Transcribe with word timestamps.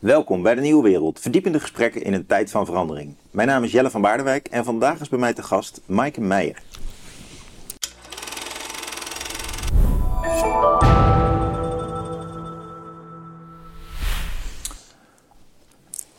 Welkom 0.00 0.42
bij 0.42 0.54
de 0.54 0.60
Nieuwe 0.60 0.82
Wereld, 0.82 1.20
verdiepende 1.20 1.60
gesprekken 1.60 2.02
in 2.02 2.12
een 2.12 2.26
tijd 2.26 2.50
van 2.50 2.66
verandering. 2.66 3.14
Mijn 3.30 3.48
naam 3.48 3.64
is 3.64 3.72
Jelle 3.72 3.90
van 3.90 4.00
Baardenwijk 4.00 4.48
en 4.48 4.64
vandaag 4.64 5.00
is 5.00 5.08
bij 5.08 5.18
mij 5.18 5.32
te 5.32 5.42
gast 5.42 5.80
Maaike 5.86 6.20
Meijer. 6.20 6.62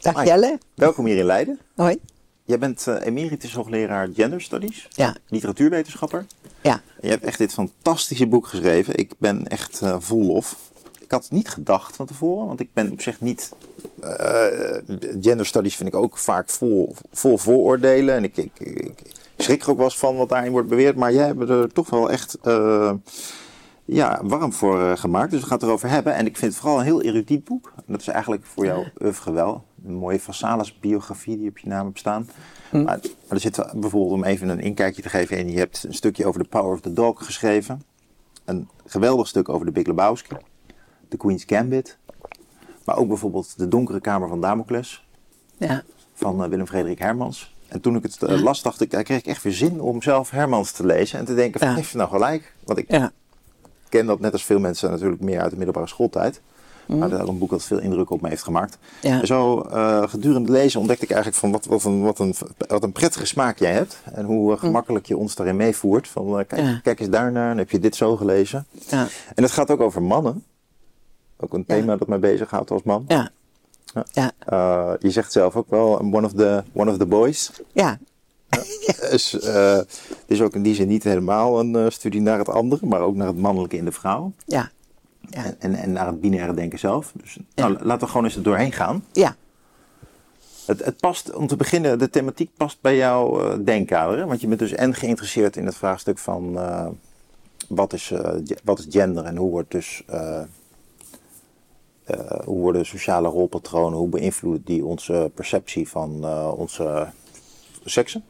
Dag. 0.01 0.25
Jelle. 0.25 0.59
Welkom 0.75 1.05
hier 1.05 1.17
in 1.17 1.25
Leiden. 1.25 1.59
Hoi. 1.75 1.99
Jij 2.43 2.57
bent 2.59 2.87
eh, 2.87 3.05
emeritus 3.05 3.53
hoogleraar 3.53 4.09
Gender 4.13 4.41
Studies, 4.41 4.87
Ja, 4.89 5.15
literatuurwetenschapper. 5.27 6.25
ja. 6.61 6.81
Je 7.01 7.09
hebt 7.09 7.23
echt 7.23 7.37
dit 7.37 7.53
fantastische 7.53 8.27
boek 8.27 8.47
geschreven. 8.47 8.95
Ik 8.97 9.13
ben 9.17 9.47
echt 9.47 9.81
eh, 9.81 9.95
vol 9.99 10.23
lof. 10.25 10.55
Ik 11.11 11.17
had 11.17 11.25
het 11.25 11.37
niet 11.37 11.49
gedacht 11.49 11.95
van 11.95 12.05
tevoren, 12.05 12.47
want 12.47 12.59
ik 12.59 12.73
ben 12.73 12.91
op 12.91 13.01
zich 13.01 13.21
niet. 13.21 13.53
eh, 14.01 14.77
gender 15.21 15.45
studies 15.45 15.75
vind 15.75 15.89
ik 15.89 15.95
ook 15.95 16.17
vaak 16.17 16.49
vol, 16.49 16.95
vol 17.11 17.37
vooroordelen. 17.37 18.15
En 18.15 18.23
ik, 18.23 18.37
ik, 18.37 18.59
ik 18.59 19.11
schrik 19.37 19.63
er 19.63 19.69
ook 19.69 19.75
wel 19.75 19.85
eens 19.85 19.97
van 19.97 20.15
wat 20.15 20.29
daarin 20.29 20.51
wordt 20.51 20.67
beweerd. 20.67 20.95
Maar 20.95 21.13
jij 21.13 21.25
hebt 21.25 21.49
er 21.49 21.73
toch 21.73 21.89
wel 21.89 22.11
echt 22.11 22.37
eh, 22.43 22.93
ja, 23.85 24.19
warm 24.23 24.53
voor 24.53 24.81
eh, 24.81 24.97
gemaakt. 24.97 25.31
Dus 25.31 25.39
we 25.39 25.45
gaan 25.45 25.57
het 25.57 25.65
erover 25.65 25.89
hebben. 25.89 26.13
En 26.13 26.25
ik 26.25 26.37
vind 26.37 26.51
het 26.51 26.61
vooral 26.61 26.79
een 26.79 26.85
heel 26.85 27.01
erudiet 27.01 27.43
boek. 27.43 27.73
En 27.75 27.83
dat 27.87 28.01
is 28.01 28.07
eigenlijk 28.07 28.45
voor 28.45 28.65
jou 28.65 28.87
oeuvre 29.01 29.31
wel. 29.31 29.63
Een 29.85 29.93
mooie 29.93 30.19
Vassalis 30.19 30.79
biografie 30.79 31.37
die 31.37 31.49
op 31.49 31.57
je 31.57 31.67
naam 31.67 31.85
hebt 31.85 31.99
staan. 31.99 32.29
Maar, 32.71 32.83
maar 32.83 32.99
er 33.27 33.39
zit 33.39 33.55
bijvoorbeeld, 33.73 34.13
om 34.13 34.23
even 34.23 34.49
een 34.49 34.61
inkijkje 34.61 35.01
te 35.01 35.09
geven. 35.09 35.37
En 35.37 35.51
je 35.51 35.57
hebt 35.57 35.83
een 35.83 35.93
stukje 35.93 36.25
over 36.25 36.41
The 36.41 36.49
Power 36.49 36.73
of 36.73 36.81
the 36.81 36.93
Dog 36.93 37.25
geschreven. 37.25 37.83
Een 38.45 38.69
geweldig 38.85 39.27
stuk 39.27 39.49
over 39.49 39.65
de 39.65 39.71
Big 39.71 39.85
Lebowski. 39.85 40.35
The 41.11 41.17
Queen's 41.17 41.43
Gambit. 41.47 41.97
Maar 42.85 42.97
ook 42.97 43.07
bijvoorbeeld 43.07 43.57
De 43.57 43.67
Donkere 43.67 43.99
Kamer 44.01 44.27
van 44.27 44.41
Damocles. 44.41 45.05
ja. 45.57 45.83
Van 46.13 46.43
eh, 46.43 46.49
Willem-Frederik 46.49 46.99
Hermans. 46.99 47.55
En 47.67 47.81
toen 47.81 47.95
ik 47.95 48.03
het 48.03 48.23
eh, 48.23 48.41
las, 48.41 48.61
dacht 48.61 48.81
ik, 48.81 48.91
daar 48.91 49.03
kreeg 49.03 49.17
ik 49.19 49.25
echt 49.25 49.43
weer 49.43 49.53
zin 49.53 49.81
om 49.81 50.01
zelf 50.01 50.29
Hermans 50.29 50.71
te 50.71 50.85
lezen. 50.85 51.19
En 51.19 51.25
te 51.25 51.35
denken, 51.35 51.59
van, 51.59 51.69
Ja. 51.69 51.75
heeft 51.75 51.89
je 51.89 51.97
nou 51.97 52.09
gelijk? 52.09 52.53
Want 52.65 52.79
ik 52.79 52.91
ja. 52.91 53.11
ken 53.89 54.05
dat 54.05 54.19
net 54.19 54.31
als 54.33 54.43
veel 54.45 54.59
mensen 54.59 54.91
natuurlijk 54.91 55.21
meer 55.21 55.41
uit 55.41 55.49
de 55.49 55.55
middelbare 55.55 55.87
schooltijd. 55.87 56.41
Maar 56.85 57.09
dat 57.09 57.11
is 57.19 57.25
ook 57.25 57.27
een 57.31 57.37
boek 57.37 57.49
dat 57.49 57.63
veel 57.63 57.79
indruk 57.79 58.09
op 58.09 58.21
me 58.21 58.29
heeft 58.29 58.43
gemaakt. 58.43 58.77
En 59.01 59.27
zo 59.27 59.61
eh, 59.61 60.03
gedurende 60.07 60.51
het 60.51 60.61
lezen 60.61 60.79
ontdekte 60.79 61.03
ik 61.03 61.11
eigenlijk 61.11 61.39
van 61.41 61.51
wat, 61.51 61.65
wat, 61.65 61.83
een, 61.83 62.01
wat, 62.01 62.19
een, 62.19 62.33
wat 62.67 62.83
een 62.83 62.91
prettige 62.91 63.25
smaak 63.25 63.59
jij 63.59 63.71
hebt. 63.73 64.01
En 64.13 64.25
hoe 64.25 64.53
eh, 64.53 64.59
gemakkelijk 64.59 65.05
je 65.05 65.17
ons 65.17 65.35
daarin 65.35 65.55
meevoert. 65.55 66.07
Van 66.07 66.45
kijk, 66.47 66.79
kijk 66.83 66.99
eens 66.99 67.09
daarnaar, 67.09 67.47
dan 67.49 67.57
heb 67.57 67.69
je 67.71 67.79
dit 67.79 67.95
zo 67.95 68.17
gelezen. 68.17 68.65
ja. 68.87 69.07
En 69.35 69.43
het 69.43 69.51
gaat 69.51 69.71
ook 69.71 69.79
over 69.79 70.01
mannen. 70.01 70.43
Ook 71.41 71.53
een 71.53 71.65
thema 71.65 71.97
dat 71.97 72.07
mij 72.07 72.19
bezighoudt 72.19 72.71
als 72.71 72.83
man. 72.83 73.05
ja. 73.07 73.31
Ja. 74.11 74.31
Eh, 74.39 74.93
je 74.99 75.11
zegt 75.11 75.31
zelf 75.31 75.55
ook 75.55 75.69
wel, 75.69 76.01
I'm 76.01 76.15
one 76.15 76.25
of 76.25 76.33
the, 76.33 76.63
one 76.73 76.91
of 76.91 76.97
the 76.97 77.05
boys. 77.05 77.51
Ja. 77.71 77.99
Dus, 79.09 79.39
eh, 79.39 79.75
het 79.75 80.25
is 80.25 80.41
ook 80.41 80.53
in 80.53 80.61
die 80.61 80.75
zin 80.75 80.87
niet 80.87 81.03
helemaal 81.03 81.59
een 81.59 81.75
eh, 81.75 81.89
studie 81.89 82.21
naar 82.21 82.37
het 82.37 82.49
andere, 82.49 82.85
maar 82.85 83.01
ook 83.01 83.15
naar 83.15 83.27
het 83.27 83.37
mannelijke 83.37 83.77
in 83.77 83.85
de 83.85 83.91
vrouw. 83.91 84.31
Ja. 84.45 84.71
Ja. 85.29 85.55
En, 85.59 85.75
en, 85.75 85.91
naar 85.91 86.07
het 86.07 86.21
binaire 86.21 86.53
denken 86.53 86.79
zelf. 86.79 87.11
Dus 87.21 87.37
nou, 87.55 87.77
laten 87.81 87.99
we 87.99 88.07
gewoon 88.07 88.25
eens 88.25 88.35
er 88.35 88.43
doorheen 88.43 88.71
gaan. 88.71 89.05
Ja. 89.11 89.35
Het, 90.65 90.85
het 90.85 90.99
past, 90.99 91.33
om 91.33 91.47
te 91.47 91.55
beginnen, 91.55 91.99
de 91.99 92.09
thematiek 92.09 92.49
past 92.57 92.77
bij 92.81 92.95
jouw 92.95 93.41
eh, 93.41 93.57
denkkader. 93.65 94.17
hè? 94.17 94.25
Want 94.25 94.41
je 94.41 94.47
bent 94.47 94.59
dus 94.59 94.71
en 94.71 94.93
geïnteresseerd 94.93 95.55
in 95.55 95.65
het 95.65 95.75
vraagstuk 95.75 96.17
van 96.17 96.59
wat, 97.67 97.93
is, 97.93 98.13
wat 98.63 98.79
is 98.79 98.85
gender 98.89 99.25
en 99.25 99.35
hoe 99.35 99.49
wordt 99.49 99.71
dus. 99.71 100.03
Eh, 102.11 102.45
hoe 102.45 102.59
worden 102.59 102.85
sociale 102.85 103.27
rolpatronen, 103.27 103.97
hoe 103.97 104.09
beïnvloeden 104.09 104.61
die 104.65 104.85
onze 104.85 105.31
perceptie 105.33 105.89
van 105.89 106.23
eh, 106.23 106.51
onze 106.55 107.07
seksen? 107.85 108.23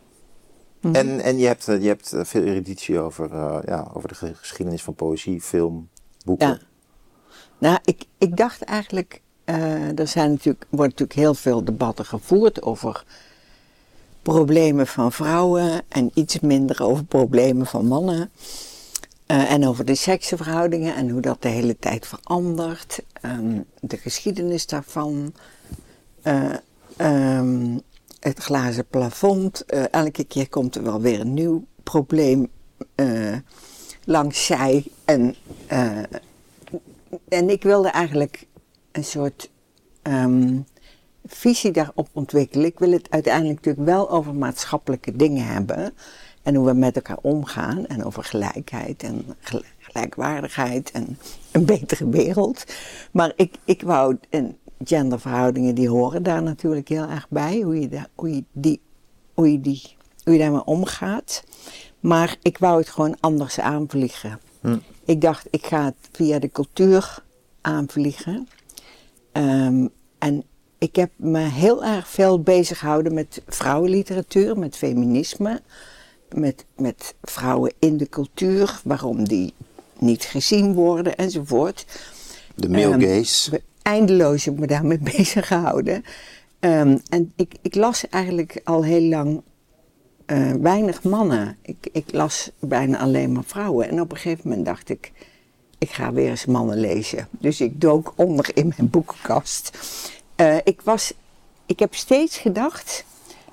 En, 0.81 1.19
en 1.19 1.37
je 1.37 1.45
hebt, 1.47 1.65
je 1.65 1.87
hebt 1.87 2.13
veel 2.17 2.43
eruditie 2.43 2.99
over, 2.99 3.31
eh, 3.33 3.57
ja, 3.65 3.91
over 3.93 4.09
de 4.09 4.15
ge- 4.15 4.35
geschiedenis 4.35 4.83
van 4.83 4.93
poëzie, 4.93 5.41
film, 5.41 5.89
boeken. 6.25 6.47
Ja. 6.47 6.59
Nou, 7.57 7.77
ik, 7.83 8.05
ik 8.17 8.37
dacht 8.37 8.61
eigenlijk, 8.61 9.21
er 9.95 10.07
zijn 10.07 10.31
natuurlijk, 10.31 10.65
worden 10.69 10.89
natuurlijk 10.89 11.19
heel 11.19 11.33
veel 11.33 11.63
debatten 11.63 12.05
gevoerd 12.05 12.61
over 12.61 13.03
problemen 14.21 14.87
van 14.87 15.11
vrouwen 15.11 15.81
en 15.87 16.11
iets 16.13 16.39
minder 16.39 16.83
over 16.83 17.05
problemen 17.05 17.65
van 17.65 17.85
mannen. 17.85 18.31
Eh, 19.31 19.51
en 19.51 19.67
over 19.67 19.85
de 19.85 19.95
seksenverhoudingen 19.95 20.95
en 20.95 21.09
hoe 21.09 21.21
dat 21.21 21.41
de 21.41 21.49
hele 21.49 21.77
tijd 21.79 22.07
verandert. 22.07 23.03
ehm, 23.21 23.59
de 23.79 23.97
geschiedenis 23.97 24.65
daarvan. 24.65 25.33
eh, 26.21 26.53
ehm, 26.97 27.77
het 28.19 28.39
glazen 28.39 28.87
plafond. 28.87 29.65
eh, 29.65 29.83
elke 29.91 30.23
keer 30.23 30.49
komt 30.49 30.75
er 30.75 30.83
wel 30.83 31.01
weer 31.01 31.19
een 31.19 31.33
nieuw 31.33 31.65
probleem 31.83 32.47
langs 34.05 34.45
zij. 34.45 34.85
En, 35.05 35.35
en 37.27 37.49
ik 37.49 37.63
wilde 37.63 37.89
eigenlijk 37.89 38.47
een 38.91 39.03
soort 39.03 39.49
ehm, 40.01 40.59
visie 41.25 41.71
daarop 41.71 42.07
ontwikkelen. 42.13 42.65
Ik 42.65 42.79
wil 42.79 42.91
het 42.91 43.09
uiteindelijk 43.09 43.55
natuurlijk 43.55 43.85
wel 43.85 44.09
over 44.09 44.35
maatschappelijke 44.35 45.15
dingen 45.15 45.45
hebben. 45.45 45.93
En 46.43 46.55
hoe 46.55 46.65
we 46.65 46.73
met 46.73 46.95
elkaar 46.95 47.17
omgaan. 47.21 47.85
En 47.85 48.03
over 48.03 48.23
gelijkheid 48.23 49.03
en 49.03 49.25
gel- 49.39 49.63
gelijkwaardigheid 49.77 50.91
en 50.91 51.17
een 51.51 51.65
betere 51.65 52.09
wereld. 52.09 52.65
Maar 53.11 53.33
ik, 53.35 53.55
ik 53.65 53.81
wou, 53.81 54.17
en 54.29 54.57
genderverhoudingen 54.83 55.75
die 55.75 55.89
horen 55.89 56.23
daar 56.23 56.43
natuurlijk 56.43 56.87
heel 56.87 57.07
erg 57.07 57.27
bij. 57.29 57.61
Hoe 57.61 57.79
je, 57.79 57.87
daar, 57.87 58.07
hoe 58.15 58.35
je, 58.35 58.43
die, 58.51 58.81
hoe 59.33 59.51
je, 59.51 59.61
die, 59.61 59.95
hoe 60.23 60.33
je 60.33 60.39
daarmee 60.39 60.63
omgaat. 60.65 61.43
Maar 61.99 62.35
ik 62.41 62.57
wou 62.57 62.79
het 62.79 62.89
gewoon 62.89 63.17
anders 63.19 63.59
aanvliegen. 63.59 64.39
Hm. 64.61 64.77
Ik 65.05 65.21
dacht, 65.21 65.47
ik 65.49 65.65
ga 65.65 65.85
het 65.85 66.09
via 66.11 66.39
de 66.39 66.51
cultuur 66.51 67.23
aanvliegen. 67.61 68.47
Ehm, 69.31 69.87
en 70.19 70.43
ik 70.77 70.95
heb 70.95 71.11
me 71.15 71.39
heel 71.39 71.83
erg 71.83 72.07
veel 72.07 72.41
bezig 72.41 72.79
gehouden 72.79 73.13
met 73.13 73.41
vrouwenliteratuur, 73.47 74.59
met 74.59 74.77
feminisme, 74.77 75.61
met, 76.35 76.65
met 76.77 77.15
vrouwen 77.21 77.73
in 77.79 77.97
de 77.97 78.09
cultuur, 78.09 78.79
waarom 78.83 79.27
die 79.27 79.53
niet 79.99 80.23
gezien 80.23 80.73
worden 80.73 81.15
enzovoort. 81.17 81.85
De 82.55 82.69
male 82.69 82.91
Ehm, 82.91 83.01
gaze. 83.01 83.51
we- 83.51 83.61
Eindeloos 83.81 84.45
heb 84.45 84.53
ik 84.53 84.59
me 84.59 84.67
daarmee 84.67 84.99
bezig 85.17 85.47
gehouden. 85.47 86.03
Ehm, 86.59 86.97
en 87.09 87.31
ik, 87.35 87.53
ik 87.61 87.75
las 87.75 88.09
eigenlijk 88.09 88.61
al 88.63 88.83
heel 88.83 89.01
lang 89.09 89.41
eh, 90.25 90.51
weinig 90.51 91.03
mannen. 91.03 91.57
Ik, 91.61 91.87
ik 91.91 92.05
las 92.11 92.49
bijna 92.59 92.99
alleen 92.99 93.31
maar 93.31 93.43
vrouwen. 93.43 93.89
En 93.89 94.01
op 94.01 94.11
een 94.11 94.17
gegeven 94.17 94.49
moment 94.49 94.65
dacht 94.65 94.89
ik, 94.89 95.11
ik 95.77 95.89
ga 95.89 96.13
weer 96.13 96.29
eens 96.29 96.45
mannen 96.45 96.79
lezen. 96.79 97.27
Dus 97.31 97.61
ik 97.61 97.81
dook 97.81 98.13
onder 98.15 98.49
in 98.53 98.73
mijn 98.77 98.89
boekenkast. 98.89 99.77
Eh, 100.35 100.55
ik, 100.63 100.81
was, 100.81 101.13
ik 101.65 101.79
heb 101.79 101.95
steeds 101.95 102.37
gedacht, 102.37 103.05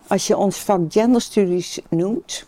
als 0.06 0.27
je 0.27 0.37
ons 0.37 0.56
vak 0.59 0.81
genderstudies 0.93 1.81
noemt, 1.91 2.47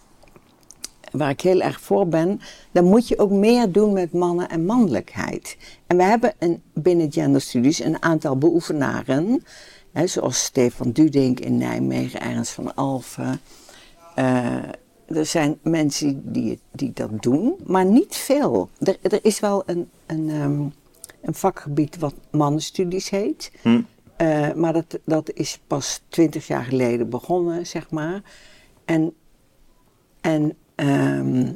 waar 1.11 1.31
ik 1.31 1.41
heel 1.41 1.61
erg 1.61 1.81
voor 1.81 2.09
ben, 2.09 2.41
dan 2.73 2.85
moet 2.85 3.09
je 3.09 3.19
ook 3.19 3.31
meer 3.31 3.73
doen 3.73 3.93
met 3.93 4.13
mannen 4.13 4.49
en 4.49 4.65
mannelijkheid. 4.65 5.57
En 5.87 5.97
we 5.97 6.03
hebben 6.03 6.33
een, 6.39 6.63
binnen 6.73 7.13
genderstudies 7.13 7.81
een 7.81 8.03
aantal 8.03 8.39
beoefenaren, 8.39 9.45
hè, 9.93 10.07
zoals 10.07 10.45
Stefan 10.45 10.91
Dudink 10.91 11.41
in 11.41 11.59
Nijmegen, 11.59 12.21
Ernst 12.21 12.53
van 12.53 12.75
Alphen. 12.75 13.41
Eh, 14.15 14.63
er 15.07 15.27
zijn 15.27 15.59
mensen 15.63 16.33
die, 16.33 16.59
die 16.73 16.93
dat 16.95 17.23
doen, 17.23 17.55
maar 17.67 17.85
niet 17.85 18.17
veel. 18.17 18.69
Er, 18.79 18.97
er 19.03 19.19
is 19.23 19.41
wel 19.41 19.63
een, 19.67 19.91
een, 20.07 20.31
ehm, 20.31 20.61
een 21.21 21.35
vakgebied 21.35 21.99
wat 21.99 22.15
mannenstudies 22.31 23.11
heet. 23.11 23.53
Hm. 23.63 23.81
Eh, 24.17 24.53
maar 24.53 24.73
dat, 24.73 24.99
dat 25.05 25.33
is 25.33 25.61
pas 25.67 26.01
twintig 26.09 26.47
jaar 26.47 26.65
geleden 26.65 27.09
begonnen, 27.09 27.67
zeg 27.67 27.91
maar. 27.91 28.23
En, 28.85 29.15
en 30.21 30.57
ehm, 30.81 31.53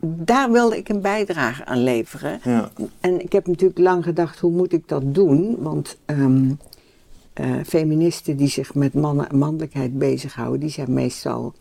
daar 0.00 0.50
wilde 0.52 0.76
ik 0.76 0.88
een 0.88 1.00
bijdrage 1.00 1.64
aan 1.64 1.82
leveren. 1.82 2.40
Ja. 2.42 2.70
En 3.00 3.20
ik 3.20 3.32
heb 3.32 3.46
natuurlijk 3.46 3.78
lang 3.78 4.04
gedacht, 4.04 4.38
hoe 4.38 4.50
moet 4.52 4.72
ik 4.72 4.88
dat 4.88 5.14
doen? 5.14 5.56
Want 5.58 5.96
ehm, 6.04 6.50
eh, 7.32 7.54
feministen 7.66 8.36
die 8.36 8.48
zich 8.48 8.74
met 8.74 8.94
mannen 8.94 9.28
en 9.28 9.38
mannelijkheid 9.38 9.98
bezighouden, 9.98 10.60
die 10.60 10.70
zijn 10.70 10.92
meestal 10.92 11.54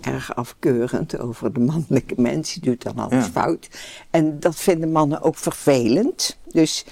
erg 0.00 0.34
afkeurend 0.34 1.18
over 1.18 1.52
de 1.52 1.60
mannelijke 1.60 2.14
mens. 2.16 2.52
Die 2.52 2.62
doet 2.62 2.82
dan 2.82 2.98
alles 2.98 3.24
Ja. 3.24 3.30
fout. 3.30 3.68
En 4.10 4.40
dat 4.40 4.56
vinden 4.56 4.92
mannen 4.92 5.22
ook 5.22 5.36
vervelend. 5.36 6.38
Dus 6.52 6.84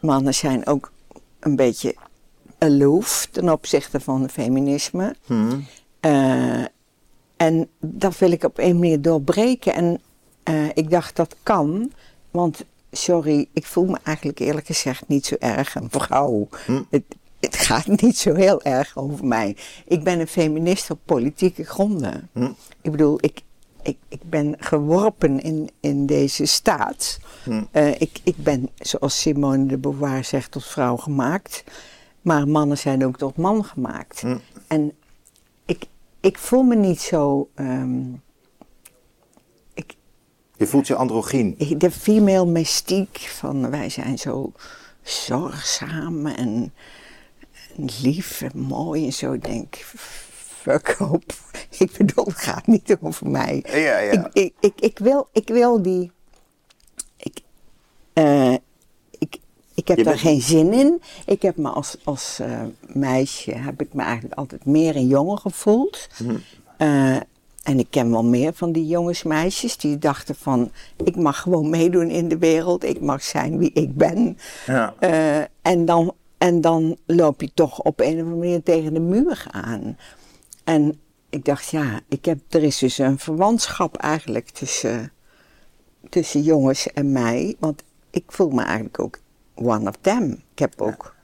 mannen 0.00 0.34
zijn 0.34 0.66
ook 0.66 0.92
een 1.40 1.56
beetje 1.56 1.94
aloof 2.58 3.28
ten 3.30 3.52
opzichte 3.52 4.00
van 4.00 4.22
het 4.22 4.32
feminisme. 4.32 5.14
Hm. 5.26 5.58
Eh, 6.00 6.64
en 7.40 7.68
dat 7.78 8.18
wil 8.18 8.30
ik 8.30 8.44
op 8.44 8.58
een 8.58 8.78
manier 8.78 9.02
doorbreken. 9.02 9.74
En 9.74 10.00
eh, 10.42 10.68
ik 10.74 10.90
dacht 10.90 11.16
dat 11.16 11.36
kan, 11.42 11.92
want 12.30 12.64
sorry, 12.90 13.48
ik 13.52 13.66
voel 13.66 13.84
me 13.84 13.98
eigenlijk 14.02 14.38
eerlijk 14.38 14.66
gezegd 14.66 15.08
niet 15.08 15.26
zo 15.26 15.36
erg 15.38 15.74
een 15.74 15.90
vrouw. 15.90 16.48
Hm. 16.66 16.82
Het, 16.90 17.02
het 17.40 17.56
gaat 17.56 17.86
niet 18.02 18.18
zo 18.18 18.34
heel 18.34 18.62
erg 18.62 18.96
over 18.96 19.26
mij. 19.26 19.56
Ik 19.84 20.04
ben 20.04 20.20
een 20.20 20.26
feminist 20.26 20.90
op 20.90 20.98
politieke 21.04 21.64
gronden. 21.64 22.28
Hm. 22.32 22.50
Ik 22.80 22.90
bedoel, 22.90 23.18
ik, 23.20 23.42
ik, 23.82 23.96
ik 24.08 24.22
ben 24.22 24.54
geworpen 24.58 25.40
in, 25.40 25.70
in 25.80 26.06
deze 26.06 26.46
staat. 26.46 27.18
Hm. 27.44 27.62
Eh, 27.70 28.00
ik, 28.00 28.20
ik 28.22 28.36
ben, 28.36 28.68
zoals 28.78 29.20
Simone 29.20 29.66
de 29.66 29.78
Beauvoir 29.78 30.24
zegt, 30.24 30.50
tot 30.50 30.64
vrouw 30.64 30.96
gemaakt. 30.96 31.64
Maar 32.20 32.48
mannen 32.48 32.78
zijn 32.78 33.06
ook 33.06 33.18
tot 33.18 33.36
man 33.36 33.64
gemaakt. 33.64 34.22
En 34.66 34.92
ik, 36.20 36.38
voel 36.38 36.62
me 36.62 36.74
niet 36.76 37.00
zo. 37.00 37.48
ehm, 37.54 38.12
ik, 39.74 39.94
Je 40.56 40.66
voelt 40.66 40.86
je 40.86 40.94
androgyn. 40.94 41.54
ik- 41.58 41.80
de 41.80 41.90
female 41.90 42.46
mystiek 42.46 43.18
van 43.18 43.70
wij 43.70 43.88
zijn 43.88 44.18
zo 44.18 44.52
zorgzaam 45.02 46.26
en, 46.26 46.72
en 47.76 47.88
lief 48.02 48.40
en 48.42 48.58
mooi 48.58 49.04
en 49.06 49.12
zo. 49.12 49.32
Ik 49.32 49.44
denk, 49.44 49.74
fuck 49.76 50.96
op. 50.98 51.24
Ik 51.78 51.92
bedoel, 51.98 52.24
het 52.24 52.36
gaat 52.38 52.66
niet 52.66 52.96
over 53.00 53.30
mij. 53.30 53.64
Ja, 53.68 53.98
ja. 53.98 54.12
Ik, 54.12 54.28
ik, 54.32 54.54
ik, 54.60 54.80
ik, 54.80 54.98
wil, 54.98 55.28
ik 55.32 55.48
wil 55.48 55.82
die. 55.82 56.10
Ik, 57.16 57.40
eh, 58.12 58.54
ik, 59.80 59.88
heb 59.88 60.04
daar 60.04 60.18
geen 60.18 60.40
zin 60.40 60.72
in. 60.72 61.02
Ik 61.26 61.42
heb 61.42 61.56
me 61.56 61.68
als, 61.68 61.96
als 62.04 62.38
eh, 62.38 62.60
meisje 62.86 63.52
heb 63.52 63.80
ik 63.80 63.94
me 63.94 64.02
eigenlijk 64.02 64.34
altijd 64.34 64.64
meer 64.64 64.96
een 64.96 65.06
jongen 65.06 65.38
gevoeld. 65.38 66.08
Hm. 66.16 66.36
Eh, 66.76 67.16
en 67.62 67.78
ik 67.78 67.86
ken 67.90 68.10
wel 68.10 68.24
meer 68.24 68.52
van 68.54 68.72
die 68.72 68.86
jongensmeisjes 68.86 69.76
die 69.76 69.98
dachten 69.98 70.34
van 70.34 70.70
ik 71.04 71.16
mag 71.16 71.40
gewoon 71.40 71.70
meedoen 71.70 72.10
in 72.10 72.28
de 72.28 72.38
wereld, 72.38 72.84
ik 72.84 73.00
mag 73.00 73.22
zijn 73.22 73.58
wie 73.58 73.72
ik 73.72 73.96
ben. 73.96 74.38
Ja. 74.66 74.94
Eh, 74.98 75.38
en, 75.62 75.84
dan, 75.84 76.14
en 76.38 76.60
dan 76.60 76.96
loop 77.06 77.40
je 77.40 77.50
toch 77.54 77.80
op 77.80 78.00
een 78.00 78.14
of 78.14 78.20
andere 78.20 78.36
manier 78.36 78.62
tegen 78.62 78.94
de 78.94 79.00
muur 79.00 79.46
aan. 79.50 79.96
En 80.64 81.00
ik 81.30 81.44
dacht, 81.44 81.70
ja, 81.70 82.00
ik 82.08 82.24
heb, 82.24 82.38
er 82.48 82.62
is 82.62 82.78
dus 82.78 82.98
een 82.98 83.18
verwantschap 83.18 83.96
eigenlijk 83.96 84.50
tussen, 84.50 85.12
tussen 86.08 86.42
jongens 86.42 86.92
en 86.92 87.12
mij. 87.12 87.56
Want 87.58 87.82
ik 88.10 88.24
voel 88.26 88.50
me 88.50 88.62
eigenlijk 88.62 89.00
ook 89.00 89.18
one 89.62 89.88
of 89.88 89.94
them. 90.00 90.30
Ik 90.52 90.58
heb 90.58 90.80
ook 90.80 91.14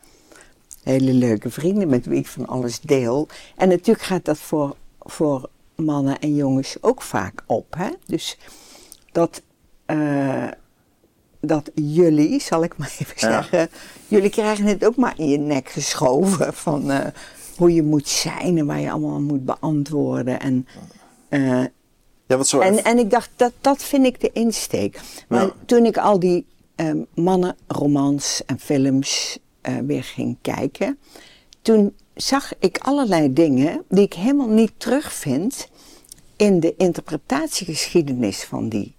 hele 0.82 1.12
leuke 1.12 1.50
vrienden 1.50 1.88
met 1.88 2.06
wie 2.06 2.18
ik 2.18 2.26
van 2.26 2.46
alles 2.46 2.80
deel. 2.80 3.28
En 3.56 3.68
natuurlijk 3.68 4.06
gaat 4.06 4.24
dat 4.24 4.38
voor, 4.38 4.76
voor 5.00 5.48
mannen 5.74 6.18
en 6.18 6.34
jongens 6.34 6.76
ook 6.80 7.02
vaak 7.02 7.42
op. 7.46 7.74
Hè? 7.76 7.88
Dus 8.06 8.38
dat, 9.12 9.42
eh, 9.86 10.48
dat 11.40 11.70
jullie, 11.74 12.40
zal 12.40 12.64
ik 12.64 12.76
maar 12.78 12.94
even 13.00 13.14
Ja. 13.16 13.42
zeggen, 13.42 13.68
jullie 14.08 14.30
krijgen 14.30 14.64
het 14.66 14.84
ook 14.84 14.96
maar 14.96 15.14
in 15.16 15.28
je 15.28 15.38
nek 15.38 15.68
geschoven 15.68 16.54
van 16.66 16.90
eh, 16.90 17.06
hoe 17.56 17.74
je 17.74 17.82
moet 17.82 18.08
zijn 18.08 18.58
en 18.58 18.66
waar 18.66 18.80
je 18.80 18.90
allemaal 18.90 19.20
moet 19.20 19.44
beantwoorden. 19.44 20.40
En, 20.40 20.66
eh, 21.28 21.64
Ja, 22.26 22.36
wat 22.36 22.48
zo. 22.48 22.60
en, 22.60 22.84
en 22.84 22.98
ik 22.98 23.10
dacht, 23.10 23.30
dat, 23.36 23.52
dat 23.60 23.82
vind 23.82 24.06
ik 24.06 24.20
de 24.20 24.30
insteek. 24.32 25.00
Maar 25.28 25.42
Ja. 25.44 25.52
toen 25.66 25.84
ik 25.84 25.96
al 25.98 26.18
die 26.18 26.46
ehm 26.76 27.02
mannenromans 27.14 28.42
en 28.46 28.58
films 28.58 29.38
eh, 29.60 29.76
weer 29.76 30.04
ging 30.04 30.36
kijken, 30.40 30.98
toen 31.62 31.94
zag 32.14 32.52
ik 32.58 32.78
allerlei 32.78 33.32
dingen 33.32 33.84
die 33.88 34.04
ik 34.04 34.14
helemaal 34.14 34.48
niet 34.48 34.72
terugvind 34.76 35.68
in 36.36 36.60
de 36.60 36.74
interpretatiegeschiedenis 36.76 38.44
van 38.44 38.68
die, 38.68 38.96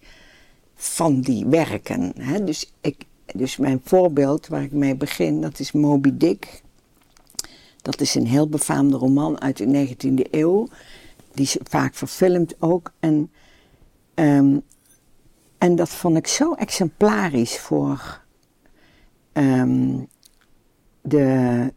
van 0.76 1.22
die 1.22 1.46
werken. 1.46 2.14
Hè. 2.18 2.44
Dus, 2.44 2.72
ik, 2.82 3.06
dus 3.36 3.58
mijn 3.58 3.82
voorbeeld 3.84 4.48
waar 4.48 4.64
ik 4.64 4.72
mee 4.72 4.96
begin, 4.96 5.42
dat 5.42 5.60
is 5.60 5.72
Moby 5.72 6.12
Dick. 6.14 6.62
Dat 7.82 8.02
is 8.02 8.16
een 8.16 8.28
heel 8.28 8.50
befaamde 8.50 8.98
roman 8.98 9.42
uit 9.42 9.58
de 9.58 9.88
19e 9.88 10.32
eeuw. 10.32 10.68
Die 11.34 11.50
vaak 11.64 11.96
verfilmd 11.96 12.56
ook. 12.60 12.92
En, 13.00 13.32
ehm, 14.14 14.58
en 15.58 15.76
dat 15.76 15.90
vond 15.90 16.18
ik 16.18 16.28
zo 16.28 16.54
exemplarisch 16.54 17.60
voor 17.60 18.22
ehm, 19.32 20.00
de, 21.02 21.74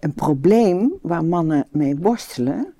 een 0.00 0.14
probleem 0.14 0.92
waar 1.02 1.24
mannen 1.24 1.66
mee 1.70 1.96
worstelen. 1.96 2.74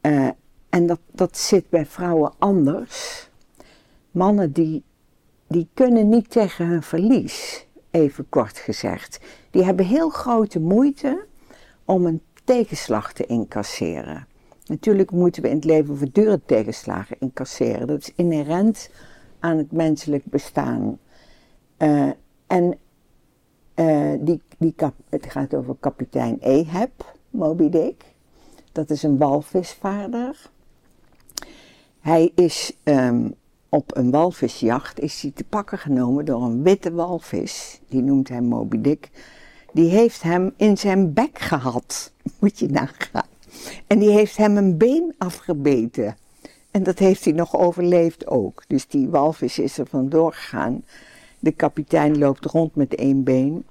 Eh, 0.00 0.28
en 0.68 0.86
dat, 0.86 1.00
dat 1.12 1.36
zit 1.36 1.68
bij 1.70 1.86
vrouwen 1.86 2.32
anders. 2.38 3.28
Mannen 4.10 4.52
die, 4.52 4.82
die 5.46 5.68
kunnen 5.74 6.08
niet 6.08 6.30
tegen 6.30 6.66
hun 6.66 6.82
verlies, 6.82 7.66
even 7.90 8.28
kort 8.28 8.58
gezegd. 8.58 9.20
Die 9.50 9.64
hebben 9.64 9.86
heel 9.86 10.08
grote 10.08 10.60
moeite 10.60 11.26
om 11.84 12.06
een 12.06 12.22
tegenslag 12.44 13.12
te 13.12 13.26
incasseren. 13.26 14.26
Natuurlijk 14.66 15.10
moeten 15.10 15.42
we 15.42 15.48
in 15.48 15.54
het 15.54 15.64
leven 15.64 15.96
voortdurend 15.96 16.46
tegenslagen 16.46 17.16
incasseren. 17.20 17.86
Dat 17.86 18.00
is 18.00 18.12
inherent 18.14 18.90
aan 19.38 19.56
het 19.56 19.72
menselijk 19.72 20.24
bestaan. 20.24 20.98
Eh, 21.76 22.10
en 22.46 22.78
eh, 23.74 24.12
die, 24.20 24.42
die 24.58 24.72
kap, 24.76 24.94
het 25.08 25.26
gaat 25.30 25.54
over 25.54 25.76
kapitein 25.80 26.38
Ahab, 26.42 27.14
Moby 27.30 27.68
Dick. 27.68 28.04
Dat 28.72 28.90
is 28.90 29.02
een 29.02 29.18
walvisvaarder. 29.18 30.50
Hij 32.00 32.32
is 32.34 32.76
ehm, 32.82 33.28
op 33.68 33.96
een 33.96 34.10
walvisjacht 34.10 35.00
is 35.00 35.22
hij 35.22 35.30
te 35.30 35.44
pakken 35.44 35.78
genomen 35.78 36.24
door 36.24 36.42
een 36.42 36.62
witte 36.62 36.92
walvis. 36.92 37.80
Die 37.88 38.02
noemt 38.02 38.28
hij 38.28 38.40
Moby 38.40 38.80
Dick. 38.80 39.10
Die 39.72 39.90
heeft 39.90 40.22
hem 40.22 40.52
in 40.56 40.78
zijn 40.78 41.12
bek 41.12 41.38
gehad. 41.38 42.12
Moet 42.40 42.58
je 42.58 42.68
nagaan. 42.68 43.35
En 43.86 43.98
die 43.98 44.10
heeft 44.10 44.36
hem 44.36 44.56
een 44.56 44.76
been 44.76 45.14
afgebeten. 45.18 46.16
En 46.70 46.82
dat 46.82 46.98
heeft 46.98 47.24
hij 47.24 47.32
nog 47.32 47.56
overleefd 47.56 48.26
ook. 48.26 48.64
Dus 48.66 48.86
die 48.86 49.08
walvis 49.08 49.58
is 49.58 49.78
er 49.78 49.86
vandoor 49.86 50.32
gegaan. 50.32 50.84
De 51.38 51.52
kapitein 51.52 52.18
loopt 52.18 52.44
rond 52.44 52.74
met 52.74 52.94
één 52.94 53.22
been. 53.22 53.64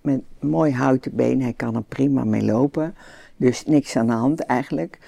Met 0.00 0.20
een 0.38 0.48
mooi 0.48 0.72
houten 0.72 1.14
been. 1.14 1.42
Hij 1.42 1.52
kan 1.52 1.74
er 1.74 1.82
prima 1.82 2.24
mee 2.24 2.42
lopen. 2.42 2.94
Dus 3.36 3.64
niks 3.64 3.96
aan 3.96 4.06
de 4.06 4.12
hand 4.12 4.40
eigenlijk. 4.40 4.98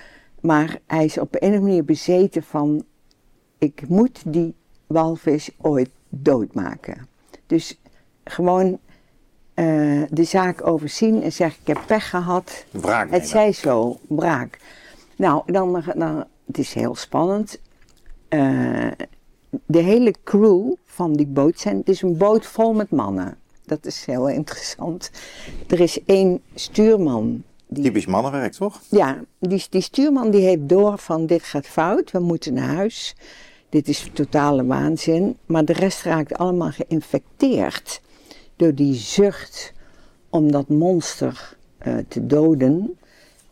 Maar 0.41 0.79
hij 0.87 1.05
is 1.05 1.19
op 1.19 1.35
een 1.35 1.41
of 1.41 1.44
andere 1.44 1.62
manier 1.62 1.85
bezeten 1.85 2.43
van... 2.43 2.85
Ik 3.59 3.88
moet 3.88 4.23
die 4.26 4.55
walvis 4.87 5.50
ooit 5.59 5.91
doodmaken. 6.09 7.06
Dus 7.47 7.79
gewoon 8.25 8.79
eh, 9.56 10.03
de 10.11 10.25
zaak 10.25 10.67
overzien 10.67 11.23
en 11.23 11.32
zeggen: 11.32 11.61
Ik 11.61 11.67
heb 11.67 11.82
pech 11.87 12.11
gehad. 12.11 12.64
Wraak 12.71 13.11
Het 13.11 13.28
zij 13.28 13.52
zo, 13.52 13.99
braak. 14.09 14.59
Nou, 15.16 15.42
dan, 15.52 15.83
dan, 15.95 16.25
het 16.47 16.59
is 16.59 16.75
heel 16.75 16.95
spannend. 16.95 17.61
Eh, 18.28 18.90
de 19.66 19.78
hele 19.78 20.14
crew 20.25 20.73
van 20.85 21.12
die 21.12 21.26
boot 21.26 21.61
zijn, 21.61 21.76
het 21.76 21.88
is 21.88 22.02
een 22.02 22.16
boot 22.16 22.47
vol 22.47 22.73
met 22.73 22.90
mannen. 22.90 23.37
Dat 23.64 23.87
is 23.87 24.04
heel 24.04 24.28
interessant. 24.28 25.11
Er 25.66 25.81
is 25.81 26.04
één 26.04 26.40
stuurman. 26.54 27.42
Die, 27.66 27.83
Typisch 27.83 28.07
mannenwerk, 28.07 28.52
toch? 28.52 28.81
ja, 28.90 29.21
die, 29.38 29.66
die 29.71 29.81
stuurman 29.81 30.31
die 30.31 30.42
heeft 30.42 30.69
door 30.69 30.99
van 30.99 31.26
dit 31.26 31.42
gaat 31.42 31.66
fout, 31.66 32.11
we 32.11 32.19
moeten 32.19 32.54
naar 32.54 32.75
huis. 32.75 33.16
Dit 33.69 33.88
is 33.88 34.11
totale 34.12 34.66
waanzin. 34.66 35.37
Maar 35.47 35.64
de 35.64 35.73
rest 35.73 36.02
raakt 36.02 36.35
allemaal 36.35 36.71
geïnfecteerd 36.71 38.00
door 38.57 38.75
die 38.75 38.95
zucht 38.95 39.73
om 40.31 40.53
dat 40.53 40.69
monster 40.69 41.57
eh, 41.79 41.97
te 42.09 42.27
doden. 42.27 42.99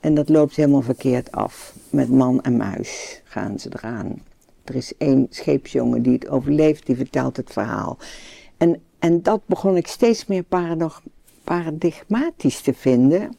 En 0.00 0.14
dat 0.14 0.28
loopt 0.28 0.56
helemaal 0.56 0.82
verkeerd 0.82 1.32
af. 1.32 1.74
Met 1.90 2.08
man 2.08 2.42
en 2.42 2.56
muis 2.56 3.20
gaan 3.24 3.58
ze 3.58 3.68
eraan. 3.72 4.22
Er 4.64 4.74
is 4.74 4.96
één 4.96 5.26
scheepsjongen 5.30 6.02
die 6.02 6.12
het 6.12 6.28
overleeft, 6.28 6.86
die 6.86 6.96
vertelt 6.96 7.36
het 7.36 7.52
verhaal. 7.52 7.98
En, 8.56 8.82
en 8.98 9.22
dat 9.22 9.40
begon 9.46 9.76
ik 9.76 9.86
steeds 9.86 10.26
meer 10.26 10.44
paradigmatisch 11.44 12.60
te 12.60 12.74
vinden. 12.74 13.36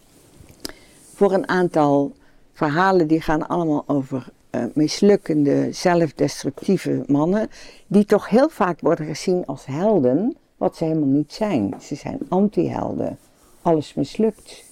Voor 1.14 1.34
een 1.34 1.48
aantal 1.48 2.14
verhalen 2.54 3.08
die 3.08 3.22
gaan 3.22 3.48
allemaal 3.48 3.84
over 3.88 4.30
eh, 4.50 4.64
mislukkende, 4.74 5.68
zelfdestructieve 5.72 7.04
mannen. 7.08 7.50
Die 7.88 8.06
toch 8.06 8.30
heel 8.30 8.50
vaak 8.50 8.80
worden 8.80 9.06
gezien 9.06 9.46
als 9.46 9.66
helden, 9.66 10.38
wat 10.58 10.76
ze 10.78 10.84
helemaal 10.84 11.10
niet 11.10 11.34
zijn. 11.34 11.74
Ze 11.82 11.96
zijn 11.96 12.20
anti-helden. 12.30 13.18
Alles 13.62 13.94
mislukt. 13.94 14.64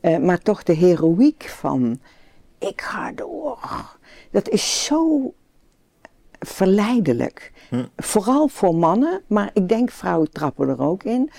Eh, 0.00 0.18
maar 0.18 0.38
toch 0.38 0.62
de 0.62 0.72
heroïek 0.72 1.42
van 1.42 1.98
ik 2.58 2.80
ga 2.80 3.12
door. 3.12 3.58
Dat 4.30 4.48
is 4.48 4.84
zo 4.84 5.32
verleidelijk. 6.38 7.52
Vooral 7.96 8.48
voor 8.48 8.74
mannen, 8.74 9.22
maar 9.26 9.50
ik 9.54 9.68
denk 9.68 9.90
vrouwen 9.90 10.30
trappen 10.30 10.68
er 10.68 10.80
ook 10.80 11.02
in. 11.02 11.30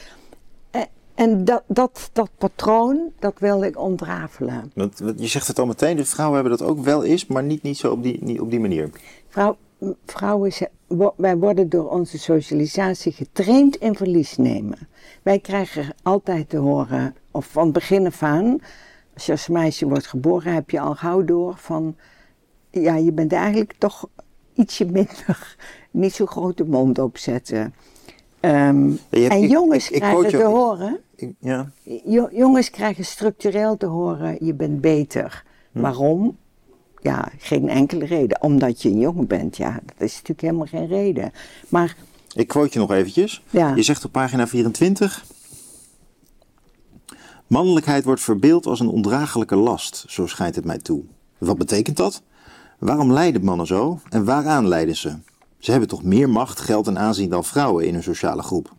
Eh, 0.71 0.81
En 1.15 1.45
dat, 1.45 1.63
dat, 1.67 2.09
dat 2.13 2.29
patroon, 2.37 3.11
dat 3.19 3.39
wilde 3.39 3.65
ik 3.65 3.79
ontrafelen. 3.79 4.71
Want, 4.75 4.99
want 4.99 5.19
je 5.19 5.27
zegt 5.27 5.47
het 5.47 5.59
al 5.59 5.65
meteen, 5.65 5.95
de 5.95 6.05
vrouwen 6.05 6.39
hebben 6.39 6.57
dat 6.57 6.67
ook 6.67 6.79
wel 6.79 7.03
eens, 7.03 7.25
maar 7.25 7.43
niet, 7.43 7.63
niet 7.63 7.77
zo 7.77 7.91
op 7.91 8.03
die, 8.03 8.23
niet 8.23 8.39
op 8.39 8.49
die 8.49 8.59
manier. 8.59 8.89
Vrouw, 9.29 9.57
vrouwen, 10.05 10.51
wij 11.15 11.37
worden 11.37 11.69
door 11.69 11.89
onze 11.89 12.19
socialisatie 12.19 13.11
getraind 13.11 13.75
in 13.75 13.95
verlies 13.95 14.37
nemen. 14.37 14.77
Wij 15.21 15.39
krijgen 15.39 15.93
altijd 16.03 16.49
te 16.49 16.57
horen, 16.57 17.15
of 17.31 17.45
van 17.45 17.71
begin 17.71 18.05
af 18.05 18.23
aan, 18.23 18.57
als 19.13 19.25
je 19.25 19.31
als 19.31 19.47
meisje 19.47 19.87
wordt 19.87 20.07
geboren, 20.07 20.53
heb 20.53 20.69
je 20.69 20.79
al 20.79 20.95
gauw 20.95 21.23
door 21.23 21.53
van, 21.57 21.95
ja, 22.69 22.95
je 22.95 23.11
bent 23.11 23.33
eigenlijk 23.33 23.73
toch 23.77 24.07
ietsje 24.53 24.85
minder, 24.85 25.55
niet 25.91 26.13
zo 26.13 26.25
grote 26.25 26.63
mond 26.63 26.99
opzetten. 26.99 27.73
Ehm, 28.39 28.89
hebt- 29.09 29.33
en 29.33 29.47
jongens 29.47 29.85
ik- 29.89 29.95
ik 29.95 30.01
krijgen 30.01 30.29
te 30.29 30.43
horen, 30.43 30.99
ja. 31.39 31.71
Jo- 32.05 32.29
jongens 32.31 32.69
krijgen 32.69 33.05
structureel 33.05 33.77
te 33.77 33.85
horen, 33.85 34.45
je 34.45 34.53
bent 34.53 34.81
beter. 34.81 35.43
Hm. 35.71 35.79
Waarom? 35.81 36.37
Ja, 37.03 37.31
geen 37.37 37.69
enkele 37.69 38.05
reden. 38.05 38.41
Omdat 38.41 38.81
je 38.81 38.89
een 38.89 38.99
jongen 38.99 39.27
bent, 39.27 39.57
ja, 39.57 39.79
dat 39.85 40.01
is 40.07 40.13
natuurlijk 40.13 40.41
helemaal 40.41 40.65
geen 40.65 40.87
reden. 40.87 41.31
Maar 41.69 41.95
Ik 42.35 42.47
quote 42.47 42.69
je 42.73 42.79
nog 42.79 42.91
eventjes. 42.91 43.43
Ja. 43.49 43.75
Je 43.75 43.83
zegt 43.83 44.05
op 44.05 44.11
pagina 44.11 44.47
24... 44.47 45.25
Mannelijkheid 47.47 48.03
wordt 48.03 48.21
verbeeld 48.21 48.65
als 48.65 48.79
een 48.79 48.87
ondraaglijke 48.87 49.55
last, 49.55 50.05
zo 50.07 50.27
schijnt 50.27 50.55
het 50.55 50.65
mij 50.65 50.77
toe. 50.77 51.03
Wat 51.37 51.57
betekent 51.57 51.97
dat? 51.97 52.21
Waarom 52.79 53.13
lijden 53.13 53.43
mannen 53.43 53.67
zo 53.67 53.99
en 54.09 54.25
waaraan 54.25 54.67
lijden 54.67 54.95
ze? 54.95 55.15
Ze 55.57 55.71
hebben 55.71 55.89
toch 55.89 56.03
meer 56.03 56.29
macht, 56.29 56.59
geld 56.59 56.87
en 56.87 56.99
aanzien 56.99 57.29
dan 57.29 57.43
vrouwen 57.43 57.85
in 57.85 57.93
hun 57.93 58.03
sociale 58.03 58.41
groep. 58.41 58.73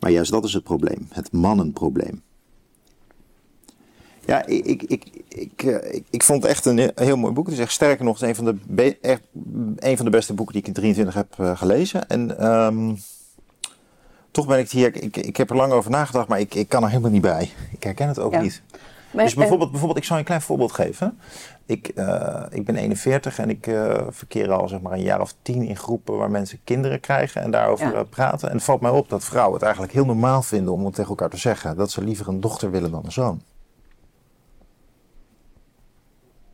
Maar 0.00 0.10
juist 0.10 0.30
dat 0.30 0.44
is 0.44 0.52
het 0.52 0.62
probleem, 0.62 1.06
het 1.08 1.32
mannenprobleem. 1.32 2.22
Ja, 4.26 4.46
ik, 4.46 4.64
ik, 4.66 4.82
ik, 4.82 5.04
ik, 5.28 5.62
eh, 5.62 5.94
ik, 5.94 6.04
ik 6.10 6.22
vond 6.22 6.42
het 6.42 6.50
echt 6.52 6.64
een 6.64 6.76
he- 6.78 6.90
heel 6.94 7.16
mooi 7.16 7.32
boek. 7.32 7.44
Het 7.46 7.54
is 7.54 7.60
echt 7.60 7.72
sterker 7.72 8.04
nog, 8.04 8.14
het 8.20 8.22
is 8.22 8.28
een 8.38 8.44
van 8.44 8.60
de, 8.66 8.98
echt, 9.00 9.20
een 9.76 9.96
van 9.96 10.04
de 10.04 10.10
beste 10.10 10.34
boeken 10.34 10.54
die 10.54 10.62
ik 10.62 10.68
in 10.68 10.74
23 10.74 11.14
heb 11.14 11.34
eh, 11.38 11.56
gelezen. 11.56 12.08
En 12.08 12.38
ehm, 12.38 12.94
toch 14.30 14.46
ben 14.46 14.56
ik 14.58 14.62
het 14.62 14.72
hier, 14.72 15.02
ik, 15.02 15.16
ik 15.16 15.36
heb 15.36 15.50
er 15.50 15.56
lang 15.56 15.72
over 15.72 15.90
nagedacht, 15.90 16.28
maar 16.28 16.40
ik, 16.40 16.54
ik 16.54 16.68
kan 16.68 16.82
er 16.82 16.88
helemaal 16.88 17.10
niet 17.10 17.22
bij. 17.22 17.50
Ik 17.72 17.82
herken 17.82 18.08
het 18.08 18.18
ook 18.18 18.32
Ja. 18.32 18.40
niet. 18.40 18.62
Maar, 19.10 19.24
dus 19.24 19.34
bijvoorbeeld, 19.34 19.70
bijvoorbeeld, 19.70 19.98
ik 20.00 20.04
zal 20.06 20.14
je 20.16 20.20
een 20.22 20.28
klein 20.28 20.42
voorbeeld 20.42 20.72
geven. 20.72 21.18
Ik, 21.66 21.88
eh, 21.88 22.42
ik 22.50 22.64
ben 22.64 22.76
41 22.76 23.38
en 23.38 23.50
ik 23.50 23.66
eh, 23.66 24.00
verkeer 24.10 24.50
al 24.52 24.68
zeg 24.68 24.80
maar 24.80 24.92
een 24.92 25.02
jaar 25.02 25.20
of 25.20 25.34
tien 25.42 25.62
in 25.62 25.76
groepen 25.76 26.16
waar 26.16 26.30
mensen 26.30 26.58
kinderen 26.64 27.00
krijgen 27.00 27.42
en 27.42 27.50
daarover 27.50 27.86
Ja. 27.86 27.92
eh, 27.98 28.00
praten. 28.10 28.48
En 28.48 28.54
het 28.54 28.64
valt 28.64 28.80
mij 28.80 28.90
op 28.90 29.08
dat 29.08 29.24
vrouwen 29.24 29.54
het 29.54 29.62
eigenlijk 29.62 29.92
heel 29.92 30.04
normaal 30.04 30.42
vinden 30.42 30.72
om 30.72 30.84
het 30.84 30.94
tegen 30.94 31.10
elkaar 31.10 31.28
te 31.30 31.36
zeggen. 31.36 31.76
Dat 31.76 31.90
ze 31.90 32.04
liever 32.04 32.28
een 32.28 32.40
dochter 32.40 32.70
willen 32.70 32.90
dan 32.90 33.02
een 33.04 33.12
zoon. 33.12 33.42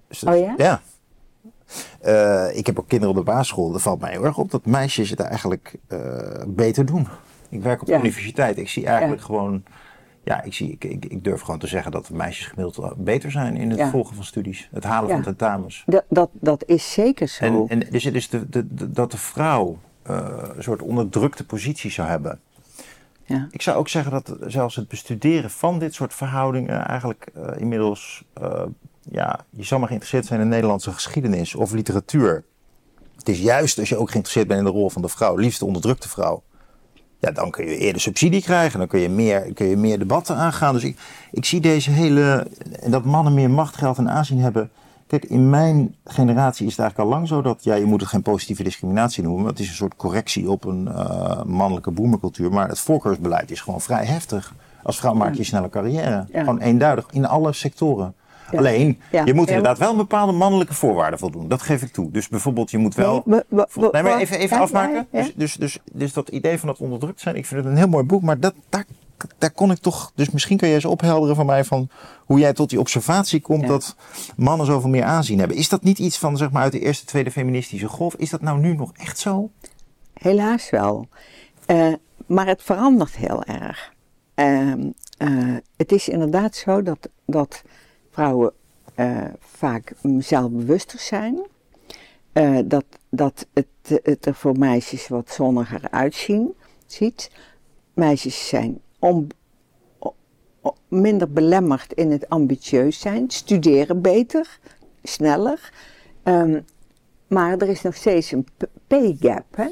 Dus 0.08 0.18
dat- 0.18 0.34
Oh 0.34 0.40
ja? 0.40 0.54
Ja. 0.56 0.80
Eh, 2.00 2.56
ik 2.56 2.66
heb 2.66 2.78
ook 2.78 2.88
kinderen 2.88 3.14
op 3.16 3.24
de 3.24 3.30
basisschool. 3.30 3.72
Dat 3.72 3.82
valt 3.82 4.00
mij 4.00 4.10
heel 4.10 4.24
erg 4.24 4.38
op 4.38 4.50
dat 4.50 4.66
meisjes 4.66 5.10
het 5.10 5.20
eigenlijk 5.20 5.74
eh, 5.86 5.98
beter 6.46 6.86
doen. 6.86 7.08
Ik 7.48 7.62
werk 7.62 7.80
op 7.80 7.86
de 7.86 7.92
Ja. 7.92 7.98
universiteit. 7.98 8.58
Ik 8.58 8.68
zie 8.68 8.86
eigenlijk 8.86 9.20
Ja. 9.20 9.26
gewoon... 9.26 9.62
Ja, 10.24 10.42
ik, 10.42 10.54
zie, 10.54 10.70
ik, 10.72 10.84
ik, 10.84 11.04
ik 11.04 11.24
durf 11.24 11.40
gewoon 11.40 11.58
te 11.60 11.66
zeggen 11.66 11.92
dat 11.92 12.10
meisjes 12.10 12.46
gemiddeld 12.46 12.94
beter 13.04 13.30
zijn 13.30 13.56
in 13.56 13.70
het 13.70 13.78
Ja. 13.78 13.90
volgen 13.90 14.14
van 14.14 14.24
studies. 14.24 14.68
Het 14.72 14.84
halen 14.84 15.10
van 15.10 15.22
tentamens. 15.22 15.82
dat, 15.86 16.04
dat, 16.08 16.30
dat 16.32 16.64
is 16.66 16.92
zeker 16.92 17.28
zo. 17.28 17.44
En, 17.44 17.68
en 17.68 17.90
dus 17.90 18.04
het 18.04 18.14
is 18.14 18.28
de, 18.28 18.48
de, 18.48 18.74
de- 18.74 18.90
dat 18.90 19.10
de 19.10 19.16
vrouw 19.18 19.78
eh, 20.02 20.26
een 20.56 20.62
soort 20.62 20.82
onderdrukte 20.82 21.46
positie 21.46 21.90
zou 21.90 22.08
hebben. 22.08 22.40
ja. 23.24 23.46
Ik 23.50 23.62
zou 23.62 23.76
ook 23.76 23.88
zeggen 23.88 24.12
dat 24.12 24.36
zelfs 24.46 24.76
het 24.76 24.88
bestuderen 24.88 25.50
van 25.50 25.78
dit 25.78 25.94
soort 25.94 26.14
verhoudingen 26.14 26.86
eigenlijk 26.86 27.26
inmiddels, 27.56 28.24
ja, 29.10 29.40
je 29.50 29.64
zou 29.64 29.80
maar 29.80 29.88
geïnteresseerd 29.88 30.26
zijn 30.26 30.40
in 30.40 30.48
Nederlandse 30.48 30.92
geschiedenis 30.92 31.54
of 31.54 31.72
literatuur. 31.72 32.44
Het 33.16 33.28
is 33.28 33.40
juist 33.40 33.78
als 33.78 33.88
je 33.88 33.96
ook 33.96 34.10
geïnteresseerd 34.10 34.48
bent 34.48 34.58
in 34.58 34.66
de 34.66 34.70
rol 34.70 34.90
van 34.90 35.02
de 35.02 35.08
vrouw, 35.08 35.36
liefst 35.36 35.58
de 35.58 35.64
onderdrukte 35.64 36.08
vrouw. 36.08 36.42
Ja, 37.20 37.30
dan 37.30 37.50
kun 37.50 37.64
je 37.64 37.76
eerder 37.76 38.00
subsidie 38.00 38.42
krijgen, 38.42 38.78
dan 38.78 38.88
kun 38.88 39.00
je 39.00 39.08
meer, 39.08 39.52
kun 39.52 39.66
je 39.66 39.76
meer 39.76 39.98
debatten 39.98 40.36
aangaan. 40.36 40.74
Dus 40.74 40.84
ik, 40.84 40.98
ik 41.32 41.44
zie 41.44 41.60
deze 41.60 41.90
hele, 41.90 42.46
dat 42.86 43.04
mannen 43.04 43.34
meer 43.34 43.50
macht, 43.50 43.76
geld 43.76 43.98
en 43.98 44.10
aanzien 44.10 44.40
hebben. 44.40 44.70
Kijk, 45.06 45.24
in 45.24 45.50
mijn 45.50 45.94
generatie 46.04 46.66
is 46.66 46.72
het 46.72 46.80
eigenlijk 46.80 47.10
al 47.10 47.16
lang 47.16 47.28
zo 47.28 47.42
dat, 47.42 47.64
ja, 47.64 47.74
je 47.74 47.84
moet 47.84 48.00
het 48.00 48.10
geen 48.10 48.22
positieve 48.22 48.62
discriminatie 48.62 49.22
noemen. 49.22 49.44
Want 49.44 49.56
het 49.56 49.64
is 49.64 49.70
een 49.70 49.78
soort 49.78 49.96
correctie 49.96 50.50
op 50.50 50.64
een 50.64 50.88
eh, 50.88 51.42
mannelijke 51.42 51.90
boemercultuur. 51.90 52.52
Maar 52.52 52.68
het 52.68 52.78
voorkeursbeleid 52.78 53.50
is 53.50 53.60
gewoon 53.60 53.80
vrij 53.80 54.04
heftig. 54.04 54.54
Als 54.82 54.98
vrouw 54.98 55.14
maak 55.14 55.34
je 55.34 55.44
snelle 55.44 55.68
carrière. 55.68 56.26
Ja. 56.32 56.40
Gewoon 56.40 56.58
eenduidig, 56.58 57.06
in 57.10 57.26
alle 57.26 57.52
sectoren. 57.52 58.14
Ja. 58.50 58.58
Alleen, 58.58 59.00
Ja. 59.10 59.24
je 59.24 59.34
moet 59.34 59.48
inderdaad 59.48 59.78
wel 59.78 59.90
een 59.90 59.96
bepaalde 59.96 60.32
mannelijke 60.32 60.74
voorwaarden 60.74 61.18
voldoen. 61.18 61.48
Dat 61.48 61.62
geef 61.62 61.82
ik 61.82 61.92
toe. 61.92 62.10
Dus 62.10 62.28
bijvoorbeeld, 62.28 62.70
je 62.70 62.78
moet 62.78 62.94
wel... 62.94 63.22
Nee, 63.26 64.02
maar 64.02 64.18
even, 64.18 64.38
even 64.38 64.58
afmaken. 64.58 65.06
Dus, 65.12 65.32
dus, 65.34 65.54
dus, 65.54 65.78
dus 65.92 66.12
dat 66.12 66.28
idee 66.28 66.58
van 66.58 66.68
dat 66.68 66.78
onderdrukt 66.78 67.20
zijn, 67.20 67.36
ik 67.36 67.46
vind 67.46 67.60
het 67.64 67.70
een 67.72 67.78
heel 67.78 67.88
mooi 67.88 68.04
boek, 68.04 68.22
maar 68.22 68.40
dat, 68.40 68.54
daar, 68.68 68.84
daar 69.38 69.50
kon 69.50 69.70
ik 69.70 69.78
toch. 69.78 70.12
Dus 70.14 70.30
misschien 70.30 70.56
kun 70.56 70.68
je 70.68 70.74
eens 70.74 70.84
ophelderen 70.84 71.36
van 71.36 71.46
mij 71.46 71.64
van 71.64 71.88
hoe 72.24 72.38
jij 72.38 72.52
tot 72.52 72.70
die 72.70 72.80
observatie 72.80 73.40
komt 73.40 73.66
dat 73.66 73.96
mannen 74.36 74.66
zoveel 74.66 74.90
meer 74.90 75.04
aanzien 75.04 75.38
hebben. 75.38 75.56
Is 75.56 75.68
dat 75.68 75.82
niet 75.82 75.98
iets 75.98 76.18
van 76.18 76.36
zeg 76.36 76.50
maar 76.50 76.62
uit 76.62 76.72
de 76.72 76.80
eerste, 76.80 77.04
tweede 77.06 77.30
feministische 77.30 77.88
golf? 77.88 78.14
Is 78.14 78.30
dat 78.30 78.40
nou 78.40 78.58
nu 78.58 78.74
nog 78.74 78.92
echt 78.96 79.18
zo? 79.18 79.50
Helaas 80.14 80.70
wel. 80.70 81.08
Eh, 81.66 81.92
maar 82.26 82.46
het 82.46 82.62
verandert 82.62 83.16
heel 83.16 83.44
erg. 83.44 83.92
Ehm, 84.34 84.80
eh, 85.18 85.56
het 85.76 85.92
is 85.92 86.08
inderdaad 86.08 86.56
zo 86.56 86.82
dat, 86.82 87.08
dat 87.26 87.62
vrouwen 88.18 88.52
eh, 88.94 89.24
vaak 89.38 89.92
zelfbewuster 90.18 90.98
zijn. 90.98 91.46
Eh, 92.32 92.58
dat 92.64 92.84
dat 93.10 93.46
het, 93.52 94.00
het 94.02 94.26
er 94.26 94.34
voor 94.34 94.58
meisjes 94.58 95.08
wat 95.08 95.30
zonniger 95.30 95.90
uitzien, 95.90 96.54
ziet. 96.86 97.30
Meisjes 97.94 98.48
zijn 98.48 98.80
minder 100.88 101.32
belemmerd 101.32 101.92
in 101.92 102.10
het 102.10 102.28
ambitieus 102.28 103.00
zijn, 103.00 103.30
studeren 103.30 104.02
beter, 104.02 104.58
sneller. 105.02 105.72
Ehm, 106.22 106.60
maar 107.26 107.58
er 107.58 107.68
is 107.68 107.82
nog 107.82 107.94
steeds 107.94 108.32
een 108.32 108.46
pay 108.86 109.16
gap. 109.20 109.56
Hè? 109.56 109.68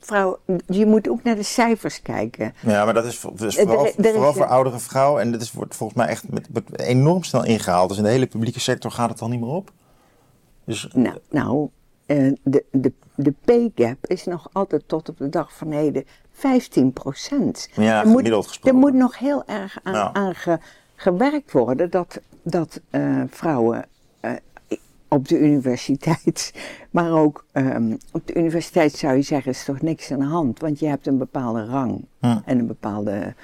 Vrouw, 0.00 0.38
je 0.66 0.86
moet 0.86 1.08
ook 1.08 1.22
naar 1.22 1.34
de 1.36 1.42
cijfers 1.42 2.02
kijken. 2.02 2.54
Ja, 2.60 2.84
maar 2.84 2.94
dat 2.94 3.04
is, 3.04 3.20
dat 3.20 3.40
is 3.42 3.58
Er- 3.58 3.66
vooral, 3.66 3.84
er 3.86 4.12
vooral 4.12 4.32
voor 4.32 4.46
oudere 4.46 4.78
vrouwen. 4.78 5.22
En 5.22 5.32
dat 5.32 5.40
is, 5.40 5.52
wordt 5.52 5.74
volgens 5.76 5.98
mij 5.98 6.08
echt 6.08 6.28
met, 6.28 6.46
met 6.52 6.78
enorm 6.80 7.22
snel 7.22 7.44
ingehaald. 7.44 7.88
Dus 7.88 7.98
in 7.98 8.04
de 8.04 8.10
hele 8.10 8.26
publieke 8.26 8.60
sector 8.60 8.90
gaat 8.90 9.10
het 9.10 9.20
al 9.20 9.28
niet 9.28 9.40
meer 9.40 9.48
op. 9.48 9.70
Dus 10.64 10.88
Nou, 10.94 11.16
nou 11.30 11.68
eh, 12.06 12.32
de, 12.42 12.64
de, 12.70 12.92
de 13.14 13.34
pay 13.44 13.72
gap 13.74 14.06
is 14.06 14.24
nog 14.24 14.48
altijd 14.52 14.82
tot 14.86 15.08
op 15.08 15.18
de 15.18 15.28
dag 15.28 15.56
van 15.56 15.70
heden 15.72 16.04
15 16.32 16.92
procent. 16.92 17.68
Ja, 17.74 18.00
er, 18.00 18.06
moet, 18.06 18.16
gemiddeld 18.16 18.42
er 18.44 18.48
gesproken. 18.48 18.78
moet 18.80 18.94
nog 18.94 19.18
heel 19.18 19.42
erg 19.46 19.78
aan, 19.82 19.94
Ja. 19.94 20.10
aan 20.12 20.34
ge- 20.34 20.58
gewerkt 20.94 21.52
worden 21.52 21.90
dat, 21.90 22.20
dat 22.42 22.80
eh, 22.90 23.22
vrouwen 23.30 23.78
eh, 23.78 23.88
op 25.12 25.28
de 25.28 25.38
universiteit, 25.38 26.52
maar 26.90 27.12
ook 27.12 27.44
ehm, 27.52 27.92
op 28.12 28.26
de 28.26 28.34
universiteit 28.34 28.92
zou 28.92 29.14
je 29.16 29.22
zeggen 29.22 29.50
is 29.52 29.64
toch 29.64 29.80
niks 29.80 30.12
aan 30.12 30.18
de 30.18 30.24
hand, 30.24 30.60
want 30.60 30.78
je 30.78 30.86
hebt 30.86 31.06
een 31.06 31.18
bepaalde 31.18 31.64
rang 31.64 32.04
en 32.20 32.42
een 32.58 32.66
bepaalde... 32.66 33.34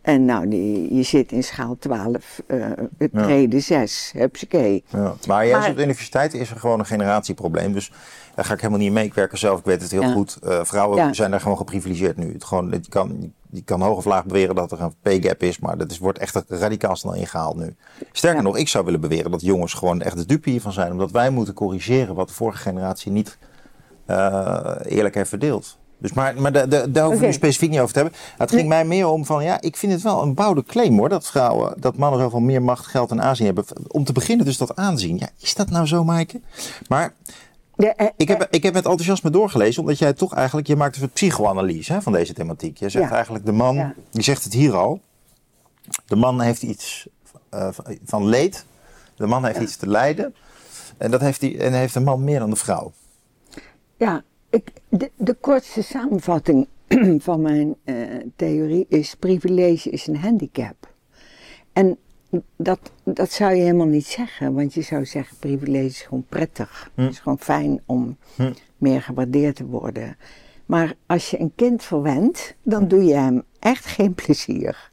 En 0.00 0.24
nou, 0.24 0.48
die, 0.48 0.94
je 0.94 1.02
zit 1.02 1.32
in 1.32 1.42
schaal 1.44 1.76
12, 1.78 2.42
eh 2.46 2.58
het 2.98 3.10
Ja. 3.12 3.22
treden 3.22 3.62
6, 3.62 4.12
hupsakee. 4.16 4.84
Ja, 4.88 5.14
maar 5.26 5.46
juist 5.46 5.60
Maar- 5.60 5.70
op 5.70 5.76
de 5.76 5.82
universiteit 5.82 6.34
is 6.34 6.50
er 6.50 6.56
gewoon 6.56 6.78
een 6.78 6.86
generatieprobleem. 6.86 7.72
Dus 7.72 7.92
daar 8.34 8.44
ga 8.44 8.52
ik 8.54 8.60
helemaal 8.60 8.82
niet 8.82 8.92
mee. 8.92 9.04
Ik 9.04 9.14
werk 9.14 9.32
er 9.32 9.38
zelf, 9.38 9.58
ik 9.58 9.64
weet 9.64 9.82
het 9.82 9.90
heel 9.90 10.00
Ja. 10.02 10.12
goed. 10.12 10.38
Eh, 10.42 10.64
vrouwen 10.64 11.14
zijn 11.14 11.30
daar 11.30 11.40
gewoon 11.40 11.56
geprivilegeerd 11.56 12.16
nu. 12.16 12.32
Het 12.32 12.44
gewoon, 12.44 12.70
je, 12.70 12.80
kan, 12.88 13.32
je 13.52 13.62
kan 13.62 13.80
hoog 13.82 13.96
of 13.96 14.04
laag 14.04 14.24
beweren 14.24 14.54
dat 14.54 14.72
er 14.72 14.80
een 14.80 14.94
pay 15.02 15.20
gap 15.22 15.42
is, 15.42 15.58
maar 15.58 15.78
dat 15.78 15.90
is, 15.90 15.98
wordt 15.98 16.18
echt 16.18 16.42
radicaal 16.48 16.96
snel 16.96 17.14
ingehaald 17.14 17.56
nu. 17.56 17.74
Sterker 18.12 18.38
Ja. 18.40 18.44
nog, 18.46 18.56
ik 18.56 18.68
zou 18.68 18.84
willen 18.84 19.00
beweren 19.00 19.30
dat 19.30 19.40
jongens 19.40 19.72
gewoon 19.74 20.00
echt 20.02 20.16
de 20.16 20.26
dupe 20.26 20.50
hiervan 20.50 20.72
zijn. 20.72 20.92
Omdat 20.92 21.10
wij 21.10 21.30
moeten 21.30 21.54
corrigeren 21.54 22.14
wat 22.14 22.28
de 22.28 22.34
vorige 22.34 22.58
generatie 22.58 23.12
niet 23.12 23.38
eh, 24.06 24.74
eerlijk 24.84 25.14
heeft 25.14 25.28
verdeeld. 25.28 25.78
Dus 25.98 26.12
maar, 26.12 26.40
maar 26.40 26.52
da- 26.52 26.66
da- 26.66 26.86
daar 26.86 27.02
hoeven 27.04 27.20
we 27.20 27.26
nu 27.26 27.32
specifiek 27.32 27.70
niet 27.70 27.80
over 27.80 27.92
te 27.94 28.00
hebben. 28.00 28.18
Het 28.38 28.50
ging 28.50 28.68
mij 28.68 28.84
meer 28.84 29.06
om 29.08 29.24
van, 29.24 29.44
ja, 29.44 29.60
ik 29.60 29.76
vind 29.76 29.92
het 29.92 30.02
wel 30.02 30.22
een 30.22 30.34
bouwde 30.34 30.62
claim 30.64 30.98
hoor. 30.98 31.08
Dat 31.08 31.26
vrouwen, 31.26 31.74
dat 31.80 31.96
mannen 31.96 32.20
zoveel 32.20 32.40
meer 32.40 32.62
macht, 32.62 32.86
geld 32.86 33.10
en 33.10 33.22
aanzien 33.22 33.46
hebben. 33.46 33.64
Om 33.88 34.04
te 34.04 34.12
beginnen 34.12 34.46
dus 34.46 34.58
dat 34.58 34.76
aanzien. 34.76 35.16
Ja, 35.18 35.28
is 35.40 35.54
dat 35.54 35.70
nou 35.70 35.86
zo, 35.86 36.04
Maaike? 36.04 36.40
Maar 36.88 37.14
De, 37.80 37.86
eh, 37.94 38.06
ik 38.16 38.28
heb, 38.28 38.46
ik 38.50 38.62
heb 38.62 38.72
met 38.74 38.84
enthousiasme 38.84 39.30
doorgelezen, 39.30 39.82
omdat 39.82 39.98
jij 39.98 40.12
toch 40.12 40.34
eigenlijk, 40.34 40.66
je 40.66 40.76
maakt 40.76 40.96
een 41.00 41.10
psychoanalyse 41.10 41.92
hè, 41.92 42.02
van 42.02 42.12
deze 42.12 42.32
thematiek. 42.32 42.76
Je 42.78 42.88
zegt 42.88 43.08
Ja. 43.08 43.14
eigenlijk, 43.14 43.44
de 43.44 43.52
man, 43.52 43.74
Ja. 43.74 43.94
je 44.10 44.22
zegt 44.22 44.44
het 44.44 44.52
hier 44.52 44.76
al, 44.76 45.00
de 46.06 46.16
man 46.16 46.40
heeft 46.40 46.62
iets 46.62 47.08
eh, 47.48 47.68
van- 48.04 48.26
leed, 48.26 48.66
de 49.16 49.26
man 49.26 49.44
heeft 49.44 49.60
iets 49.60 49.76
te 49.76 49.86
lijden. 49.88 50.34
En 50.98 51.10
dat 51.10 51.20
heeft, 51.20 51.40
die, 51.40 51.58
en 51.58 51.72
heeft 51.72 51.94
de 51.94 52.00
man 52.00 52.24
meer 52.24 52.38
dan 52.38 52.50
de 52.50 52.56
vrouw. 52.56 52.92
Ja, 53.96 54.22
ik, 54.50 54.72
de, 54.88 55.10
de 55.16 55.34
kortste 55.34 55.82
samenvatting 55.82 56.68
van 57.18 57.40
mijn 57.40 57.74
eh, 57.84 57.94
theorie 58.36 58.86
is: 58.88 59.14
privilege 59.14 59.90
is 59.90 60.06
een 60.06 60.16
handicap. 60.16 60.88
En 61.72 61.98
dat, 62.56 62.92
dat 63.04 63.30
zou 63.32 63.54
je 63.54 63.62
helemaal 63.62 63.86
niet 63.86 64.06
zeggen, 64.06 64.54
want 64.54 64.74
je 64.74 64.82
zou 64.82 65.06
zeggen 65.06 65.36
privilege 65.36 65.84
is 65.84 66.02
gewoon 66.02 66.24
prettig. 66.28 66.90
Hm. 66.94 67.02
Het 67.02 67.10
is 67.12 67.18
gewoon 67.18 67.38
fijn 67.38 67.80
om 67.86 68.16
Hm. 68.36 68.52
meer 68.76 69.02
gewaardeerd 69.02 69.56
te 69.56 69.66
worden. 69.66 70.16
Maar 70.66 70.94
als 71.06 71.30
je 71.30 71.40
een 71.40 71.52
kind 71.54 71.82
verwendt, 71.82 72.54
dan 72.62 72.88
doe 72.88 73.04
je 73.04 73.14
hem 73.14 73.42
echt 73.58 73.86
geen 73.86 74.14
plezier. 74.14 74.90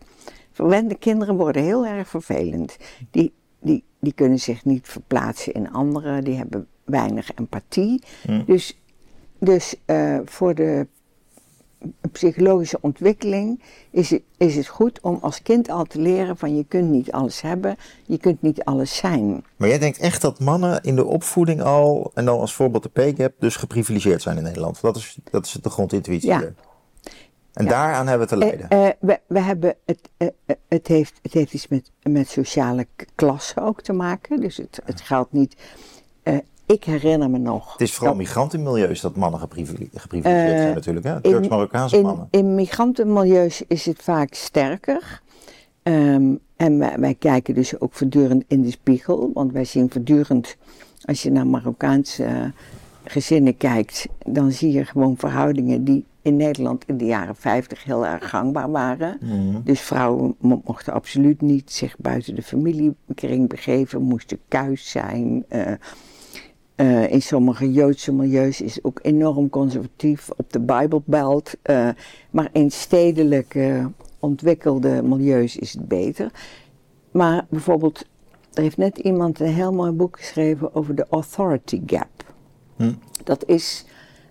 Verwende 0.52 0.96
kinderen 0.96 1.36
worden 1.36 1.64
heel 1.64 1.86
erg 1.86 2.08
vervelend. 2.08 2.78
Die, 3.12 3.34
die, 3.60 3.84
die 4.00 4.14
kunnen 4.14 4.40
zich 4.40 4.66
niet 4.66 4.88
verplaatsen 4.88 5.54
in 5.54 5.72
anderen, 5.72 6.24
die 6.24 6.36
hebben 6.36 6.68
weinig 6.86 7.32
empathie. 7.36 8.02
Hm. 8.22 8.44
Dus, 8.46 8.80
dus 9.40 9.76
eh, 9.86 10.20
voor 10.26 10.56
de 10.56 10.88
psychologische 12.12 12.78
ontwikkeling 12.82 13.62
is 13.92 14.10
het, 14.10 14.22
is 14.38 14.56
het 14.56 14.68
goed 14.68 15.00
om 15.02 15.18
als 15.22 15.42
kind 15.42 15.70
al 15.70 15.84
te 15.84 16.00
leren 16.00 16.38
van 16.38 16.56
je 16.56 16.66
kunt 16.68 16.90
niet 16.90 17.12
alles 17.12 17.42
hebben, 17.42 17.76
je 18.06 18.18
kunt 18.18 18.42
niet 18.42 18.64
alles 18.64 18.96
zijn. 18.96 19.44
Maar 19.56 19.68
jij 19.70 19.80
denkt 19.80 19.98
echt 19.98 20.22
dat 20.22 20.40
mannen 20.40 20.84
in 20.84 20.96
de 20.96 21.06
opvoeding 21.06 21.62
al, 21.62 22.12
en 22.14 22.26
dan 22.26 22.40
als 22.40 22.54
voorbeeld 22.54 22.84
de 22.84 22.90
pay-gap, 22.90 23.34
dus 23.40 23.56
geprivilegeerd 23.56 24.22
zijn 24.22 24.38
in 24.38 24.44
Nederland. 24.44 24.82
Dat 24.82 24.96
is, 24.96 25.18
dat 25.32 25.46
is 25.46 25.52
de 25.52 25.70
grondintuïtie. 25.70 26.30
Ja. 26.30 26.42
En 27.54 27.64
Ja. 27.64 27.70
daaraan 27.70 28.08
hebben 28.08 28.28
we 28.28 28.34
te 28.34 28.40
lijden. 28.40 28.70
Eh, 28.70 28.88
eh, 28.88 28.94
we, 29.00 29.20
we 29.28 29.40
hebben 29.40 29.76
het, 29.86 30.10
eh, 30.18 30.28
eh, 30.46 30.56
het, 30.68 30.88
heeft, 30.88 31.20
het 31.22 31.34
heeft 31.34 31.54
iets 31.54 31.68
met, 31.68 31.92
met 32.04 32.30
sociale 32.30 32.88
klasse 33.16 33.62
ook 33.62 33.82
te 33.82 33.94
maken. 33.94 34.40
Dus 34.42 34.58
het, 34.58 34.80
het 34.86 35.02
geldt 35.02 35.32
niet. 35.32 35.56
Eh, 36.68 36.76
ik 36.76 36.84
herinner 36.84 37.30
me 37.30 37.38
nog. 37.38 37.72
het 37.72 37.82
is 37.82 37.94
vooral 37.94 38.14
dat 38.16 38.22
migrantenmilieus 38.24 39.02
dat 39.02 39.16
mannen 39.16 39.40
geprivile- 39.40 39.88
geprivilegeerd 39.94 40.54
Eh, 40.56 40.62
zijn 40.62 40.74
natuurlijk. 40.74 41.06
Hè? 41.06 41.22
Turks-Marokkaanse 41.22 42.02
mannen. 42.02 42.28
in 42.32 42.56
migrantenmilieus 42.56 43.64
is 43.68 43.86
het 43.86 44.02
vaak 44.02 44.34
sterker. 44.34 45.22
Ehm, 45.84 46.36
en 46.56 46.78
wij, 46.80 46.96
wij 47.00 47.14
kijken 47.16 47.54
dus 47.54 47.80
ook 47.80 47.94
voortdurend 47.94 48.44
in 48.48 48.62
de 48.62 48.72
spiegel. 48.72 49.32
Want 49.34 49.52
wij 49.52 49.66
zien 49.66 49.92
voortdurend, 49.92 50.58
als 51.06 51.24
je 51.24 51.32
naar 51.32 51.48
Marokkaanse 51.48 52.24
eh, 52.24 52.44
gezinnen 53.04 53.58
kijkt, 53.58 54.08
dan 54.26 54.52
zie 54.52 54.72
je 54.72 54.86
gewoon 54.86 55.18
verhoudingen 55.18 55.84
die 55.84 56.06
in 56.22 56.36
Nederland 56.36 56.84
in 56.88 56.98
de 56.98 57.06
jaren 57.06 57.36
50 57.36 57.84
heel 57.84 58.06
erg 58.06 58.30
gangbaar 58.30 58.72
waren. 58.72 59.18
Mhm. 59.22 59.62
Dus 59.64 59.82
vrouwen 59.82 60.36
mo- 60.40 60.62
mochten 60.66 60.94
absoluut 60.94 61.42
niet 61.42 61.72
zich 61.72 61.96
buiten 61.98 62.36
de 62.36 62.42
familiekring 62.44 63.50
begeven, 63.50 64.02
moesten 64.02 64.40
kuis 64.48 64.90
zijn. 64.90 65.46
eh, 65.50 65.72
eh, 66.78 67.12
in 67.12 67.22
sommige 67.22 67.72
Joodse 67.72 68.14
milieus 68.14 68.62
is 68.62 68.84
ook 68.84 69.00
enorm 69.02 69.50
conservatief 69.50 70.30
op 70.38 70.54
de 70.54 70.60
Bijbelbelt. 70.60 71.54
eh, 71.62 71.90
maar 72.30 72.50
in 72.52 72.72
stedelijke 72.72 73.92
ontwikkelde 74.20 75.04
milieus 75.04 75.58
is 75.58 75.74
het 75.74 75.88
beter. 75.88 76.32
Maar 77.12 77.46
bijvoorbeeld, 77.50 78.06
er 78.54 78.62
heeft 78.62 78.78
net 78.78 78.98
iemand 78.98 79.40
een 79.40 79.54
heel 79.54 79.74
mooi 79.74 79.92
boek 79.92 80.18
geschreven 80.18 80.76
over 80.76 80.96
de 80.96 81.06
authority 81.10 81.82
gap. 81.86 82.34
Hm. 82.76 82.94
Dat 83.24 83.46
is 83.46 83.86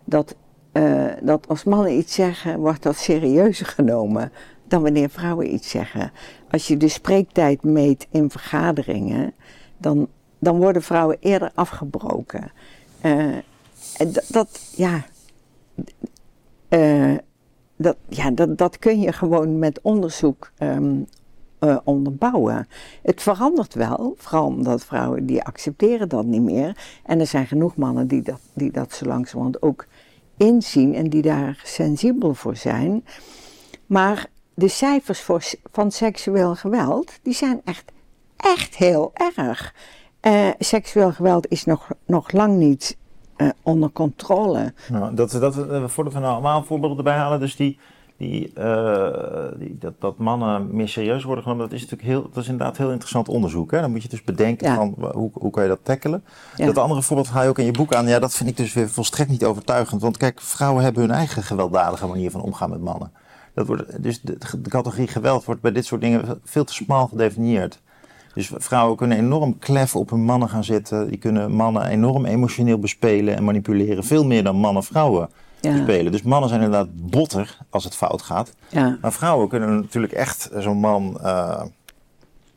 dat, 0.05 0.35
eh, 0.73 1.07
dat 1.23 1.49
als 1.49 1.65
mannen 1.65 1.99
iets 1.99 2.15
zeggen, 2.15 2.59
wordt 2.59 2.83
dat 2.83 2.97
serieuzer 2.97 3.67
genomen 3.67 4.33
dan 4.69 4.83
wanneer 4.83 5.11
vrouwen 5.11 5.55
iets 5.55 5.71
zeggen. 5.71 6.13
Als 6.51 6.69
je 6.69 6.77
de 6.77 6.89
spreektijd 6.89 7.63
meet 7.63 8.07
in 8.11 8.31
vergaderingen, 8.31 9.35
dan, 9.79 10.09
dan 10.39 10.57
worden 10.57 10.83
vrouwen 10.83 11.17
eerder 11.21 11.51
afgebroken. 11.55 12.51
En 13.01 14.13
dat, 14.29 14.73
ja, 14.77 15.05
eh, 16.69 17.15
dat, 17.77 17.97
ja 18.09 18.31
dat, 18.31 18.59
dat 18.59 18.79
kun 18.79 19.01
je 19.01 19.13
gewoon 19.13 19.59
met 19.59 19.81
onderzoek 19.81 20.51
ehm, 20.59 21.01
eh, 21.59 21.77
onderbouwen. 21.85 22.69
Het 23.03 23.23
verandert 23.23 23.75
wel, 23.75 24.15
vooral 24.17 24.47
omdat 24.47 24.85
vrouwen 24.85 25.27
die 25.27 25.43
accepteren 25.43 26.09
dat 26.09 26.25
niet 26.25 26.43
meer. 26.43 26.77
En 27.05 27.21
er 27.21 27.27
zijn 27.27 27.47
genoeg 27.47 27.77
mannen 27.77 28.07
die 28.07 28.23
dat, 28.23 28.41
die 28.53 28.71
dat 28.71 28.93
zo 28.93 29.07
langzamerhand 29.07 29.63
ook 29.63 29.87
inzien 30.37 30.95
en 30.95 31.11
die 31.11 31.23
daar 31.23 31.61
sensibel 31.65 32.35
voor 32.35 32.57
zijn. 32.57 33.05
Maar 33.87 34.27
de 34.55 34.69
cijfers 34.69 35.21
voor, 35.21 35.45
van 35.73 35.91
seksueel 35.91 36.55
geweld, 36.55 37.13
die 37.23 37.35
zijn 37.35 37.61
echt, 37.65 37.93
echt 38.37 38.77
heel 38.77 39.11
erg. 39.15 39.75
Eh, 40.27 40.49
seksueel 40.59 41.13
geweld 41.13 41.49
is 41.49 41.65
nog, 41.65 41.89
nog 42.07 42.33
lang 42.33 42.57
niet 42.57 42.97
eh, 43.37 43.49
onder 43.63 43.91
controle. 43.91 44.73
Nou, 44.89 45.15
dat, 45.15 45.31
dat, 45.31 45.69
eh, 45.69 45.85
voordat 45.87 46.13
we 46.13 46.19
nou 46.19 46.33
allemaal 46.33 46.65
voorbeelden 46.65 46.99
erbij 46.99 47.17
halen, 47.17 47.41
dus 47.41 47.57
die, 47.57 47.79
die, 48.17 48.53
die, 49.59 49.77
dat, 49.79 49.93
dat 49.99 50.19
mannen 50.19 50.77
meer 50.77 50.89
serieus 50.89 51.25
worden 51.25 51.43
genomen, 51.43 51.65
dat 51.65 51.75
is 51.75 51.81
natuurlijk 51.81 52.09
heel, 52.09 52.23
dat 52.23 52.43
is 52.43 52.49
inderdaad 52.49 52.77
heel 52.77 52.91
interessant 52.91 53.29
onderzoek. 53.29 53.71
Hè? 53.71 53.81
Dan 53.81 53.91
moet 53.91 54.03
je 54.03 54.09
dus 54.09 54.25
bedenken 54.25 54.69
Ja. 54.69 54.75
van 54.75 54.95
hoe, 55.13 55.31
hoe 55.33 55.51
kan 55.51 55.63
je 55.63 55.69
dat 55.69 55.81
tackelen. 55.83 56.25
Ja. 56.57 56.67
Dat 56.67 56.79
andere 56.79 57.03
voorbeeld 57.03 57.29
ga 57.29 57.43
je 57.43 57.49
ook 57.49 57.59
in 57.59 57.65
je 57.65 57.73
boek 57.73 57.95
aan. 57.95 58.09
Ja, 58.09 58.19
dat 58.19 58.35
vind 58.35 58.49
ik 58.49 58.57
dus 58.57 58.73
weer 58.73 58.89
volstrekt 58.89 59.31
niet 59.31 59.45
overtuigend. 59.45 60.03
Want 60.03 60.17
kijk, 60.17 60.41
vrouwen 60.41 60.83
hebben 60.83 61.03
hun 61.03 61.11
eigen 61.11 61.43
gewelddadige 61.43 62.07
manier 62.07 62.31
van 62.31 62.41
omgaan 62.41 62.71
met 62.71 62.81
mannen. 62.81 63.13
Dat 63.55 63.67
wordt, 63.67 64.03
dus 64.03 64.21
de, 64.21 64.39
de 64.63 64.71
categorie 64.71 65.09
geweld 65.09 65.45
wordt 65.45 65.61
bij 65.61 65.73
dit 65.73 65.87
soort 65.87 66.01
dingen 66.01 66.41
veel 66.45 66.65
te 66.65 66.73
smal 66.73 67.07
gedefinieerd. 67.07 67.81
Dus 68.37 68.51
vrouwen 68.55 68.97
kunnen 68.97 69.19
enorm 69.19 69.59
klef 69.59 69.97
op 69.97 70.11
hun 70.11 70.25
mannen 70.25 70.49
gaan 70.49 70.65
zitten. 70.65 71.09
Die 71.09 71.19
kunnen 71.19 71.53
mannen 71.53 71.87
enorm 71.87 72.25
emotioneel 72.25 72.79
bespelen 72.79 73.37
en 73.37 73.45
manipuleren. 73.45 74.05
Veel 74.05 74.25
meer 74.25 74.45
dan 74.45 74.57
mannen 74.57 74.83
vrouwen 74.85 75.29
Ja. 75.61 75.73
bespelen. 75.73 76.13
Dus 76.13 76.23
mannen 76.23 76.49
zijn 76.49 76.63
inderdaad 76.63 76.89
botter 77.11 77.59
als 77.71 77.85
het 77.85 77.95
fout 77.97 78.23
gaat. 78.23 78.53
Ja, 78.69 78.99
Maar 79.01 79.13
vrouwen 79.13 79.49
kunnen 79.49 79.75
natuurlijk 79.77 80.13
echt 80.13 80.51
zo'n 80.59 80.79
man 80.79 81.19
eh, 81.23 81.63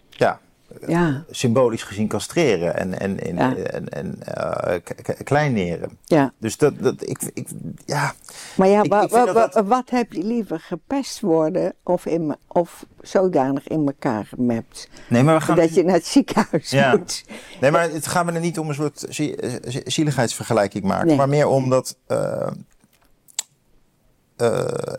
ja, 0.10 0.40
ja, 0.88 1.24
symbolisch 1.30 1.84
gezien 1.84 2.08
castreren 2.08 2.76
en, 2.78 3.00
en, 3.00 3.20
en, 3.20 3.36
Ja. 3.36 3.56
en, 3.56 3.90
en 3.90 4.24
eh, 4.24 4.76
kleineren. 5.24 5.98
ja. 6.06 6.34
Dus 6.40 6.58
dat, 6.58 6.80
dat 6.80 7.10
ik, 7.10 7.32
ik, 7.34 7.48
ja, 7.86 8.14
Maar 8.56 8.68
ja, 8.68 8.78
Ik- 8.84 8.84
ik 8.94 9.10
dat 9.10 9.34
dat- 9.34 9.66
wat 9.68 9.90
heb 9.90 10.14
je 10.14 10.24
liever? 10.24 10.60
Gepest 10.60 11.20
worden 11.20 11.74
of, 11.84 12.06
in, 12.06 12.36
of 12.48 12.86
zodanig 13.02 13.68
in 13.68 13.86
elkaar 13.86 14.26
gemapt? 14.26 14.90
nee, 15.10 15.24
maar 15.24 15.36
we 15.38 15.42
gaan. 15.42 15.56
Dat 15.56 15.74
je 15.76 15.84
naar 15.84 15.94
het 15.96 16.06
ziekenhuis 16.06 16.70
Ja. 16.70 16.96
moet. 16.96 17.26
Nee, 17.62 17.72
maar 17.72 17.90
het 17.92 18.08
gaat 18.08 18.26
me 18.26 18.32
er 18.32 18.40
niet 18.40 18.60
om 18.60 18.70
een 18.70 18.76
soort 18.76 19.06
zie- 19.10 19.36
eh, 19.36 19.82
zieligheidsvergelijking 19.86 20.84
maken, 20.84 21.08
Nee. 21.08 21.16
maar 21.16 21.30
meer 21.30 21.48
omdat 21.48 21.98
eh, 22.08 22.48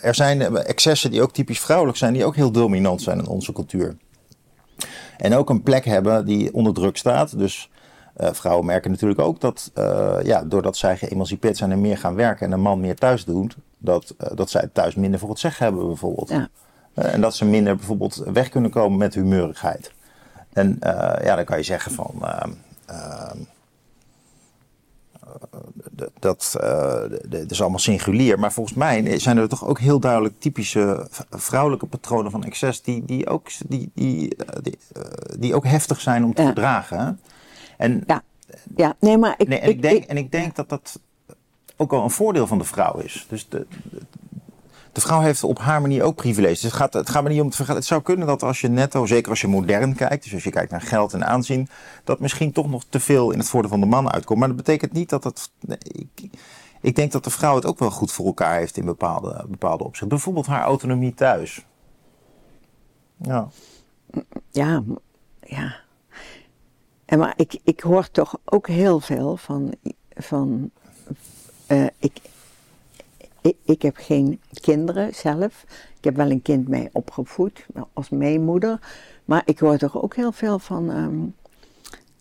er 0.02 0.14
zijn 0.14 0.56
excessen 0.56 1.10
die 1.10 1.22
ook 1.22 1.32
typisch 1.32 1.60
vrouwelijk 1.60 1.98
zijn, 1.98 2.12
die 2.12 2.24
ook 2.24 2.36
heel 2.36 2.50
dominant 2.50 3.02
zijn 3.02 3.18
in 3.18 3.26
onze 3.26 3.52
cultuur. 3.52 3.96
En 5.20 5.34
ook 5.34 5.50
een 5.50 5.62
plek 5.62 5.84
hebben 5.84 6.24
die 6.24 6.54
onder 6.54 6.74
druk 6.74 6.96
staat. 6.96 7.38
Dus 7.38 7.70
eh, 8.14 8.32
vrouwen 8.32 8.66
merken 8.66 8.90
natuurlijk 8.90 9.20
ook 9.20 9.40
dat, 9.40 9.70
eh, 9.74 10.16
ja, 10.22 10.44
doordat 10.44 10.76
zij 10.76 10.96
geëmancipeerd 10.96 11.56
zijn 11.56 11.72
en 11.72 11.80
meer 11.80 11.98
gaan 11.98 12.14
werken 12.14 12.46
en 12.46 12.52
een 12.52 12.60
man 12.60 12.80
meer 12.80 12.96
thuis 12.96 13.24
doet, 13.24 13.56
dat, 13.78 14.14
eh, 14.18 14.30
dat 14.34 14.50
zij 14.50 14.68
thuis 14.72 14.94
minder 14.94 15.20
voor 15.20 15.28
het 15.28 15.38
zeggen 15.38 15.64
hebben 15.64 15.86
bijvoorbeeld. 15.86 16.28
Ja. 16.28 16.48
En 16.94 17.20
dat 17.20 17.34
ze 17.34 17.44
minder 17.44 17.76
bijvoorbeeld 17.76 18.22
weg 18.32 18.48
kunnen 18.48 18.70
komen 18.70 18.98
met 18.98 19.14
humeurigheid. 19.14 19.92
En 20.52 20.76
ja, 21.22 21.36
dan 21.36 21.44
kan 21.44 21.56
je 21.56 21.62
zeggen 21.62 21.92
van. 21.92 22.24
Dat, 26.18 26.56
eh, 26.60 27.02
is 27.48 27.60
allemaal 27.60 27.78
singulier. 27.78 28.38
Maar 28.38 28.52
volgens 28.52 28.76
mij 28.76 29.18
zijn 29.18 29.36
er 29.36 29.48
toch 29.48 29.66
ook 29.66 29.78
heel 29.78 30.00
duidelijk 30.00 30.34
typische 30.40 31.06
vrouwelijke 31.30 31.86
patronen 31.86 32.30
van 32.30 32.44
excess. 32.44 32.82
die, 32.82 33.04
die, 33.04 33.26
ook, 33.28 33.48
die, 33.68 33.90
die, 33.94 34.36
eh, 34.36 34.62
die, 34.62 34.78
eh, 34.92 35.02
die 35.38 35.54
ook 35.54 35.64
heftig 35.66 36.00
zijn 36.00 36.24
om 36.24 36.34
te 36.34 36.40
Ja. 36.42 36.46
verdragen. 36.46 37.20
En, 37.76 38.02
Ja, 38.06 38.22
ja. 38.76 38.96
nee, 39.00 39.18
maar 39.18 39.34
ik, 39.36 39.48
nee, 39.48 39.58
en, 39.58 39.68
ik 39.68 39.82
denk, 39.82 40.04
en 40.04 40.16
ik 40.16 40.32
denk 40.32 40.56
dat 40.56 40.68
dat 40.68 41.00
ook 41.76 41.90
wel 41.90 42.02
een 42.02 42.10
voordeel 42.10 42.46
van 42.46 42.58
de 42.58 42.64
vrouw 42.64 42.98
is. 42.98 43.26
Dus 43.28 43.48
de, 43.48 43.66
de, 44.92 45.00
vrouw 45.00 45.20
heeft 45.20 45.44
op 45.44 45.58
haar 45.58 45.80
manier 45.80 46.02
ook 46.02 46.14
privileges. 46.14 46.62
Het, 46.62 46.72
gaat, 46.72 46.92
het 46.92 47.10
gaat 47.10 47.28
niet 47.28 47.40
om 47.40 47.46
het. 47.46 47.58
Het 47.58 47.84
zou 47.84 48.02
kunnen 48.02 48.26
dat 48.26 48.42
als 48.42 48.60
je 48.60 48.68
netto, 48.68 49.06
zeker 49.06 49.30
als 49.30 49.40
je 49.40 49.48
modern 49.48 49.94
kijkt, 49.94 50.22
dus 50.22 50.34
als 50.34 50.44
je 50.44 50.50
kijkt 50.50 50.70
naar 50.70 50.80
geld 50.80 51.12
en 51.12 51.26
aanzien, 51.26 51.68
dat 52.04 52.20
misschien 52.20 52.52
toch 52.52 52.70
nog 52.70 52.84
te 52.88 53.00
veel 53.00 53.30
in 53.30 53.38
het 53.38 53.48
voordeel 53.48 53.70
van 53.70 53.80
de 53.80 53.86
man 53.86 54.12
uitkomt. 54.12 54.38
Maar 54.38 54.48
dat 54.48 54.56
betekent 54.56 54.92
niet 54.92 55.08
dat 55.08 55.50
nee, 55.60 55.78
ik, 55.82 56.30
ik 56.80 56.94
denk 56.94 57.12
dat 57.12 57.24
de 57.24 57.30
vrouw 57.30 57.54
het 57.54 57.66
ook 57.66 57.78
wel 57.78 57.90
goed 57.90 58.12
voor 58.12 58.26
elkaar 58.26 58.56
heeft 58.56 58.76
in 58.76 58.84
bepaalde, 58.84 59.44
bepaalde 59.48 59.84
opzichten. 59.84 60.08
Bijvoorbeeld 60.08 60.46
haar 60.46 60.62
autonomie 60.62 61.14
thuis. 61.14 61.66
Ja. 63.16 63.48
Ja, 64.50 64.82
ja. 65.40 65.74
En 67.04 67.18
maar 67.18 67.32
ik, 67.36 67.58
ik 67.64 67.80
hoor 67.80 68.10
toch 68.10 68.38
ook 68.44 68.66
heel 68.66 69.00
veel 69.00 69.36
van. 69.36 69.74
van 70.16 70.70
eh, 71.66 71.86
ik, 71.98 72.18
ik, 73.42 73.56
ik 73.64 73.82
heb 73.82 73.96
geen 73.96 74.40
kinderen 74.60 75.14
zelf. 75.14 75.64
Ik 75.96 76.04
heb 76.04 76.16
wel 76.16 76.30
een 76.30 76.42
kind 76.42 76.68
mee 76.68 76.88
opgevoed 76.92 77.66
als 77.92 78.08
meemoeder. 78.08 78.78
Maar 79.24 79.42
ik 79.44 79.58
hoor 79.58 79.76
toch 79.78 80.02
ook 80.02 80.16
heel 80.16 80.32
veel 80.32 80.58
van, 80.58 80.90
ehm, 80.90 81.18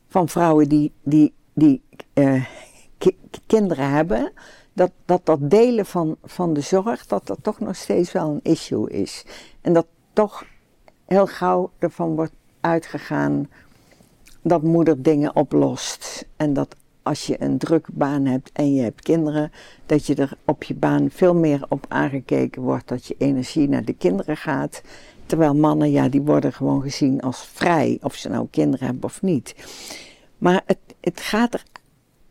van 0.08 0.30
vrouwen 0.30 0.70
die, 0.70 0.92
die, 1.04 1.34
die 1.54 1.82
eh, 2.14 2.46
ki- 2.98 3.18
kinderen 3.46 3.90
hebben. 3.90 4.32
Dat, 4.74 4.92
dat 5.06 5.26
dat 5.26 5.50
delen 5.50 5.86
van, 5.86 6.18
van 6.24 6.54
de 6.54 6.62
zorg, 6.62 7.06
dat 7.06 7.28
dat 7.28 7.38
toch 7.42 7.60
nog 7.60 7.76
steeds 7.76 8.12
wel 8.12 8.30
een 8.30 8.52
issue 8.52 8.90
is. 8.90 9.26
En 9.62 9.74
dat 9.74 9.86
toch 10.14 10.46
heel 11.06 11.28
gauw 11.28 11.72
ervan 11.80 12.16
wordt 12.16 12.34
uitgegaan 12.62 13.50
dat 14.42 14.64
moeder 14.64 15.02
dingen 15.02 15.36
oplost. 15.36 16.26
En 16.36 16.54
dat 16.54 16.76
als 17.10 17.26
je 17.28 17.42
een 17.44 17.58
drukke 17.58 17.92
baan 17.94 18.26
hebt 18.26 18.50
en 18.54 18.74
je 18.76 18.82
hebt 18.82 19.02
kinderen, 19.02 19.52
dat 19.86 20.06
je 20.06 20.16
er 20.16 20.32
op 20.46 20.64
je 20.64 20.74
baan 20.76 21.10
veel 21.12 21.36
meer 21.36 21.66
op 21.70 21.86
aangekeken 21.88 22.62
wordt. 22.62 22.88
Dat 22.88 23.06
je 23.06 23.16
energie 23.18 23.70
naar 23.70 23.84
de 23.86 23.94
kinderen 23.94 24.38
gaat. 24.38 24.82
Terwijl 25.26 25.56
mannen, 25.56 25.92
ja, 25.92 26.10
die 26.10 26.22
worden 26.22 26.54
gewoon 26.54 26.82
gezien 26.82 27.22
als 27.22 27.46
vrij, 27.54 27.98
of 28.02 28.16
ze 28.16 28.30
nou 28.30 28.48
kinderen 28.52 28.86
hebben 28.86 29.04
of 29.04 29.22
niet. 29.22 29.56
Maar 30.38 30.62
het, 30.66 30.78
het 31.02 31.20
gaat 31.22 31.54
er, 31.54 31.64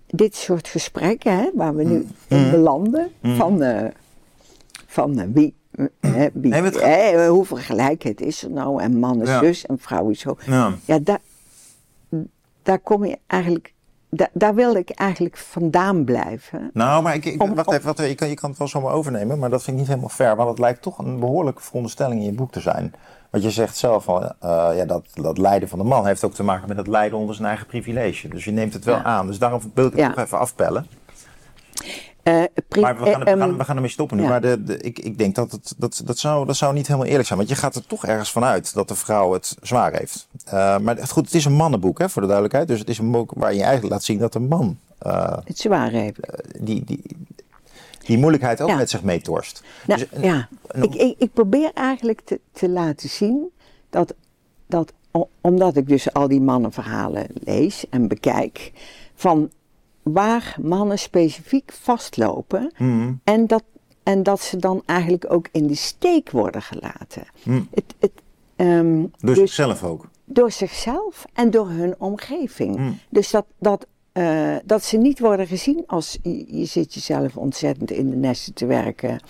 dit 0.06 0.34
soort 0.36 0.68
gesprekken, 0.68 1.36
hè, 1.38 1.50
waar 1.54 1.74
we 1.74 1.84
nu 1.84 1.96
Mm. 1.98 2.38
in 2.38 2.50
belanden, 2.50 3.10
van, 3.22 3.62
eh, 3.62 3.90
van 4.86 5.18
eh, 5.18 5.26
wie, 5.32 5.54
eh, 6.00 6.12
wie 6.32 6.50
Nee, 6.50 6.62
het 6.62 6.80
hè, 6.82 7.28
hoeveel 7.28 7.56
gelijkheid 7.56 8.20
is 8.20 8.42
er 8.42 8.50
nou, 8.50 8.82
en 8.82 8.98
man 8.98 9.22
is 9.22 9.28
Ja. 9.28 9.38
zus 9.38 9.66
en 9.66 9.78
vrouw 9.78 10.08
is 10.08 10.20
zo. 10.20 10.36
Ja. 10.46 10.74
Ja, 10.84 10.98
daar, 10.98 11.20
daar 12.62 12.78
kom 12.78 13.04
je 13.04 13.18
eigenlijk, 13.26 13.72
daar, 14.10 14.28
daar 14.32 14.54
wil 14.54 14.74
ik 14.74 14.90
eigenlijk 14.90 15.36
vandaan 15.36 16.04
blijven. 16.04 16.70
Nou, 16.72 17.02
maar 17.02 17.14
ik, 17.14 17.24
ik- 17.24 17.42
Om- 17.42 17.54
wacht 17.54 17.70
even, 17.72 17.84
wacht 17.84 17.98
even, 17.98 18.10
je, 18.10 18.16
kan, 18.16 18.28
je 18.28 18.34
kan 18.34 18.48
het 18.50 18.58
wel 18.58 18.68
zomaar 18.68 18.92
overnemen, 18.92 19.38
maar 19.38 19.50
dat 19.50 19.62
vind 19.62 19.72
ik 19.72 19.78
niet 19.82 19.88
helemaal 19.90 20.08
fair. 20.10 20.36
Want 20.36 20.48
het 20.48 20.58
lijkt 20.58 20.82
toch 20.82 20.98
een 20.98 21.18
behoorlijke 21.20 21.62
veronderstelling 21.62 22.20
in 22.20 22.26
je 22.26 22.32
boek 22.32 22.52
te 22.52 22.60
zijn. 22.60 22.94
Want 23.30 23.44
je 23.44 23.50
zegt 23.50 23.76
zelf 23.76 24.08
al, 24.08 24.22
eh, 24.22 24.30
ja, 24.76 24.84
dat, 24.84 25.04
dat 25.14 25.38
lijden 25.38 25.68
van 25.68 25.78
de 25.78 25.84
man 25.84 26.06
heeft 26.06 26.24
ook 26.24 26.34
te 26.34 26.42
maken 26.42 26.68
met 26.68 26.76
het 26.76 26.86
lijden 26.86 27.18
onder 27.18 27.34
zijn 27.34 27.48
eigen 27.48 27.66
privilege. 27.66 28.28
Dus 28.28 28.44
je 28.44 28.50
neemt 28.50 28.72
het 28.72 28.84
wel 28.84 28.96
Ja. 28.96 29.02
aan. 29.02 29.26
Dus 29.26 29.38
daarom 29.38 29.60
wil 29.74 29.84
ik 29.86 29.90
het 29.92 30.00
Ja. 30.00 30.08
toch 30.12 30.24
even 30.24 30.38
afpellen. 30.38 30.86
Eh, 32.28 32.80
Maar 32.80 32.98
we 32.98 33.04
gaan, 33.04 33.06
eh, 33.06 33.18
we 33.18 33.24
gaan, 33.40 33.40
ehm, 33.40 33.56
we 33.56 33.64
gaan 33.64 33.76
ermee 33.76 33.90
stoppen 33.90 34.16
nu. 34.16 34.22
ja. 34.22 34.28
Maar 34.28 34.40
de, 34.40 34.62
de, 34.64 34.78
ik, 34.78 34.98
ik 34.98 35.18
denk 35.18 35.34
dat 35.34 35.52
het, 35.52 35.74
dat, 35.76 36.02
dat, 36.04 36.18
zou, 36.18 36.46
dat 36.46 36.56
zou 36.56 36.74
niet 36.74 36.86
helemaal 36.86 37.08
eerlijk 37.08 37.26
zijn. 37.26 37.38
Want 37.38 37.50
je 37.50 37.56
gaat 37.56 37.74
er 37.74 37.86
toch 37.86 38.04
ergens 38.06 38.32
vanuit 38.32 38.74
dat 38.74 38.88
de 38.88 38.94
vrouw 38.94 39.32
het 39.32 39.56
zwaar 39.62 39.92
heeft. 39.92 40.28
Eh, 40.44 40.78
maar 40.78 40.96
het- 40.96 41.10
goed, 41.10 41.24
het 41.24 41.34
is 41.34 41.44
een 41.44 41.52
mannenboek, 41.52 41.98
hè, 41.98 42.08
voor 42.08 42.22
de 42.22 42.28
duidelijkheid. 42.28 42.68
Dus 42.68 42.78
het 42.78 42.88
is 42.88 42.98
een 42.98 43.10
boek 43.10 43.32
waar 43.36 43.54
je 43.54 43.62
eigenlijk 43.62 43.92
laat 43.92 44.02
zien 44.04 44.18
dat 44.18 44.32
de 44.32 44.38
man 44.40 44.78
eh, 44.98 45.36
het 45.44 45.58
zwaar 45.58 45.90
heeft. 45.90 46.18
die, 46.60 46.84
die, 46.84 47.02
die 47.98 48.18
moeilijkheid 48.18 48.60
ook 48.60 48.68
Ja. 48.68 48.76
met 48.76 48.90
zich 48.90 49.02
meetorst. 49.02 49.62
Nou, 49.86 50.00
Dus, 50.00 50.08
eh, 50.10 50.22
ja, 50.24 50.48
en- 50.66 50.82
ik, 50.82 50.94
ik, 50.94 51.14
ik 51.18 51.32
probeer 51.32 51.70
eigenlijk 51.74 52.20
te, 52.24 52.40
te 52.52 52.68
laten 52.68 53.08
zien 53.08 53.50
dat, 53.90 54.14
dat 54.66 54.92
omdat 55.40 55.76
ik 55.76 55.88
dus 55.88 56.12
al 56.12 56.28
die 56.28 56.40
mannenverhalen 56.40 57.26
lees 57.44 57.88
en 57.90 58.08
bekijk, 58.08 58.72
van 59.14 59.50
waar 60.12 60.56
mannen 60.62 60.98
specifiek 60.98 61.72
vastlopen 61.72 62.72
Mhm. 62.78 63.12
en 63.24 63.46
dat, 63.46 63.62
en 64.02 64.22
dat 64.22 64.40
ze 64.40 64.56
dan 64.56 64.82
eigenlijk 64.86 65.32
ook 65.32 65.48
in 65.52 65.66
de 65.66 65.74
steek 65.74 66.30
worden 66.30 66.62
gelaten. 66.62 67.22
Mhm. 67.44 67.60
Het, 67.74 67.94
het, 67.98 68.12
ehm, 68.56 69.00
Dus, 69.00 69.10
dus 69.20 69.36
zichzelf 69.38 69.82
ook. 69.84 70.08
door 70.24 70.50
zichzelf 70.50 71.24
en 71.32 71.50
door 71.50 71.68
hun 71.68 71.94
omgeving. 71.98 72.76
Mm. 72.76 72.98
Dus 73.10 73.30
dat, 73.30 73.44
dat, 73.58 73.86
eh, 74.12 74.56
dat 74.64 74.84
ze 74.84 74.96
niet 74.96 75.18
worden 75.20 75.46
gezien 75.46 75.84
als 75.86 76.18
je, 76.22 76.58
je 76.58 76.64
zit 76.64 76.94
jezelf 76.94 77.36
ontzettend 77.36 77.90
in 77.90 78.10
de 78.10 78.16
nesten 78.16 78.54
te 78.54 78.66
werken 78.66 79.20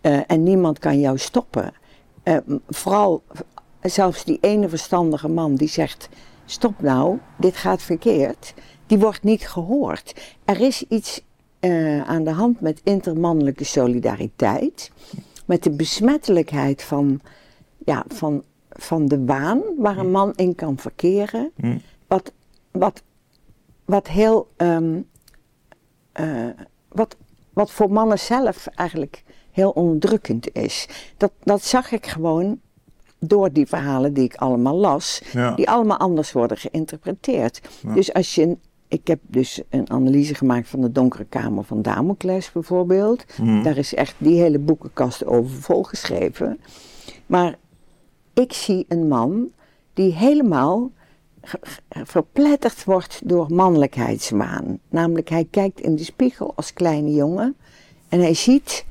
eh, 0.00 0.20
en 0.26 0.42
niemand 0.42 0.78
kan 0.78 1.00
jou 1.00 1.18
stoppen. 1.18 1.72
Eh, 2.22 2.36
m- 2.46 2.58
vooral 2.68 3.22
zelfs 3.82 4.24
die 4.24 4.38
ene 4.40 4.68
verstandige 4.68 5.28
man 5.28 5.54
die 5.54 5.68
zegt: 5.68 6.08
Stop 6.46 6.80
nou, 6.80 7.18
dit 7.38 7.56
gaat 7.56 7.82
verkeerd, 7.82 8.54
die 8.88 8.98
wordt 8.98 9.22
niet 9.22 9.48
gehoord. 9.48 10.14
Er 10.44 10.60
is 10.60 10.84
iets 10.88 11.22
eh, 11.60 12.02
aan 12.08 12.24
de 12.24 12.30
hand 12.30 12.60
met 12.60 12.80
intermannelijke 12.84 13.64
solidariteit, 13.64 14.90
met 15.44 15.62
de 15.62 15.70
besmettelijkheid 15.70 16.82
van, 16.82 17.20
ja, 17.84 18.04
van, 18.08 18.44
van 18.70 19.06
de 19.06 19.24
waan 19.24 19.62
waar 19.78 19.98
een 19.98 20.10
man 20.10 20.32
in 20.36 20.54
kan 20.54 20.78
verkeren. 20.78 21.50
Mm. 21.56 21.80
Wat, 22.06 22.32
wat, 22.70 23.02
wat 23.84 24.08
heel. 24.08 24.48
ehm, 24.56 25.00
eh, 26.12 26.46
wat, 26.88 27.16
wat 27.52 27.70
voor 27.70 27.92
mannen 27.92 28.18
zelf 28.18 28.66
eigenlijk 28.66 29.22
heel 29.50 29.70
onderdrukkend 29.70 30.54
is. 30.54 30.88
Dat, 31.16 31.32
dat 31.42 31.62
zag 31.64 31.92
ik 31.92 32.06
gewoon 32.06 32.60
door 33.18 33.52
die 33.52 33.66
verhalen 33.66 34.12
die 34.12 34.24
ik 34.24 34.34
allemaal 34.34 34.76
las, 34.76 35.22
Ja. 35.32 35.54
die 35.54 35.70
allemaal 35.70 35.96
anders 35.98 36.32
worden 36.32 36.56
geïnterpreteerd. 36.56 37.60
Dus 37.94 38.12
als 38.12 38.34
je. 38.34 38.56
Ik 38.88 39.06
heb 39.06 39.20
dus 39.26 39.62
een 39.68 39.90
analyse 39.90 40.34
gemaakt 40.34 40.68
van 40.68 40.80
de 40.80 40.92
donkere 40.92 41.24
kamer 41.24 41.64
van 41.64 41.82
Damocles 41.82 42.52
bijvoorbeeld. 42.52 43.24
Mhm. 43.38 43.62
Daar 43.62 43.76
is 43.76 43.94
echt 43.94 44.14
die 44.18 44.40
hele 44.40 44.58
boekenkast 44.58 45.26
over 45.26 45.56
volgeschreven. 45.56 46.60
Maar 47.26 47.58
ik 48.34 48.52
zie 48.52 48.84
een 48.88 49.08
man 49.08 49.50
die 49.94 50.12
helemaal 50.12 50.90
verpletterd 51.88 52.84
wordt 52.84 53.20
door 53.24 53.46
mannelijkheidswaan. 53.54 54.78
Namelijk, 54.88 55.28
hij 55.28 55.46
kijkt 55.50 55.80
in 55.80 55.96
de 55.96 56.04
spiegel 56.04 56.52
als 56.56 56.72
kleine 56.72 57.12
jongen 57.12 57.56
en 58.08 58.20
hij 58.20 58.34
ziet: 58.34 58.84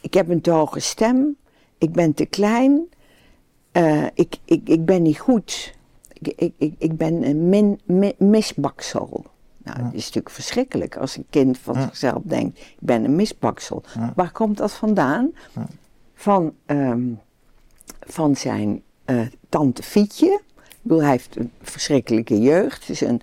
ik 0.00 0.14
heb 0.14 0.28
een 0.28 0.40
te 0.40 0.50
hoge 0.50 0.80
stem, 0.80 1.36
ik 1.78 1.92
ben 1.92 2.14
te 2.14 2.26
klein, 2.26 2.88
eh, 3.72 4.04
ik, 4.14 4.36
ik, 4.44 4.68
ik 4.68 4.84
ben 4.84 5.02
niet 5.02 5.18
goed, 5.18 5.74
ik, 6.20 6.52
ik, 6.58 6.74
ik, 6.78 6.96
ben 6.96 7.22
een 7.22 7.48
min, 7.48 7.80
mi- 7.84 8.14
misbaksel. 8.18 9.24
Nou, 9.62 9.82
dat 9.82 9.92
is 9.92 10.04
natuurlijk 10.04 10.34
verschrikkelijk 10.34 10.96
als 10.96 11.16
een 11.16 11.26
kind 11.30 11.58
van 11.58 11.82
zichzelf 11.82 12.22
denkt: 12.22 12.58
ik 12.58 12.76
ben 12.78 13.04
een 13.04 13.16
misbaksel. 13.16 13.82
Waar 14.14 14.32
komt 14.32 14.56
dat 14.56 14.72
vandaan? 14.72 15.30
Van, 16.14 16.54
ehm, 16.66 17.02
van 18.00 18.36
zijn 18.36 18.82
eh, 19.04 19.20
tante 19.48 19.82
Fietje. 19.82 20.40
Ik 20.56 20.94
bedoel, 20.94 21.02
hij 21.02 21.10
heeft 21.10 21.36
een 21.36 21.52
verschrikkelijke 21.62 22.40
jeugd. 22.40 22.88
Zijn, 22.92 23.22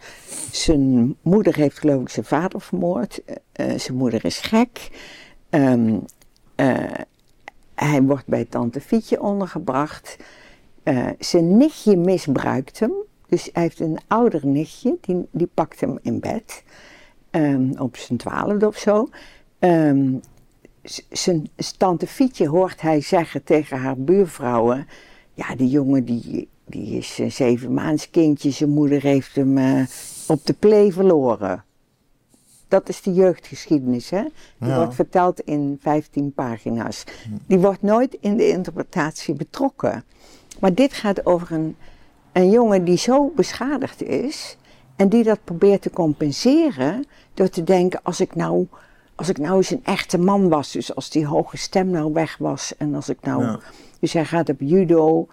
zijn 0.52 1.16
moeder 1.22 1.56
heeft 1.56 1.80
geloof 1.80 2.02
ik 2.02 2.10
zijn 2.10 2.26
vader 2.26 2.62
vermoord. 2.62 3.22
Eh, 3.26 3.36
eh, 3.52 3.80
zijn 3.80 3.98
moeder 3.98 4.26
is 4.26 4.40
gek. 4.40 4.90
Ehm, 5.50 5.98
eh, 6.56 6.92
hij 7.76 8.02
wordt 8.02 8.28
bij 8.28 8.46
tante 8.46 8.82
Fietje 8.82 9.22
ondergebracht. 9.22 10.18
Eh, 10.86 11.08
zijn 11.20 11.58
nichtje 11.58 11.98
misbruikt 11.98 12.80
hem. 12.80 12.92
Dus 13.28 13.50
hij 13.54 13.62
heeft 13.64 13.80
een 13.80 13.98
ouder 14.08 14.46
nichtje, 14.48 14.98
die, 15.02 15.26
die 15.32 15.50
pakt 15.54 15.80
hem 15.80 16.00
in 16.02 16.20
bed. 16.20 16.64
Ehm, 17.30 17.72
op 17.78 17.98
zijn 17.98 18.18
twaalfde 18.18 18.68
of 18.68 18.78
zo. 18.78 19.10
Z- 20.84 21.00
zijn 21.10 21.50
tante 21.78 22.08
Fietje 22.08 22.48
hoort 22.48 22.82
hij 22.82 23.02
zeggen 23.02 23.44
tegen 23.44 23.78
haar 23.78 23.98
buurvrouwen... 23.98 24.88
Ja, 25.34 25.56
die 25.56 25.70
jongen 25.70 26.06
die, 26.06 26.48
die 26.66 26.98
is 26.98 27.18
een 27.18 27.32
zevenmaans 27.32 28.10
kindje. 28.10 28.52
Zijn 28.52 28.70
moeder 28.70 29.02
heeft 29.02 29.36
hem 29.36 29.58
eh, 29.58 29.82
op 30.28 30.46
de 30.46 30.54
plee 30.54 30.94
verloren. 30.94 31.64
Dat 32.68 32.90
is 32.90 33.02
de 33.02 33.14
jeugdgeschiedenis, 33.14 34.10
hè? 34.10 34.22
Die 34.58 34.70
Ja. 34.70 34.78
wordt 34.78 34.96
verteld 34.96 35.40
in 35.40 35.78
15 35.82 36.34
pagina's. 36.34 37.04
Die 37.48 37.60
wordt 37.60 37.82
nooit 37.82 38.18
in 38.20 38.38
de 38.38 38.48
interpretatie 38.48 39.34
betrokken. 39.34 40.04
Maar 40.60 40.74
dit 40.74 40.94
gaat 40.94 41.26
over 41.26 41.52
een, 41.52 41.76
een 42.32 42.50
jongen 42.50 42.86
die 42.86 42.98
zo 42.98 43.32
beschadigd 43.36 44.02
is... 44.02 44.58
en 44.96 45.10
die 45.10 45.24
dat 45.24 45.40
probeert 45.44 45.82
te 45.82 45.90
compenseren 45.90 47.06
door 47.34 47.50
te 47.50 47.64
denken... 47.64 48.00
als 48.04 48.20
ik 48.20 48.36
nou, 48.36 48.68
als 49.16 49.30
ik 49.30 49.38
nou 49.38 49.56
eens 49.56 49.70
een 49.70 49.84
echte 49.84 50.18
man 50.18 50.50
was... 50.50 50.72
dus 50.72 50.96
als 50.96 51.10
die 51.10 51.26
hoge 51.26 51.58
stem 51.58 51.90
nou 51.90 52.14
weg 52.14 52.38
was... 52.38 52.74
en 52.78 52.96
als 52.96 53.10
ik 53.10 53.18
nou... 53.22 53.44
Ja. 53.44 53.60
Dus 54.00 54.14
hij 54.14 54.26
gaat 54.26 54.50
op 54.50 54.60
judo... 54.60 55.28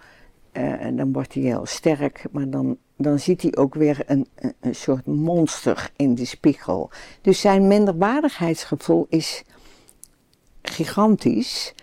eh, 0.51 0.85
en 0.85 0.95
dan 0.95 1.13
wordt 1.13 1.33
hij 1.33 1.43
heel 1.43 1.65
sterk, 1.65 2.25
maar 2.31 2.49
dan, 2.49 2.77
dan 2.97 3.19
ziet 3.19 3.41
hij 3.41 3.55
ook 3.55 3.73
weer 3.73 4.03
een, 4.05 4.27
een, 4.35 4.53
een 4.59 4.75
soort 4.75 5.05
monster 5.05 5.91
in 5.95 6.15
de 6.15 6.25
spiegel. 6.25 6.89
Dus 7.21 7.39
zijn 7.39 7.67
minderwaardigheidsgevoel 7.67 9.05
is 9.09 9.43
gigantisch. 10.61 11.73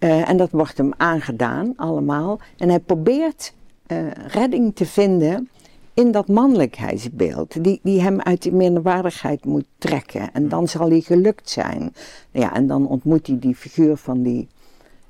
Eh, 0.00 0.28
en 0.28 0.36
dat 0.36 0.50
wordt 0.50 0.78
hem 0.78 0.92
aangedaan, 0.96 1.72
allemaal. 1.76 2.38
En 2.56 2.68
hij 2.68 2.80
probeert 2.80 3.52
eh, 3.86 4.10
redding 4.10 4.74
te 4.74 4.86
vinden 4.86 5.48
in 5.94 6.10
dat 6.10 6.28
mannelijkheidsbeeld, 6.28 7.64
die, 7.64 7.80
die 7.82 8.00
hem 8.00 8.20
uit 8.20 8.42
die 8.42 8.52
minderwaardigheid 8.52 9.44
moet 9.44 9.64
trekken. 9.78 10.32
En 10.32 10.48
dan 10.48 10.68
zal 10.68 10.88
hij 10.88 11.00
gelukt 11.00 11.50
zijn. 11.50 11.92
Ja, 12.30 12.54
en 12.54 12.66
dan 12.66 12.86
ontmoet 12.86 13.26
hij 13.26 13.38
die 13.38 13.54
figuur 13.54 13.96
van 13.96 14.22
die, 14.22 14.48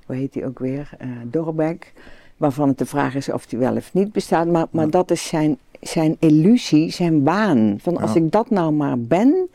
hoe 0.06 0.16
heet 0.16 0.34
hij 0.34 0.46
ook 0.46 0.58
weer, 0.58 0.90
eh 0.98 1.08
Dorbeck, 1.24 1.92
waarvan 2.36 2.68
het 2.68 2.78
de 2.78 2.86
vraag 2.86 3.14
is 3.14 3.32
of 3.32 3.50
hij 3.50 3.58
wel 3.58 3.76
of 3.76 3.94
niet 3.94 4.12
bestaat. 4.12 4.46
Maar, 4.46 4.66
maar 4.70 4.90
dat 4.90 5.10
is 5.10 5.26
zijn, 5.26 5.58
zijn 5.80 6.16
illusie, 6.18 6.90
zijn 6.90 7.24
waan. 7.24 7.78
Van 7.80 7.96
als 7.96 8.12
Ja. 8.12 8.20
ik 8.20 8.30
dat 8.32 8.50
nou 8.50 8.72
maar 8.72 8.98
ben, 8.98 9.48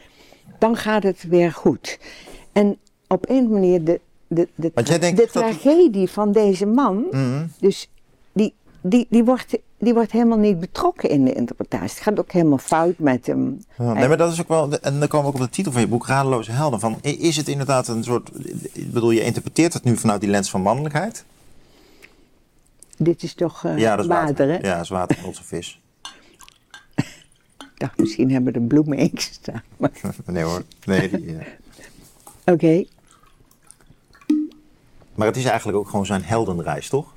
dan 0.60 0.76
gaat 0.76 1.04
het 1.04 1.24
weer 1.24 1.52
goed. 1.52 2.00
En 2.52 2.78
op 3.08 3.30
een 3.30 3.50
manier 3.50 3.84
de, 3.84 4.00
de, 4.28 4.48
de, 4.56 4.72
de 4.76 5.14
dat- 5.16 5.32
tragedie 5.32 6.08
van 6.10 6.32
deze 6.32 6.66
man, 6.66 7.06
Mhm. 7.12 7.46
dus 7.60 7.90
die, 8.34 8.54
die, 8.82 9.08
die, 9.10 9.24
wordt, 9.24 9.58
die 9.78 9.94
wordt 9.94 10.12
helemaal 10.12 10.38
niet 10.38 10.60
betrokken 10.60 11.10
in 11.10 11.26
de 11.26 11.34
interpretatie. 11.34 11.90
Het 11.90 12.00
gaat 12.04 12.20
ook 12.20 12.32
helemaal 12.32 12.58
fout 12.58 12.98
met 13.00 13.26
hem. 13.26 13.60
Ja, 13.78 13.94
nee, 13.94 14.08
maar 14.08 14.18
dat 14.18 14.32
is 14.32 14.42
ook 14.42 14.48
wel, 14.48 14.80
en 14.80 15.00
dan 15.00 15.08
komen 15.08 15.26
we 15.32 15.34
ook 15.36 15.42
op 15.42 15.48
de 15.48 15.56
titel 15.56 15.72
van 15.72 15.82
je 15.82 15.88
boek, 15.88 16.08
Radeloze 16.08 16.52
Helden. 16.52 16.80
Van, 16.80 16.98
is 17.02 17.38
het 17.38 17.48
inderdaad 17.48 17.88
een 17.88 18.04
soort, 18.04 18.30
ik 18.74 18.92
bedoel, 18.92 19.12
je 19.12 19.22
interpreteert 19.24 19.74
het 19.74 19.84
nu 19.84 19.98
vanuit 19.98 20.22
die 20.22 20.30
lens 20.30 20.50
van 20.50 20.62
mannelijkheid? 20.62 21.26
dit 22.98 23.24
is 23.24 23.34
toch 23.34 23.66
eh, 23.66 23.78
Ja, 23.78 23.96
dat 23.96 24.06
is 24.06 24.12
water, 24.12 24.28
water. 24.28 24.48
hè? 24.48 24.68
Ja, 24.68 24.74
dat 24.76 24.84
is 24.84 24.90
water 24.90 25.16
van 25.16 25.26
onze 25.26 25.44
vis. 25.44 25.82
Ik 26.96 27.82
dacht, 27.82 27.98
misschien 27.98 28.32
hebben 28.32 28.54
er 28.54 28.62
bloemen 28.62 28.98
in 28.98 29.12
gestaan. 29.14 29.64
Maar- 29.78 29.92
Nee 30.26 30.44
hoor. 30.44 30.64
Nee, 30.86 31.10
eh. 31.10 32.54
Oké, 32.54 32.86
Maar 35.16 35.28
het 35.28 35.38
is 35.38 35.46
eigenlijk 35.46 35.78
ook 35.78 35.90
gewoon 35.90 36.06
zijn 36.06 36.24
heldenreis, 36.24 36.90
toch? 36.90 37.14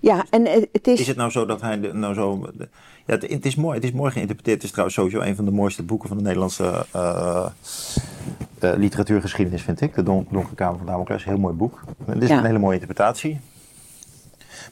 ja, 0.00 0.24
en 0.30 0.46
eh, 0.46 0.62
het 0.72 0.86
is... 0.86 1.00
Is 1.00 1.06
het 1.06 1.16
nou 1.16 1.30
zo 1.30 1.46
dat 1.46 1.60
hij 1.60 1.76
nou 1.76 2.14
zo. 2.14 2.50
ja, 2.58 2.64
het, 3.06 3.30
het 3.30 3.46
is 3.46 3.54
mooi, 3.54 3.74
het 3.74 3.84
is 3.84 3.92
mooi 3.92 4.10
geïnterpreteerd. 4.12 4.56
Het 4.56 4.64
is 4.64 4.70
trouwens 4.70 4.96
sowieso 4.98 5.20
een 5.20 5.36
van 5.36 5.44
de 5.44 5.50
mooiste 5.50 5.82
boeken 5.82 6.08
van 6.08 6.16
de 6.16 6.22
Nederlandse 6.22 6.86
eh, 6.90 7.46
eh, 8.58 8.72
literatuurgeschiedenis, 8.76 9.62
vind 9.62 9.80
ik. 9.80 9.94
De 9.94 10.02
Don, 10.02 10.26
Donkere 10.30 10.54
Kamer 10.54 10.76
van 10.78 10.86
Damocles. 10.86 11.24
Heel 11.24 11.38
mooi 11.38 11.54
boek. 11.54 11.80
Het 12.04 12.22
is 12.22 12.28
Ja. 12.28 12.38
een 12.38 12.44
hele 12.44 12.58
mooie 12.58 12.72
interpretatie. 12.80 13.40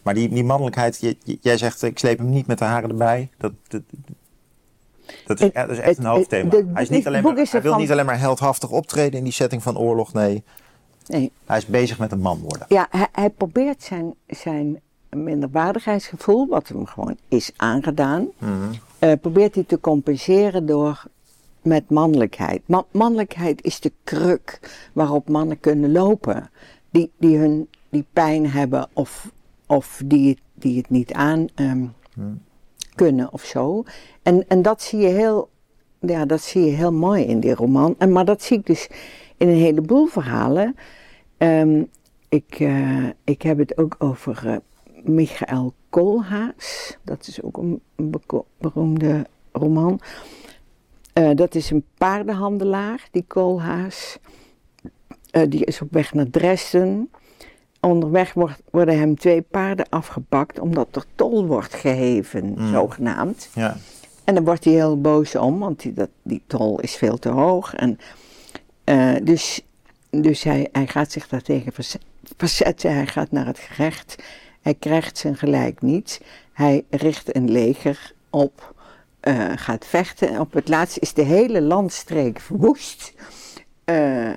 Maar 0.02 0.14
die, 0.14 0.28
die 0.28 0.44
mannelijkheid, 0.44 1.16
jij 1.40 1.56
zegt, 1.58 1.82
ik 1.82 1.98
sleep 1.98 2.18
hem 2.18 2.28
niet 2.30 2.46
met 2.46 2.58
de 2.58 2.64
haren 2.64 2.88
erbij. 2.90 3.28
Dat, 3.38 3.52
dat, 3.68 3.82
dat, 5.26 5.38
is, 5.40 5.44
Het- 5.44 5.54
ja, 5.54 5.66
dat 5.66 5.76
is 5.76 5.82
echt 5.82 5.98
een 5.98 6.04
hoofdthema. 6.04 6.50
het- 6.56 6.66
hij 6.72 6.82
is 6.82 6.88
niet 6.88 7.06
alleen 7.06 7.22
maar, 7.22 7.34
hij 7.50 7.62
wil 7.62 7.76
niet 7.76 7.90
alleen 7.92 8.06
maar 8.06 8.18
heldhaftig 8.18 8.70
optreden 8.70 9.18
in 9.18 9.24
die 9.24 9.32
setting 9.32 9.62
van 9.62 9.78
oorlog. 9.78 10.12
Nee, 10.12 10.42
Nee, 11.08 11.32
hij 11.46 11.56
is 11.56 11.66
bezig 11.66 11.98
met 11.98 12.12
een 12.12 12.20
man 12.20 12.38
worden. 12.38 12.66
ja, 12.68 12.86
hij, 12.90 13.06
hij 13.12 13.30
probeert 13.30 13.82
zijn, 13.82 14.14
zijn 14.26 14.80
minderwaardigheidsgevoel, 15.10 16.46
wat 16.48 16.68
hem 16.68 16.86
gewoon 16.86 17.16
is 17.28 17.50
aangedaan, 17.56 18.28
Mhm. 18.38 18.52
eh, 18.98 19.12
probeert 19.20 19.54
hij 19.54 19.64
te 19.64 19.80
compenseren 19.80 20.66
door 20.66 21.04
met 21.62 21.90
mannelijkheid. 21.90 22.62
Ma- 22.66 22.84
mannelijkheid 22.90 23.62
is 23.62 23.80
de 23.80 23.92
kruk 24.04 24.60
waarop 24.92 25.28
mannen 25.28 25.60
kunnen 25.60 25.92
lopen, 25.92 26.50
die, 26.90 27.10
die 27.18 27.36
hun 27.38 27.68
die 27.88 28.04
pijn 28.12 28.50
hebben 28.50 28.88
of, 28.92 29.30
of 29.66 30.02
die, 30.04 30.28
het, 30.28 30.38
die 30.54 30.76
het 30.76 30.90
niet 30.90 31.12
aan 31.12 31.46
ehm, 31.54 31.84
kunnen 32.94 33.32
of 33.32 33.44
zo. 33.44 33.82
En, 34.22 34.44
en 34.48 34.62
dat 34.62 34.82
zie 34.82 34.98
je 34.98 35.08
heel, 35.08 35.48
ja, 36.00 36.24
dat 36.24 36.40
zie 36.42 36.64
je 36.64 36.70
heel 36.70 36.92
mooi 36.92 37.24
in 37.24 37.40
die 37.40 37.54
roman. 37.54 37.94
En, 37.98 38.12
maar 38.12 38.24
dat 38.24 38.42
zie 38.42 38.58
ik 38.58 38.66
dus 38.66 38.88
in 39.36 39.48
een 39.48 39.54
heleboel 39.56 40.06
verhalen. 40.06 40.76
Ehm, 41.38 41.82
ik, 42.28 42.56
eh, 42.60 43.06
ik 43.24 43.42
heb 43.42 43.58
het 43.58 43.78
ook 43.78 43.94
over 43.98 44.46
eh, 44.46 44.56
Michael 45.02 45.74
Koolhaas. 45.90 46.96
Dat 47.02 47.26
is 47.26 47.42
ook 47.42 47.56
een, 47.56 47.82
beroemde 48.58 49.26
roman. 49.52 50.00
Eh, 51.12 51.30
dat 51.34 51.54
is 51.54 51.70
een 51.70 51.84
paardenhandelaar, 51.98 53.08
die 53.10 53.24
Koolhaas. 53.26 54.18
Die 55.48 55.64
is 55.64 55.82
op 55.82 55.92
weg 55.92 56.14
naar 56.14 56.30
Dresden. 56.30 57.10
Onderweg 57.80 58.34
wordt, 58.34 58.62
worden 58.70 58.98
hem 58.98 59.16
twee 59.16 59.42
paarden 59.42 59.88
afgepakt 59.88 60.58
omdat 60.58 60.96
er 60.96 61.04
tol 61.14 61.46
wordt 61.46 61.74
geheven, 61.74 62.54
Mm. 62.56 62.70
zogenaamd. 62.70 63.50
Ja. 63.54 63.76
En 64.24 64.34
dan 64.34 64.44
wordt 64.44 64.64
hij 64.64 64.72
heel 64.72 65.00
boos 65.00 65.36
om, 65.36 65.58
want 65.58 65.80
die, 65.80 65.92
dat, 65.92 66.08
die 66.22 66.42
tol 66.46 66.80
is 66.80 66.96
veel 66.96 67.18
te 67.18 67.28
hoog. 67.28 67.74
En, 67.74 67.98
dus 69.24 69.62
dus 70.10 70.42
hij, 70.42 70.68
hij 70.72 70.86
gaat 70.86 71.12
zich 71.12 71.28
daartegen 71.28 71.72
verze- 71.72 72.00
verzetten. 72.36 72.94
Hij 72.94 73.06
gaat 73.06 73.30
naar 73.30 73.46
het 73.46 73.58
gerecht. 73.58 74.16
Hij 74.60 74.74
krijgt 74.74 75.18
zijn 75.18 75.36
gelijk 75.36 75.82
niet. 75.82 76.20
Hij 76.52 76.84
richt 76.90 77.36
een 77.36 77.50
leger 77.50 78.12
op, 78.30 78.74
eh, 79.20 79.52
gaat 79.56 79.86
vechten. 79.86 80.28
En 80.28 80.40
op 80.40 80.52
het 80.52 80.68
laatst 80.68 80.98
is 80.98 81.12
de 81.12 81.22
hele 81.22 81.62
landstreek 81.62 82.40
verwoest. 82.40 83.12
Eh, 83.84 84.30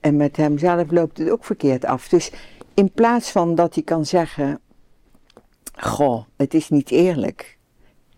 en 0.00 0.16
met 0.16 0.36
hemzelf 0.36 0.90
loopt 0.90 1.18
het 1.18 1.30
ook 1.30 1.44
verkeerd 1.44 1.84
af. 1.84 2.08
Dus 2.08 2.30
in 2.74 2.92
plaats 2.92 3.30
van 3.30 3.54
dat 3.54 3.74
hij 3.74 3.84
kan 3.84 4.06
zeggen: 4.06 4.60
Goh, 5.76 6.24
het 6.36 6.54
is 6.54 6.68
niet 6.68 6.90
eerlijk. 6.90 7.58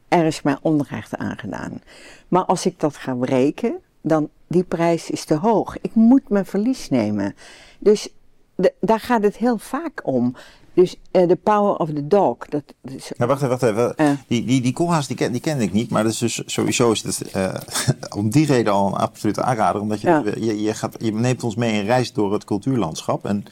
Er 0.08 0.24
is 0.24 0.42
mij 0.42 0.56
onrecht 0.62 1.16
aangedaan. 1.16 1.82
Maar 2.28 2.44
als 2.44 2.66
ik 2.66 2.80
dat 2.80 2.96
ga 2.96 3.14
breken, 3.14 3.80
dan 4.00 4.30
die 4.54 4.64
prijs 4.64 5.10
is 5.10 5.24
te 5.24 5.34
hoog. 5.34 5.76
Ik 5.80 5.94
moet 5.94 6.28
mijn 6.28 6.46
verlies 6.46 6.88
nemen. 6.90 7.34
Dus 7.78 8.08
de- 8.54 8.74
daar 8.80 9.00
gaat 9.00 9.22
het 9.22 9.36
heel 9.36 9.58
vaak 9.58 10.00
om. 10.02 10.34
Dus 10.74 10.96
eh, 11.10 11.22
the 11.28 11.36
power 11.36 11.76
of 11.76 11.88
the 11.90 12.06
dog. 12.06 12.36
Dat, 12.48 12.62
is- 12.82 13.12
wacht 13.16 13.36
even, 13.42 13.48
wacht 13.48 13.62
even. 13.62 13.96
Eh. 13.96 14.10
Die, 14.28 14.44
die, 14.44 14.60
die 14.60 14.72
koolhaas 14.72 15.06
die, 15.06 15.16
ken, 15.16 15.32
die 15.32 15.40
kende 15.40 15.62
ik 15.64 15.72
niet, 15.72 15.90
maar 15.90 16.02
dat 16.02 16.12
is 16.12 16.18
dus 16.18 16.42
sowieso 16.46 16.90
is 16.92 17.02
het 17.02 17.30
eh, 17.30 17.54
om 18.18 18.30
die 18.30 18.46
reden 18.46 18.72
al 18.72 18.86
een 18.86 18.94
absolute 18.94 19.42
aanrader. 19.42 19.80
Omdat 19.80 20.00
je, 20.00 20.08
Ja. 20.08 20.22
je, 20.36 20.62
je, 20.62 20.74
gaat, 20.74 20.96
je 20.98 21.12
neemt 21.12 21.44
ons 21.44 21.54
mee 21.56 21.78
een 21.80 21.84
reis 21.86 22.12
door 22.12 22.32
het 22.32 22.44
cultuurlandschap. 22.44 23.24
En 23.26 23.44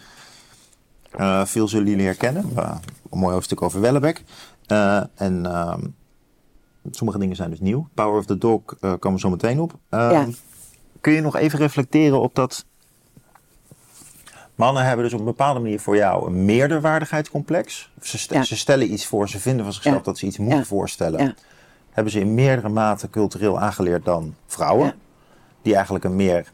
eh, 1.11 1.45
veel 1.45 1.69
zullen 1.69 1.88
jullie 1.88 2.05
herkennen. 2.07 2.45
Een 3.11 3.19
mooi 3.19 3.33
hoofdstuk 3.35 3.62
over 3.62 3.81
Wellebeck. 3.81 4.23
Eh, 4.67 5.03
en 5.15 5.47
ehm, 5.47 5.81
sommige 6.91 7.19
dingen 7.19 7.37
zijn 7.37 7.51
dus 7.51 7.61
nieuw. 7.61 7.88
Power 7.95 8.19
of 8.19 8.27
the 8.27 8.38
Dog 8.38 8.61
eh 8.81 8.93
komen 8.99 9.12
we 9.12 9.19
zo 9.19 9.31
meteen 9.31 9.61
op. 9.61 9.79
Eh, 9.88 10.09
Ja. 10.11 10.27
Kun 11.03 11.12
je 11.12 11.21
nog 11.21 11.37
even 11.37 11.59
reflecteren 11.59 12.21
op 12.21 12.35
dat... 12.35 12.65
Mannen 14.55 14.85
hebben 14.85 15.05
dus 15.05 15.12
op 15.15 15.19
een 15.19 15.25
bepaalde 15.25 15.61
manier 15.61 15.81
voor 15.81 15.97
jou 15.97 16.27
een 16.27 16.45
meerderwaardigheidscomplex. 16.45 17.91
Ze, 18.03 18.19
st- 18.19 18.31
Ja. 18.33 18.43
ze 18.43 18.57
stellen 18.57 18.93
iets 18.93 19.07
voor, 19.07 19.29
ze 19.29 19.38
vinden 19.41 19.65
van 19.65 19.73
zichzelf 19.73 19.97
Ja. 19.97 20.03
dat 20.03 20.19
ze 20.19 20.27
iets 20.27 20.38
moeten 20.38 20.59
Ja. 20.59 20.65
voorstellen. 20.65 21.37
Hebben 21.91 22.12
ze 22.12 22.21
in 22.21 22.35
meerdere 22.35 22.69
mate 22.69 23.11
cultureel 23.11 23.61
aangeleerd 23.61 24.05
dan 24.05 24.35
vrouwen. 24.47 24.95
Die 25.62 25.75
eigenlijk 25.75 26.05
een 26.05 26.17
meer 26.17 26.51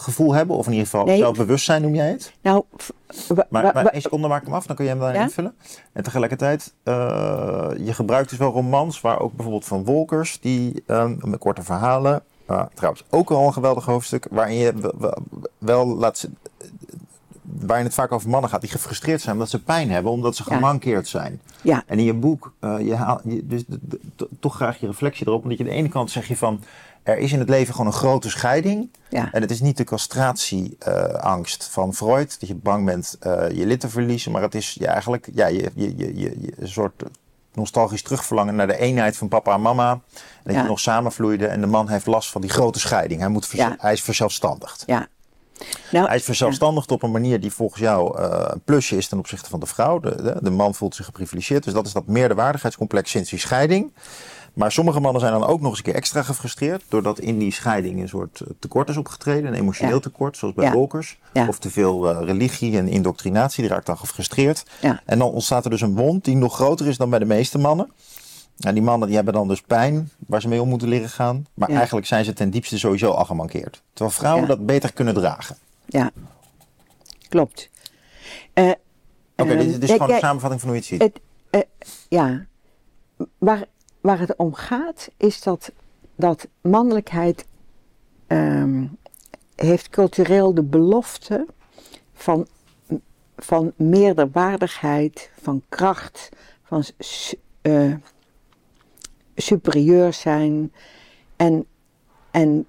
zelftevredenheidsgevoel 0.00 0.34
hebben. 0.34 0.56
Of 0.56 0.66
in 0.66 0.72
ieder 0.72 0.86
geval 0.86 1.04
Nee. 1.04 1.18
zelfbewustzijn 1.18 1.82
noem 1.82 1.94
jij 1.94 2.10
het. 2.10 2.32
nou, 2.42 2.64
Maar, 3.48 3.62
maar 3.74 3.86
één 3.86 4.02
seconde 4.02 4.28
maak 4.28 4.40
ik 4.40 4.46
hem 4.46 4.56
af, 4.56 4.66
dan 4.66 4.76
kun 4.76 4.84
je 4.84 4.90
hem 4.90 5.02
Ja? 5.02 5.12
invullen. 5.22 5.54
En 5.92 6.02
tegelijkertijd, 6.02 6.74
eh, 6.82 7.68
je 7.78 7.92
gebruikt 7.92 8.28
dus 8.30 8.38
wel 8.38 8.52
romans 8.52 9.00
waar 9.00 9.20
ook 9.20 9.32
bijvoorbeeld 9.32 9.64
van 9.64 9.84
Wolkers, 9.84 10.40
die 10.40 10.82
ehm, 10.86 11.16
met 11.24 11.38
korte 11.38 11.62
verhalen, 11.62 12.22
uh, 12.50 12.62
trouwens 12.74 13.04
ook 13.10 13.30
al 13.30 13.46
een 13.46 13.52
geweldig 13.52 13.84
hoofdstuk, 13.84 14.26
waarin 14.30 14.56
je 14.56 14.72
wel, 14.74 14.94
wel, 14.98 15.18
wel 15.58 15.86
laat 15.86 16.18
zien- 16.18 16.36
waarin 17.42 17.84
het 17.86 17.94
vaak 17.94 18.12
over 18.12 18.28
mannen 18.30 18.50
gaat 18.50 18.60
die 18.60 18.70
gefrustreerd 18.70 19.20
zijn 19.20 19.34
omdat 19.34 19.50
ze 19.50 19.62
pijn 19.62 19.90
hebben, 19.90 20.12
omdat 20.12 20.36
ze 20.36 20.42
Ja. 20.48 20.54
gemankeerd 20.54 21.08
zijn. 21.08 21.40
ja, 21.62 21.82
En 21.86 21.98
in 21.98 22.04
je 22.04 22.14
boek, 22.14 22.52
eh, 22.60 22.76
je 22.80 22.94
haal, 22.94 23.20
je, 23.24 23.46
dus 23.46 23.64
de- 23.66 23.78
de- 23.82 24.00
de- 24.16 24.28
toch 24.40 24.54
graag 24.54 24.80
je 24.80 24.86
reflectie 24.86 25.26
erop, 25.26 25.42
omdat 25.42 25.58
je 25.58 25.64
aan 25.64 25.70
de 25.70 25.76
ene 25.76 25.88
kant 25.88 26.10
zeg 26.10 26.28
je 26.28 26.36
van, 26.36 26.60
er 27.10 27.18
is 27.18 27.32
in 27.32 27.38
het 27.38 27.48
leven 27.48 27.72
gewoon 27.74 27.86
een 27.86 27.98
grote 27.98 28.30
scheiding. 28.30 28.90
ja, 29.08 29.28
En 29.32 29.40
het 29.40 29.50
is 29.50 29.60
niet 29.60 29.76
de 29.76 29.84
castratieangst 29.84 31.68
van 31.70 31.94
Freud, 31.94 32.36
dat 32.40 32.48
je 32.48 32.54
bang 32.54 32.84
bent 32.84 33.16
eh, 33.20 33.50
je 33.50 33.66
lid 33.66 33.80
te 33.80 33.88
verliezen, 33.88 34.32
maar 34.32 34.42
het 34.42 34.54
is 34.54 34.76
ja, 34.80 34.92
eigenlijk 34.92 35.28
ja, 35.34 35.46
je, 35.46 35.70
je, 35.74 35.96
je, 35.96 36.16
je, 36.18 36.40
je- 36.40 36.52
een 36.58 36.68
soort 36.68 37.02
nostalgisch 37.54 38.02
terugverlangen 38.02 38.54
naar 38.54 38.66
de 38.66 38.78
eenheid 38.78 39.16
van 39.16 39.28
papa 39.28 39.54
en 39.54 39.62
mama. 39.62 39.90
En 39.92 40.00
dat 40.44 40.54
Ja. 40.54 40.62
je 40.62 40.68
nog 40.68 40.80
samenvloeide 40.80 41.46
en 41.46 41.60
de 41.60 41.66
man 41.66 41.88
heeft 41.88 42.06
last 42.06 42.30
van 42.30 42.40
die 42.40 42.50
grote 42.50 42.78
scheiding. 42.80 43.20
Hij, 43.20 43.28
moet 43.28 43.52
hij 43.78 43.92
is 43.92 44.02
verzelfstandigd. 44.02 44.82
ja. 44.86 45.06
Nou, 45.90 46.06
Hij 46.06 46.16
is 46.16 46.24
verzelfstandigd 46.24 46.90
op 46.90 47.02
een 47.02 47.10
manier 47.10 47.40
die 47.40 47.52
volgens 47.52 47.80
jou 47.80 48.18
eh, 48.18 48.44
een 48.48 48.60
plusje 48.64 48.96
is 48.96 49.08
ten 49.08 49.18
opzichte 49.18 49.50
van 49.50 49.60
de 49.60 49.66
vrouw. 49.66 49.98
De, 50.00 50.22
de, 50.22 50.38
de 50.42 50.50
man 50.50 50.74
voelt 50.74 50.94
zich 50.94 51.04
geprivilegeerd. 51.04 51.64
Dus 51.64 51.72
dat 51.72 51.86
is 51.86 51.92
dat 51.92 52.06
meerderwaardigheidscomplex 52.06 53.10
sinds 53.10 53.30
die 53.30 53.38
scheiding. 53.38 53.92
Maar 54.54 54.72
sommige 54.72 55.00
mannen 55.00 55.20
zijn 55.20 55.32
dan 55.32 55.46
ook 55.46 55.60
nog 55.60 55.68
eens 55.68 55.78
een 55.78 55.84
keer 55.84 55.94
extra 55.94 56.22
gefrustreerd. 56.22 56.82
Doordat 56.88 57.18
in 57.18 57.38
die 57.38 57.52
scheiding 57.52 58.00
een 58.00 58.08
soort 58.08 58.40
eh, 58.40 58.46
tekort 58.58 58.88
is 58.88 58.96
opgetreden. 58.96 59.46
Een 59.52 59.58
emotioneel 59.58 59.94
Ja. 59.94 60.00
tekort, 60.00 60.36
zoals 60.36 60.54
bij. 60.54 60.72
Wolkers. 60.72 61.18
Ja. 61.32 61.48
Of 61.48 61.58
te 61.58 61.70
veel 61.70 62.10
eh, 62.10 62.24
religie 62.26 62.76
en 62.78 62.88
indoctrinatie. 62.88 63.62
Die 63.62 63.72
raakt 63.72 63.86
dan 63.86 63.98
gefrustreerd. 63.98 64.62
En 65.04 65.18
dan 65.18 65.30
ontstaat 65.30 65.64
er 65.64 65.70
dus 65.70 65.80
een 65.80 65.94
wond 65.94 66.24
die 66.24 66.36
nog 66.36 66.54
groter 66.54 66.86
is 66.86 66.96
dan 66.96 67.10
bij 67.10 67.18
de 67.18 67.24
meeste 67.24 67.58
mannen. 67.58 67.92
En 68.60 68.74
die 68.74 68.82
mannen 68.82 69.06
die 69.06 69.16
hebben 69.16 69.34
dan 69.34 69.48
dus 69.48 69.60
pijn 69.60 70.10
waar 70.26 70.40
ze 70.40 70.48
mee 70.48 70.62
om 70.62 70.68
moeten 70.68 70.88
leren 70.88 71.08
gaan. 71.08 71.46
Maar 71.54 71.68
eigenlijk 71.68 72.06
zijn 72.06 72.24
ze 72.24 72.32
ten 72.32 72.50
diepste 72.50 72.78
sowieso 72.78 73.10
al 73.10 73.24
gemankeerd. 73.24 73.82
Terwijl 73.92 74.16
vrouwen 74.16 74.48
dat 74.48 74.66
beter 74.66 74.92
kunnen 74.92 75.14
dragen. 75.14 75.56
ja, 75.86 76.10
klopt. 77.28 77.70
Eh, 78.52 78.70
Oké, 79.36 79.56
dit, 79.56 79.72
dit 79.72 79.82
is 79.82 79.90
gewoon 79.90 80.10
een 80.10 80.18
samenvatting 80.18 80.60
van 80.60 80.70
hoe 80.70 80.78
je 80.88 80.94
het 80.96 81.02
ziet. 81.52 81.66
Ja, 82.08 82.44
waar, 83.38 83.64
waar 84.00 84.18
het 84.18 84.36
om 84.36 84.54
gaat 84.54 85.10
is 85.16 85.42
dat, 85.42 85.72
dat 86.14 86.48
mannelijkheid 86.60 87.46
ehm, 88.26 88.86
heeft 89.54 89.88
cultureel 89.88 90.54
de 90.54 90.62
belofte 90.62 91.46
van, 92.12 92.46
van 93.36 93.72
meerderwaardigheid, 93.76 95.30
van 95.40 95.62
kracht, 95.68 96.28
van 96.62 96.84
eh, 97.62 97.94
superieur 99.36 100.12
zijn. 100.12 100.72
En, 101.36 101.66
en 102.30 102.66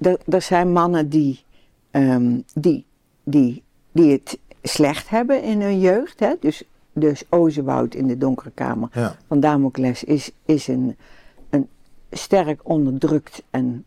er, 0.00 0.18
er 0.28 0.42
zijn 0.42 0.72
mannen 0.72 1.08
die, 1.08 1.44
ehm, 1.90 2.40
die, 2.54 2.86
die, 3.22 3.62
die 3.92 4.12
het 4.12 4.38
slecht 4.62 5.08
hebben 5.08 5.42
in 5.42 5.60
hun 5.60 5.80
jeugd. 5.80 6.20
Hè? 6.20 6.34
Dus, 6.40 6.62
dus 6.94 7.22
Ozewoud 7.28 7.94
in 7.94 8.06
de 8.06 8.18
donkere 8.18 8.50
kamer 8.54 8.88
Ja. 8.92 9.16
van 9.28 9.40
Damocles 9.40 10.04
is, 10.04 10.30
is 10.44 10.68
een, 10.68 10.96
een 11.50 11.68
sterk 12.10 12.60
onderdrukt 12.62 13.42
en, 13.50 13.84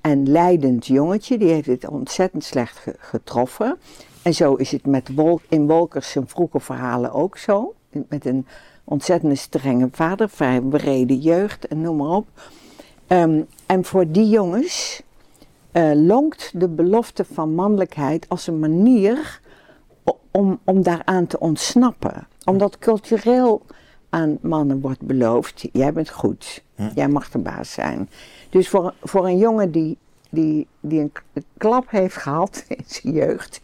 en 0.00 0.28
leidend 0.30 0.86
jongetje. 0.86 1.38
Die 1.38 1.48
heeft 1.48 1.66
het 1.66 1.88
ontzettend 1.88 2.44
slecht 2.44 2.76
ge- 2.76 2.94
getroffen. 2.98 3.76
En 4.22 4.34
zo 4.34 4.54
is 4.54 4.70
het 4.72 4.86
met 4.86 5.14
Wol 5.14 5.40
in 5.48 5.66
Wolkers 5.66 6.10
zijn 6.10 6.28
vroege 6.28 6.60
verhalen 6.60 7.12
ook 7.12 7.36
zo. 7.36 7.74
Met 8.08 8.26
een 8.26 8.46
ontzettend 8.84 9.38
strenge 9.38 9.88
vader, 9.92 10.28
vrij 10.28 10.62
bereden 10.62 11.16
jeugd 11.18 11.66
en 11.66 11.80
noem 11.80 11.96
maar 11.96 12.10
op. 12.16 12.26
Ehm, 13.06 13.40
en 13.66 13.84
voor 13.84 14.10
die 14.10 14.28
jongens 14.28 15.02
uh, 15.72 15.90
lonkt 15.94 16.50
de 16.60 16.68
belofte 16.68 17.24
van 17.24 17.54
mannelijkheid 17.54 18.28
als 18.28 18.46
een 18.46 18.58
manier 18.58 19.40
om, 20.38 20.58
om 20.64 20.82
daaraan 20.82 21.26
te 21.26 21.40
ontsnappen. 21.40 22.26
Omdat 22.44 22.78
cultureel 22.78 23.62
aan 24.08 24.38
mannen 24.40 24.80
wordt 24.80 25.02
beloofd, 25.02 25.68
jij 25.72 25.92
bent 25.92 26.10
goed, 26.10 26.62
jij 26.94 27.08
mag 27.08 27.30
de 27.30 27.38
baas 27.38 27.72
zijn. 27.72 28.08
Dus 28.50 28.68
voor, 28.68 28.94
voor 29.02 29.26
een 29.26 29.38
jongen 29.38 29.70
die, 29.70 29.98
die, 30.30 30.66
die 30.80 31.00
een 31.00 31.12
klap 31.56 31.90
heeft 31.90 32.16
gehad 32.16 32.64
in 32.76 32.84
zijn 32.86 33.14
jeugd, 33.14 33.60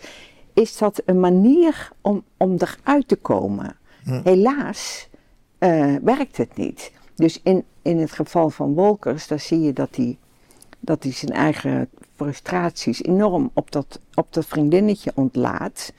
is 0.52 0.78
dat 0.78 1.02
een 1.04 1.20
manier 1.20 1.90
om, 2.00 2.22
om 2.36 2.56
eruit 2.58 3.08
te 3.08 3.16
komen. 3.16 3.76
Helaas 4.04 5.08
uh, 5.58 5.96
werkt 6.02 6.36
het 6.36 6.56
niet. 6.56 6.92
Dus 7.14 7.40
in, 7.42 7.64
in 7.82 7.98
het 7.98 8.12
geval 8.12 8.50
van 8.50 8.74
Wolkers, 8.74 9.26
daar 9.26 9.40
zie 9.40 9.60
je 9.60 9.72
dat 9.72 9.96
hij, 9.96 10.18
dat 10.80 11.02
hij 11.02 11.12
zijn 11.12 11.32
eigen 11.32 11.88
frustraties 12.16 13.02
enorm 13.02 13.50
op 13.52 13.70
dat, 13.70 14.00
op 14.14 14.32
dat 14.32 14.46
vriendinnetje 14.46 15.12
ontlaat. 15.14 15.92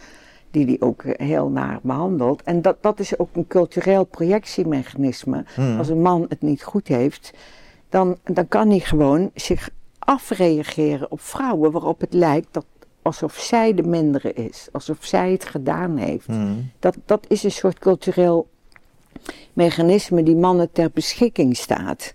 Die 0.56 0.66
hij 0.66 0.78
ook 0.80 1.04
heel 1.06 1.50
naar 1.50 1.80
behandelt. 1.82 2.44
En 2.44 2.62
dat, 2.62 2.78
dat 2.82 3.00
is 3.00 3.20
ook 3.20 3.30
een 3.34 3.48
cultureel 3.48 4.04
projectiemechanisme. 4.04 5.46
Hmm. 5.56 5.78
Als 5.78 5.90
een 5.90 6.02
man 6.02 6.26
het 6.30 6.42
niet 6.42 6.64
goed 6.64 6.88
heeft, 6.88 7.34
dan, 7.90 8.18
dan 8.24 8.48
kan 8.48 8.70
hij 8.70 8.80
gewoon 8.80 9.32
zich 9.34 9.70
afreageren 10.00 11.12
op 11.12 11.22
vrouwen 11.22 11.72
waarop 11.72 12.00
het 12.00 12.14
lijkt 12.14 12.48
dat 12.52 12.66
alsof 13.02 13.34
zij 13.34 13.74
de 13.74 13.84
mindere 13.84 14.34
is, 14.34 14.68
alsof 14.72 14.98
zij 15.00 15.32
het 15.32 15.46
gedaan 15.46 15.98
heeft. 15.98 16.26
Hmm. 16.26 16.72
Dat, 16.80 16.98
dat 17.06 17.26
is 17.28 17.44
een 17.44 17.52
soort 17.52 17.80
cultureel 17.80 18.48
mechanisme 19.54 20.24
die 20.24 20.36
mannen 20.36 20.72
ter 20.72 20.92
beschikking 20.94 21.58
staat. 21.58 22.14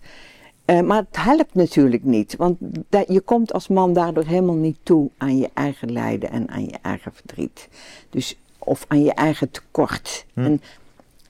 Uh, 0.71 0.81
maar 0.81 1.05
het 1.09 1.17
helpt 1.17 1.55
natuurlijk 1.55 2.05
niet, 2.05 2.37
want 2.37 2.57
dat, 2.89 3.05
je 3.09 3.21
komt 3.21 3.53
als 3.53 3.69
man 3.69 3.93
daardoor 3.93 4.25
helemaal 4.25 4.55
niet 4.55 4.79
toe 4.83 5.11
aan 5.17 5.39
je 5.39 5.51
eigen 5.55 5.93
lijden 5.93 6.31
en 6.31 6.49
aan 6.49 6.65
je 6.65 6.79
eigen 6.83 7.13
verdriet. 7.15 7.69
Dus, 8.11 8.39
of 8.59 8.85
aan 8.89 9.03
je 9.03 9.13
eigen 9.13 9.51
tekort. 9.51 10.27
Hmm. 10.35 10.45
En 10.45 10.61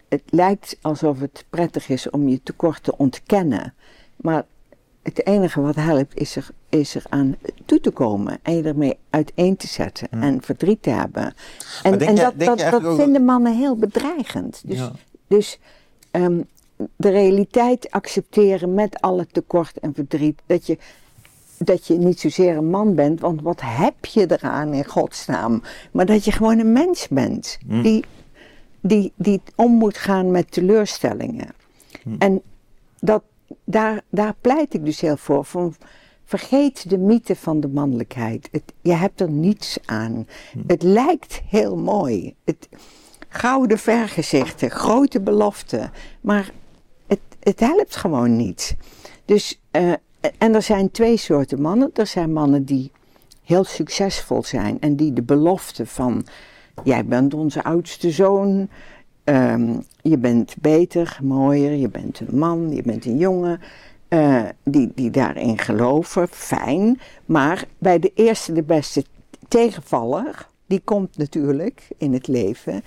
het 0.08 0.22
lijkt 0.30 0.76
alsof 0.80 1.20
het 1.20 1.44
prettig 1.50 1.88
is 1.88 2.10
om 2.10 2.28
je 2.28 2.42
tekort 2.42 2.82
te 2.82 2.96
ontkennen. 2.96 3.74
Maar 4.16 4.44
het 5.02 5.26
enige 5.26 5.60
wat 5.60 5.74
helpt 5.74 6.20
is 6.20 6.36
er, 6.36 6.48
is 6.68 6.94
er 6.94 7.04
aan 7.08 7.36
toe 7.64 7.80
te 7.80 7.90
komen 7.90 8.38
en 8.42 8.56
je 8.56 8.62
ermee 8.62 8.98
uiteen 9.10 9.56
te 9.56 9.66
zetten 9.66 10.08
hmm. 10.10 10.22
en 10.22 10.42
verdriet 10.42 10.82
te 10.82 10.90
hebben. 10.90 11.34
En, 11.82 12.00
en 12.00 12.14
dat, 12.14 12.34
dat, 12.36 12.58
dat 12.58 12.94
vinden 12.96 13.24
mannen 13.24 13.56
heel 13.56 13.76
bedreigend. 13.76 14.62
Dus, 14.64 14.90
dus 15.26 15.58
um, 16.12 16.46
de 16.96 17.08
realiteit 17.08 17.90
accepteren 17.90 18.74
met 18.74 19.00
alle 19.00 19.26
tekort 19.26 19.78
en 19.78 19.94
verdriet. 19.94 20.40
Dat 20.46 20.66
je, 20.66 20.78
dat 21.58 21.86
je 21.86 21.94
niet 21.94 22.20
zozeer 22.20 22.56
een 22.56 22.70
man 22.70 22.94
bent, 22.94 23.20
want 23.20 23.42
wat 23.42 23.60
heb 23.64 24.04
je 24.04 24.30
eraan 24.30 24.72
in 24.72 24.84
godsnaam? 24.84 25.62
Maar 25.90 26.06
dat 26.06 26.24
je 26.24 26.32
gewoon 26.32 26.58
een 26.58 26.72
mens 26.72 27.08
bent 27.08 27.58
hmm. 27.66 27.82
die, 27.82 28.04
die, 28.80 29.12
die 29.16 29.40
om 29.54 29.72
moet 29.72 29.96
gaan 29.96 30.30
met 30.30 30.52
teleurstellingen. 30.52 31.48
Hmm. 32.02 32.16
En 32.18 32.42
dat, 32.98 33.22
daar, 33.64 34.00
daar 34.08 34.34
pleit 34.40 34.74
ik 34.74 34.84
dus 34.84 35.00
heel 35.00 35.16
voor. 35.16 35.44
Van, 35.44 35.74
vergeet 36.24 36.90
de 36.90 36.98
mythe 36.98 37.36
van 37.36 37.60
de 37.60 37.68
mannelijkheid. 37.68 38.48
Het, 38.52 38.72
je 38.80 38.92
hebt 38.92 39.20
er 39.20 39.30
niets 39.30 39.78
aan. 39.84 40.26
Hmm. 40.52 40.64
Het 40.66 40.82
lijkt 40.82 41.40
heel 41.48 41.76
mooi. 41.76 42.34
Het, 42.44 42.68
gouden 43.30 43.78
vergezichten, 43.78 44.70
grote 44.70 45.20
beloften. 45.20 45.92
Maar 46.20 46.50
het, 47.40 47.60
helpt 47.60 47.96
gewoon 47.96 48.36
niet. 48.36 48.76
Dus, 49.24 49.60
uh, 49.72 49.92
en 50.38 50.54
er 50.54 50.62
zijn 50.62 50.90
twee 50.90 51.16
soorten 51.16 51.60
mannen. 51.60 51.90
Er 51.94 52.06
zijn 52.06 52.32
mannen 52.32 52.64
die 52.64 52.90
heel 53.44 53.64
succesvol 53.64 54.42
zijn 54.42 54.80
en 54.80 54.96
die 54.96 55.12
de 55.12 55.22
belofte 55.22 55.86
van: 55.86 56.26
jij 56.84 57.04
bent 57.04 57.34
onze 57.34 57.64
oudste 57.64 58.10
zoon. 58.10 58.68
Um, 59.24 59.84
je 60.02 60.18
bent 60.18 60.54
beter, 60.60 61.18
mooier, 61.22 61.72
je 61.72 61.88
bent 61.88 62.20
een 62.20 62.38
man, 62.38 62.74
je 62.74 62.82
bent 62.82 63.04
een 63.04 63.18
jongen. 63.18 63.60
Uh, 64.08 64.42
die, 64.64 64.92
die 64.94 65.10
daarin 65.10 65.58
geloven, 65.58 66.28
fijn. 66.28 67.00
Maar 67.24 67.64
bij 67.78 67.98
de 67.98 68.12
eerste, 68.14 68.52
de 68.52 68.62
beste 68.62 69.04
tegenvaller, 69.48 70.48
die 70.66 70.80
komt 70.84 71.16
natuurlijk 71.16 71.88
in 71.96 72.12
het 72.12 72.28
leven, 72.28 72.82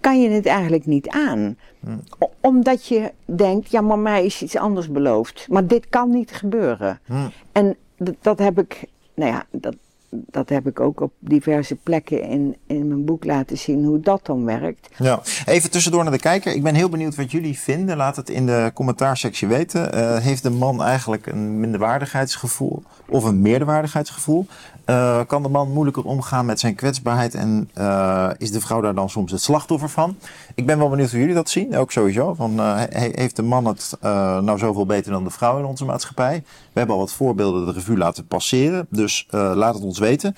kan 0.00 0.20
je 0.20 0.28
het 0.28 0.46
eigenlijk 0.46 0.86
niet 0.86 1.08
aan. 1.08 1.56
Hmm. 1.80 2.02
Omdat 2.40 2.86
je 2.86 3.12
denkt, 3.24 3.70
ja, 3.70 3.80
maar 3.80 3.98
mij 3.98 4.24
is 4.24 4.42
iets 4.42 4.56
anders 4.56 4.90
beloofd. 4.90 5.46
Maar 5.50 5.66
dit 5.66 5.88
kan 5.88 6.10
niet 6.10 6.30
gebeuren. 6.30 7.00
Hmm. 7.06 7.30
En 7.52 7.76
dat 8.20 8.38
heb 8.38 8.58
ik, 8.58 8.84
nou 9.14 9.30
ja, 9.30 9.46
dat, 9.50 9.76
dat 10.10 10.48
heb 10.48 10.66
ik 10.66 10.80
ook 10.80 11.00
op 11.00 11.12
diverse 11.18 11.74
plekken 11.74 12.22
in, 12.22 12.56
in 12.66 12.88
mijn 12.88 13.04
boek 13.04 13.24
laten 13.24 13.58
zien 13.58 13.84
hoe 13.84 14.00
dat 14.00 14.26
dan 14.26 14.44
werkt. 14.44 14.88
Ja, 14.98 15.20
even 15.46 15.70
tussendoor 15.70 16.02
naar 16.02 16.12
de 16.12 16.18
kijker. 16.18 16.54
Ik 16.54 16.62
ben 16.62 16.74
heel 16.74 16.88
benieuwd 16.88 17.14
wat 17.14 17.30
jullie 17.30 17.58
vinden. 17.58 17.96
Laat 17.96 18.16
het 18.16 18.30
in 18.30 18.46
de 18.46 18.70
commentaarsectie 18.74 19.48
weten. 19.48 19.94
Uh, 19.94 20.16
heeft 20.16 20.42
de 20.42 20.50
man 20.50 20.82
eigenlijk 20.82 21.26
een 21.26 21.60
minderwaardigheidsgevoel 21.60 22.82
of 23.08 23.24
een 23.24 23.40
meerderwaardigheidsgevoel? 23.40 24.46
Uh, 24.86 25.20
kan 25.26 25.42
de 25.42 25.48
man 25.48 25.72
moeilijker 25.72 26.04
omgaan 26.04 26.46
met 26.46 26.60
zijn 26.60 26.74
kwetsbaarheid 26.74 27.34
en 27.34 27.70
uh, 27.78 28.30
is 28.38 28.50
de 28.50 28.60
vrouw 28.60 28.80
daar 28.80 28.94
dan 28.94 29.10
soms 29.10 29.32
het 29.32 29.40
slachtoffer 29.40 29.88
van? 29.88 30.16
Ik 30.54 30.66
ben 30.66 30.78
wel 30.78 30.88
benieuwd 30.88 31.10
hoe 31.10 31.20
jullie 31.20 31.34
dat 31.34 31.50
zien, 31.50 31.76
ook 31.76 31.92
sowieso. 31.92 32.34
Van, 32.34 32.60
heeft 32.90 33.36
de 33.36 33.42
man 33.42 33.66
het 33.66 33.96
nou 34.00 34.58
zoveel 34.58 34.86
beter 34.86 35.12
dan 35.12 35.24
de 35.24 35.30
vrouw 35.30 35.58
in 35.58 35.64
onze 35.64 35.84
maatschappij? 35.84 36.42
We 36.72 36.78
hebben 36.78 36.94
al 36.94 37.00
wat 37.00 37.12
voorbeelden 37.12 37.66
de 37.66 37.72
revue 37.72 37.96
laten 37.96 38.26
passeren, 38.26 38.86
dus 38.90 39.26
laat 39.30 39.74
het 39.74 39.84
ons 39.84 39.97
weten. 39.98 40.36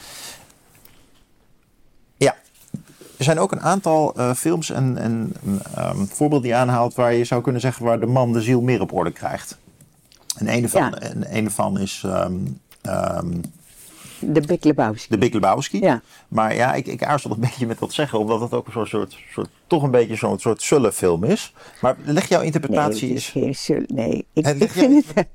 Ja, 2.17 2.37
er 3.17 3.25
zijn 3.25 3.39
ook 3.39 3.53
een 3.53 3.61
aantal 3.61 4.15
films 4.37 4.71
en, 4.71 4.99
en 4.99 5.35
um, 5.79 6.07
voorbeelden 6.07 6.49
die 6.49 6.55
aanhaalt 6.55 6.95
waar 6.95 7.15
je 7.15 7.25
zou 7.25 7.43
kunnen 7.43 7.61
zeggen 7.61 7.85
waar 7.85 8.01
de 8.01 8.07
man 8.07 8.33
de 8.33 8.41
ziel 8.41 8.61
meer 8.61 8.81
op 8.81 8.93
orde 8.93 9.11
krijgt. 9.11 9.59
En 10.37 10.49
een 10.49 10.69
van, 10.69 10.83
ja. 10.83 10.99
een, 11.31 11.51
van 11.51 11.79
is... 11.79 12.03
Um, 12.07 12.61
um, 12.83 13.41
de 14.21 14.41
Big 14.41 14.63
Lebowski. 14.63 15.07
De 15.11 15.19
Big 15.19 15.33
Lebowski. 15.33 15.81
Ja. 15.81 16.03
Maar 16.29 16.55
ja, 16.55 16.75
ik, 16.75 16.87
ik 16.87 17.05
aarzel 17.05 17.31
een 17.31 17.41
beetje 17.51 17.67
met 17.67 17.79
wat 17.79 17.93
zeggen, 17.93 18.19
omdat 18.19 18.41
het 18.41 18.53
ook 18.53 18.67
een 18.67 18.87
soort, 18.87 19.17
soort, 19.33 19.51
toch 19.67 19.83
een 19.83 19.91
beetje 19.91 20.17
zo'n 20.17 20.39
soort 20.39 20.63
sulle-film 20.63 21.25
is. 21.25 21.53
Maar 21.81 21.97
leg 22.05 22.29
jouw 22.29 22.41
interpretatie 22.41 23.09
nee, 23.09 23.49
is 23.49 23.59
geen 23.59 23.85
Nee, 23.87 24.27
ik, 24.33 24.47
ik 24.47 24.71
vind 24.71 25.07
het 25.07 25.17
een 25.17 25.27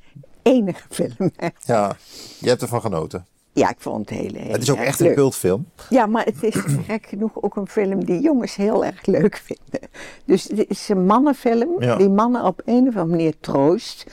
enige 0.41 0.83
film. 0.89 1.31
Ja, 1.65 1.95
je 2.39 2.49
hebt 2.49 2.61
ervan 2.61 2.81
genoten. 2.81 3.25
Ja, 3.55 3.69
ik 3.69 3.79
vond 3.79 4.09
het 4.09 4.19
heel, 4.19 4.33
heel 4.33 4.51
Het 4.51 4.61
is 4.61 4.71
ook 4.71 4.77
echt 4.77 4.99
een 4.99 5.13
cultfilm. 5.13 5.65
Ja, 5.89 6.05
maar 6.05 6.25
het 6.25 6.43
is 6.43 6.55
gek 6.87 7.05
genoeg 7.05 7.41
ook 7.41 7.55
een 7.55 7.67
film 7.67 8.05
die 8.05 8.21
jongens 8.21 8.55
heel 8.55 8.85
erg 8.85 9.05
leuk 9.05 9.37
vinden. 9.37 9.89
Dus 10.25 10.43
het 10.43 10.65
is 10.67 10.89
een 10.89 11.05
mannenfilm 11.05 11.97
die 11.97 12.09
mannen 12.09 12.43
op 12.43 12.61
een 12.65 12.87
of 12.87 12.95
andere 12.95 13.05
manier 13.05 13.33
troost 13.39 14.05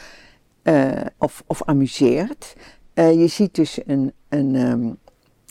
uh, 0.63 0.91
of, 1.19 1.43
of 1.47 1.63
amuseert. 1.65 2.55
Uh, 2.95 3.13
je 3.13 3.27
ziet 3.27 3.55
dus 3.55 3.81
een, 3.87 4.13
een, 4.29 4.55
um, 4.55 4.97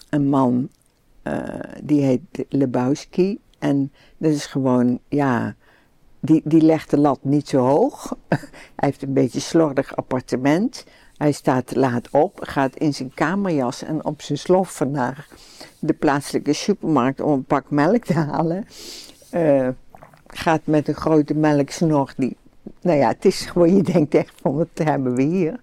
een 0.09 0.27
man, 0.27 0.69
uh, 1.23 1.43
die 1.83 2.01
heet 2.01 2.45
Lebowski. 2.49 3.39
En 3.59 3.91
dat 4.17 4.31
is 4.31 4.45
gewoon, 4.45 4.99
ja, 5.07 5.55
die, 6.19 6.41
die 6.43 6.61
legt 6.61 6.89
de 6.89 6.97
lat 6.97 7.19
niet 7.21 7.47
zo 7.47 7.57
hoog. 7.57 8.15
Hij 8.29 8.39
heeft 8.75 9.01
een 9.01 9.13
beetje 9.13 9.39
slordig 9.39 9.95
appartement. 9.95 10.85
Hij 11.21 11.31
staat 11.31 11.75
laat 11.75 12.09
op, 12.09 12.39
gaat 12.41 12.75
in 12.75 12.93
zijn 12.93 13.13
kamerjas 13.13 13.83
en 13.83 14.05
op 14.05 14.21
zijn 14.21 14.37
sloffen 14.37 14.91
naar 14.91 15.27
de 15.79 15.93
plaatselijke 15.93 16.53
supermarkt 16.53 17.21
om 17.21 17.31
een 17.31 17.43
pak 17.43 17.69
melk 17.69 18.05
te 18.05 18.13
halen. 18.13 18.67
Uh, 19.33 19.67
gaat 20.27 20.61
met 20.63 20.87
een 20.87 20.95
grote 20.95 21.33
melksnor 21.33 22.13
die, 22.17 22.37
nou 22.81 22.97
ja, 22.97 23.07
het 23.07 23.25
is 23.25 23.45
gewoon, 23.45 23.75
je 23.75 23.83
denkt 23.83 24.13
echt 24.13 24.33
van 24.41 24.55
wat 24.55 24.67
hebben 24.73 25.15
we 25.15 25.21
hier. 25.21 25.59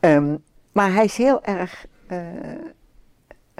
Um, 0.00 0.42
Maar 0.72 0.92
hij 0.92 1.04
is 1.04 1.16
heel 1.16 1.44
erg 1.44 1.86
uh, 2.12 2.18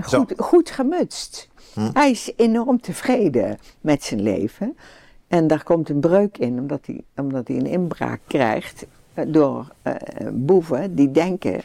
goed, 0.03 0.33
goed 0.37 0.71
gemutst. 0.71 1.49
Hm. 1.75 1.91
Hij 1.93 2.11
is 2.11 2.33
enorm 2.37 2.81
tevreden 2.81 3.59
met 3.81 4.03
zijn 4.05 4.23
leven. 4.23 4.77
En 5.29 5.47
daar 5.47 5.63
komt 5.63 5.89
een 5.89 6.01
breuk 6.01 6.39
in, 6.39 6.59
omdat 6.59 6.87
hij, 6.87 7.05
omdat 7.17 7.49
hij 7.49 7.57
een 7.57 7.67
inbraak 7.67 8.21
krijgt 8.27 8.87
door 9.27 9.73
uh, 9.85 9.95
boeven 10.33 10.95
die 10.95 11.11
denken 11.11 11.61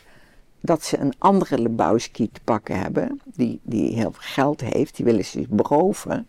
dat 0.61 0.83
ze 0.83 0.97
een 0.97 1.13
andere 1.17 1.59
Lebowski 1.59 2.29
te 2.31 2.39
pakken 2.43 2.79
hebben, 2.79 3.21
die, 3.35 3.59
die 3.63 3.95
heel 3.95 4.11
veel 4.11 4.21
geld 4.33 4.61
heeft, 4.61 4.95
die 4.95 5.05
willen 5.05 5.25
ze 5.25 5.45
beroven. 5.49 6.27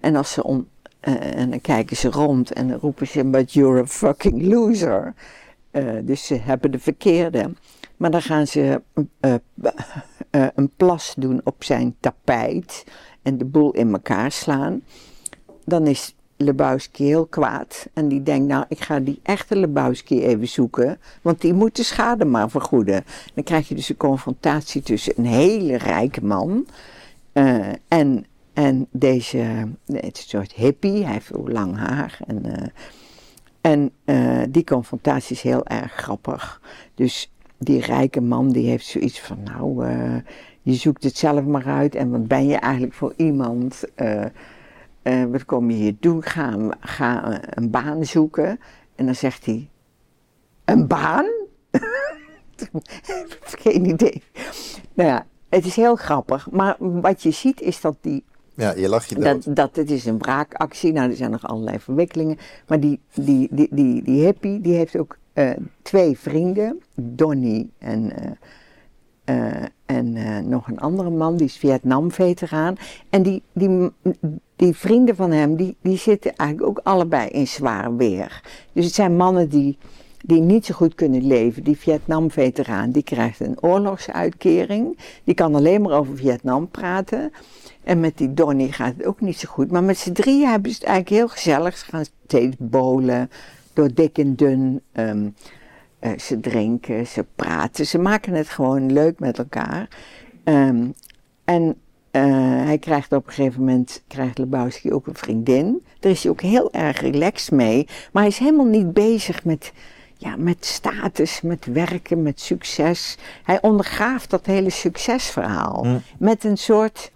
en 0.00 0.16
als 0.16 0.32
ze 0.32 0.44
om, 0.44 0.68
en 1.00 1.50
dan 1.50 1.60
kijken 1.60 1.96
ze 1.96 2.10
rond 2.10 2.52
en 2.52 2.68
dan 2.68 2.78
roepen 2.78 3.06
ze, 3.06 3.24
but 3.24 3.52
you're 3.52 3.80
a 3.80 3.86
fucking 3.86 4.42
loser. 4.42 5.14
dus 6.04 6.26
ze 6.26 6.34
hebben 6.34 6.70
de 6.70 6.78
verkeerde. 6.78 7.50
Maar 7.98 8.10
dan 8.10 8.22
gaan 8.22 8.46
ze 8.46 8.82
eh, 9.20 9.34
eh, 10.30 10.46
een 10.54 10.70
plas 10.76 11.14
doen 11.16 11.40
op 11.44 11.64
zijn 11.64 11.96
tapijt 12.00 12.84
en 13.22 13.38
de 13.38 13.44
boel 13.44 13.72
in 13.72 13.92
elkaar 13.92 14.32
slaan. 14.32 14.82
Dan 15.64 15.86
is 15.86 16.16
Lebowski 16.40 17.04
heel 17.04 17.26
kwaad. 17.26 17.88
En 17.92 18.08
die 18.08 18.22
denkt, 18.22 18.48
nou, 18.48 18.64
ik 18.68 18.80
ga 18.80 19.00
die 19.00 19.20
echte 19.22 19.56
Lebowski 19.56 20.22
even 20.24 20.48
zoeken. 20.48 20.98
Want 21.22 21.40
die 21.40 21.52
moet 21.52 21.76
de 21.76 21.82
schade 21.82 22.24
maar 22.24 22.50
vergoeden. 22.50 23.04
Dan 23.34 23.44
krijg 23.44 23.68
je 23.68 23.74
dus 23.74 23.88
een 23.88 23.96
confrontatie 23.96 24.82
tussen 24.82 25.12
een 25.16 25.26
hele 25.26 25.76
rijke 25.76 26.24
man... 26.24 26.66
eh, 27.32 27.68
en, 27.88 28.24
en 28.52 28.86
deze, 28.90 29.38
het 29.86 30.18
is 30.18 30.22
een 30.22 30.28
soort 30.28 30.52
hippie, 30.52 31.04
hij 31.04 31.12
heeft 31.12 31.30
lang 31.44 31.76
haar. 31.76 32.18
En, 32.26 32.56
eh, 32.56 32.68
en 33.60 33.90
eh, 34.04 34.42
die 34.48 34.64
confrontatie 34.64 35.36
is 35.36 35.42
heel 35.42 35.66
erg 35.66 35.92
grappig. 35.92 36.60
Dus 36.94 37.32
die 37.58 37.80
rijke 37.80 38.20
man 38.20 38.50
die 38.50 38.68
heeft 38.68 38.86
zoiets 38.86 39.20
van, 39.20 39.38
nou, 39.42 39.86
je 40.62 40.74
zoekt 40.74 41.04
het 41.04 41.16
zelf 41.16 41.44
maar 41.44 41.66
uit. 41.66 41.94
En 41.94 42.10
wat 42.10 42.26
ben 42.26 42.46
je 42.46 42.56
eigenlijk 42.56 42.94
voor 42.94 43.12
iemand? 43.16 43.84
Eh, 45.02 45.22
eh, 45.22 45.30
wat 45.30 45.44
kom 45.44 45.70
je 45.70 45.76
hier 45.76 45.96
doen? 46.00 46.22
Ga, 46.22 46.56
ga 46.80 47.40
een 47.56 47.70
baan 47.70 48.04
zoeken. 48.04 48.60
En 48.94 49.06
dan 49.06 49.14
zegt 49.14 49.44
hij, 49.46 49.68
een 50.64 50.86
baan? 50.86 51.26
Geen 53.64 53.88
idee. 53.88 54.22
Nou 54.94 55.08
ja, 55.08 55.26
het 55.48 55.64
is 55.64 55.76
heel 55.76 55.96
grappig. 55.96 56.50
Maar 56.50 56.76
wat 56.78 57.22
je 57.22 57.30
ziet 57.30 57.60
is 57.60 57.80
dat 57.80 57.96
die 58.00 58.24
Ja, 58.54 58.74
je 58.74 58.88
lacht 58.88 59.08
je 59.08 59.14
dood. 59.14 59.44
dat, 59.44 59.56
dat 59.56 59.76
het 59.76 59.90
is 59.90 60.04
een 60.04 60.18
wraakactie. 60.18 60.92
Nou, 60.92 61.10
er 61.10 61.16
zijn 61.16 61.30
nog 61.30 61.46
allerlei 61.46 61.78
verwikkelingen. 61.78 62.38
Maar 62.66 62.80
die, 62.80 63.00
die, 63.14 63.48
die, 63.50 63.68
die, 63.70 64.02
die 64.02 64.24
hippie, 64.24 64.60
die 64.60 64.74
heeft 64.74 64.96
ook 64.96 65.18
eh, 65.32 65.50
twee 65.82 66.18
vrienden. 66.18 66.82
Donnie 66.94 67.70
en, 67.78 68.12
eh, 69.24 69.64
en 69.86 70.48
nog 70.48 70.68
een 70.68 70.78
andere 70.78 71.10
man, 71.10 71.36
die 71.36 71.46
is 71.46 71.56
Vietnam-veteraan. 71.56 72.76
En 73.10 73.22
die, 73.22 73.42
die, 73.52 73.92
die 74.58 74.74
vrienden 74.74 75.16
van 75.16 75.30
hem, 75.30 75.56
die, 75.56 75.76
die 75.82 75.96
zitten 75.96 76.36
eigenlijk 76.36 76.70
ook 76.70 76.80
allebei 76.84 77.28
in 77.28 77.46
zwaar 77.46 77.96
weer. 77.96 78.42
Dus 78.72 78.84
het 78.84 78.94
zijn 78.94 79.16
mannen 79.16 79.48
die, 79.48 79.78
die 80.22 80.40
niet 80.40 80.66
zo 80.66 80.74
goed 80.74 80.94
kunnen 80.94 81.26
leven. 81.26 81.64
Die 81.64 81.78
Vietnam-veteraan, 81.78 82.90
die 82.90 83.02
krijgt 83.02 83.40
een 83.40 83.62
oorlogsuitkering. 83.62 84.98
Die 85.24 85.34
kan 85.34 85.54
alleen 85.54 85.82
maar 85.82 85.92
over 85.92 86.16
Vietnam 86.16 86.68
praten. 86.68 87.32
En 87.84 88.00
met 88.00 88.18
die 88.18 88.34
Donnie 88.34 88.72
gaat 88.72 88.94
het 88.96 89.06
ook 89.06 89.20
niet 89.20 89.38
zo 89.38 89.48
goed. 89.48 89.70
Maar 89.70 89.84
met 89.84 89.98
z'n 89.98 90.12
drieën 90.12 90.48
hebben 90.48 90.70
ze 90.70 90.76
het 90.76 90.86
eigenlijk 90.86 91.16
heel 91.16 91.28
gezellig. 91.28 91.76
Ze 91.76 91.84
gaan 91.84 92.04
steeds 92.26 92.56
bowlen, 92.58 93.30
door 93.72 93.94
dik 93.94 94.18
en 94.18 94.34
dun. 94.34 94.80
Ehm, 94.92 95.28
eh, 95.98 96.18
ze 96.18 96.40
drinken, 96.40 97.06
ze 97.06 97.24
praten. 97.36 97.86
Ze 97.86 97.98
maken 97.98 98.32
het 98.32 98.48
gewoon 98.48 98.92
leuk 98.92 99.18
met 99.18 99.38
elkaar. 99.38 99.88
Ehm, 100.44 100.86
en 101.44 101.76
hij 102.64 102.78
krijgt 102.78 103.12
op 103.12 103.26
een 103.26 103.32
gegeven 103.32 103.60
moment, 103.60 104.02
krijgt 104.06 104.38
Lebowski 104.38 104.92
ook 104.92 105.06
een 105.06 105.14
vriendin. 105.14 105.84
Daar 106.00 106.12
is 106.12 106.22
hij 106.22 106.32
ook 106.32 106.40
heel 106.40 106.72
erg 106.72 107.00
relaxed 107.00 107.50
mee. 107.50 107.86
Maar 108.12 108.22
hij 108.22 108.30
is 108.30 108.38
helemaal 108.38 108.66
niet 108.66 108.92
bezig 108.92 109.44
met, 109.44 109.72
ja, 110.16 110.36
met 110.36 110.64
status, 110.64 111.40
met 111.40 111.66
werken, 111.66 112.22
met 112.22 112.40
succes. 112.40 113.16
Hij 113.42 113.62
ondergraaft 113.62 114.30
dat 114.30 114.46
hele 114.46 114.70
succesverhaal. 114.70 115.84
Mm. 115.84 116.02
Met 116.18 116.44
een 116.44 116.58
soort... 116.58 117.12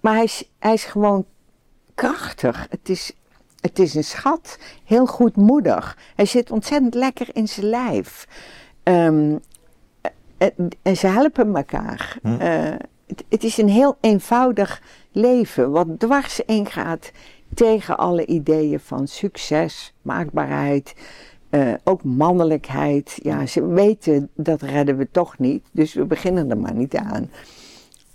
Maar 0.00 0.14
hij 0.14 0.24
is, 0.24 0.50
hij 0.58 0.72
is 0.72 0.84
gewoon 0.84 1.24
krachtig. 1.94 2.66
Het 2.70 2.88
is, 2.88 3.12
het 3.60 3.78
is 3.78 3.94
een 3.94 4.04
schat. 4.04 4.58
Heel 4.84 5.06
goedmoedig. 5.06 5.98
Hij 6.14 6.24
zit 6.24 6.50
ontzettend 6.50 6.94
lekker 6.94 7.28
in 7.32 7.48
zijn 7.48 7.66
lijf. 7.66 8.26
Ehm, 8.82 9.36
en, 10.38 10.68
en 10.82 10.96
ze 10.96 11.06
helpen 11.06 11.56
elkaar. 11.56 12.18
Hm. 12.22 12.36
Eh, 12.40 12.74
het, 13.10 13.24
het 13.28 13.44
is 13.44 13.58
een 13.58 13.68
heel 13.68 13.96
eenvoudig 14.00 14.82
leven. 15.12 15.70
Wat 15.70 15.86
dwars 15.98 16.40
ingaat 16.46 17.10
tegen 17.54 17.98
alle 17.98 18.26
ideeën 18.26 18.80
van 18.80 19.08
succes, 19.08 19.92
maakbaarheid. 20.02 20.94
eh, 21.50 21.72
ook 21.84 22.04
mannelijkheid. 22.04 23.18
Ja, 23.22 23.46
ze 23.46 23.66
weten 23.66 24.28
dat 24.34 24.62
redden 24.62 24.96
we 24.96 25.08
toch 25.10 25.38
niet. 25.38 25.62
Dus 25.72 25.94
we 25.94 26.04
beginnen 26.04 26.50
er 26.50 26.58
maar 26.58 26.74
niet 26.74 26.96
aan. 26.96 27.30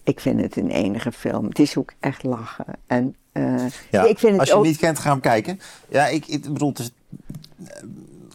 Ik 0.03 0.19
vind 0.19 0.41
het 0.41 0.55
een 0.55 0.69
enige 0.69 1.11
film. 1.11 1.45
Het 1.45 1.59
is 1.59 1.77
ook 1.77 1.93
echt 1.99 2.23
lachen. 2.23 2.65
En 2.87 3.15
eh, 3.31 3.65
Ja, 3.91 4.03
ik 4.03 4.19
vind 4.19 4.31
het 4.31 4.39
als 4.39 4.49
je 4.49 4.55
ook. 4.55 4.63
niet 4.65 4.77
kent, 4.77 4.99
ga 4.99 5.09
hem 5.11 5.19
kijken. 5.19 5.59
Ja, 5.89 6.07
ik, 6.07 6.27
ik 6.27 6.41
bedoel, 6.53 6.69
het 6.69 6.79
is- 6.79 6.91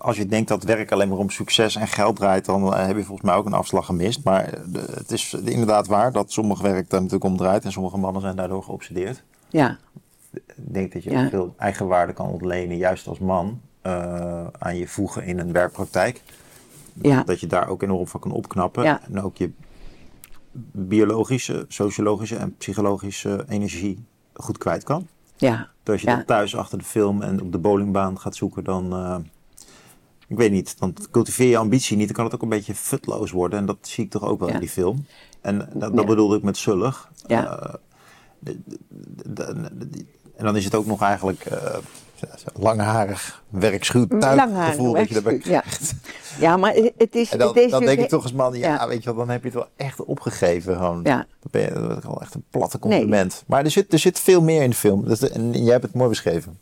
als 0.00 0.16
je 0.16 0.26
denkt 0.26 0.48
dat 0.48 0.62
werk 0.64 0.92
alleen 0.92 1.08
maar 1.08 1.18
om 1.18 1.30
succes 1.30 1.76
en 1.76 1.86
geld 1.88 2.16
draait, 2.16 2.44
dan 2.44 2.74
eh, 2.74 2.86
heb 2.86 2.96
je 2.96 3.04
volgens 3.04 3.26
mij 3.26 3.36
ook 3.36 3.46
een 3.46 3.52
afslag 3.52 3.86
gemist. 3.86 4.24
Maar 4.24 4.44
eh, 4.44 4.60
het 4.94 5.10
is 5.12 5.34
inderdaad 5.34 5.86
waar 5.86 6.12
dat 6.12 6.32
sommig 6.32 6.60
werk 6.60 6.90
daar 6.90 7.00
natuurlijk 7.00 7.30
om 7.30 7.36
draait 7.36 7.64
en 7.64 7.72
sommige 7.72 7.96
mannen 7.98 8.22
zijn 8.22 8.36
daardoor 8.36 8.62
geobsedeerd. 8.62 9.22
Ja, 9.48 9.78
Ik 10.32 10.42
denk 10.56 10.92
dat 10.92 11.02
je 11.04 11.10
Ja. 11.10 11.22
ook 11.24 11.30
veel 11.30 11.54
eigenwaarde 11.58 12.12
kan 12.12 12.26
ontlenen, 12.28 12.76
juist 12.76 13.06
als 13.06 13.18
man, 13.18 13.60
eh, 13.82 14.46
aan 14.58 14.76
je 14.76 14.88
voegen 14.88 15.24
in 15.24 15.38
een 15.38 15.52
werkpraktijk. 15.52 16.22
ja, 17.02 17.22
Dat 17.22 17.40
je 17.40 17.46
daar 17.46 17.68
ook 17.68 17.82
enorm 17.82 18.06
van 18.06 18.20
kan 18.20 18.32
opknappen. 18.32 18.84
Ja. 18.84 19.00
En 19.06 19.22
ook 19.22 19.36
je 19.36 19.50
biologische, 20.72 21.64
sociologische 21.68 22.36
en 22.36 22.56
psychologische 22.56 23.44
energie 23.48 24.04
goed 24.34 24.58
kwijt 24.58 24.84
kan. 24.84 25.06
ja. 25.36 25.68
Dat 25.82 25.92
als 25.94 26.00
je 26.04 26.10
Ja. 26.10 26.16
dan 26.16 26.24
thuis 26.24 26.56
achter 26.56 26.78
de 26.78 26.84
film 26.84 27.22
en 27.22 27.40
op 27.42 27.52
de 27.52 27.58
bowlingbaan 27.58 28.18
gaat 28.18 28.36
zoeken, 28.36 28.64
dan. 28.64 28.92
Ik 30.30 30.36
weet 30.36 30.50
niet, 30.50 30.78
dan 30.78 30.94
cultiveer 31.10 31.48
je 31.48 31.56
ambitie 31.56 31.96
niet. 31.96 32.06
Dan 32.06 32.14
kan 32.16 32.24
het 32.24 32.34
ook 32.34 32.42
een 32.42 32.48
beetje 32.48 32.74
futloos 32.74 33.30
worden. 33.30 33.58
En 33.58 33.66
dat 33.66 33.76
zie 33.80 34.04
ik 34.04 34.10
toch 34.10 34.24
ook 34.24 34.38
wel 34.38 34.48
Ja. 34.48 34.54
in 34.54 34.60
die 34.60 34.68
film. 34.68 35.06
En 35.40 35.68
dat, 35.74 36.06
bedoelde 36.06 36.36
ik 36.36 36.42
met 36.42 36.56
zullig. 36.56 37.10
Ja. 37.26 37.58
Eh, 37.58 37.74
de- 38.38 38.60
de- 38.66 38.78
de- 39.34 39.54
de- 39.78 39.88
de- 39.90 40.04
en 40.36 40.44
dan 40.44 40.56
is 40.56 40.64
het 40.64 40.74
ook 40.74 40.86
nog 40.86 41.02
eigenlijk 41.02 41.44
eh, 41.44 41.74
langharig, 42.54 43.42
werkschuw 43.48 44.06
Langharig 44.08 44.70
gevoel 44.70 44.92
dat 44.92 45.08
je 45.08 45.14
erbij 45.14 45.32
ja. 45.32 45.38
krijgt. 45.40 45.94
Ja, 46.38 46.56
maar 46.56 46.74
het 46.96 47.14
is. 47.14 47.30
En 47.30 47.38
dan, 47.38 47.48
het 47.48 47.56
is 47.56 47.70
dan 47.70 47.80
dus 47.80 47.88
denk 47.88 48.00
ik 48.00 48.08
toch 48.08 48.22
als 48.22 48.32
man, 48.32 48.58
ja, 48.58 48.74
Ja. 48.74 48.88
weet 48.88 49.02
je 49.02 49.04
wel, 49.04 49.18
dan 49.18 49.28
heb 49.28 49.40
je 49.40 49.46
het 49.48 49.56
wel 49.56 49.68
echt 49.76 50.04
opgegeven. 50.04 50.76
Gewoon. 50.76 51.00
Ja. 51.02 51.16
Dan 51.16 51.26
ben 51.50 51.62
je, 51.62 51.88
dat 51.88 51.98
is 51.98 52.04
wel 52.04 52.20
echt 52.20 52.34
een 52.34 52.44
platte 52.50 52.78
compliment. 52.78 53.44
Maar 53.46 53.64
er 53.64 53.70
zit, 53.70 53.92
er 53.92 53.98
zit 53.98 54.18
veel 54.20 54.42
meer 54.42 54.62
in 54.62 54.70
de 54.70 54.76
film. 54.76 55.08
Dat 55.08 55.20
en 55.22 55.52
jij 55.62 55.72
hebt 55.72 55.84
het 55.84 55.94
mooi 55.94 56.08
beschreven. 56.08 56.58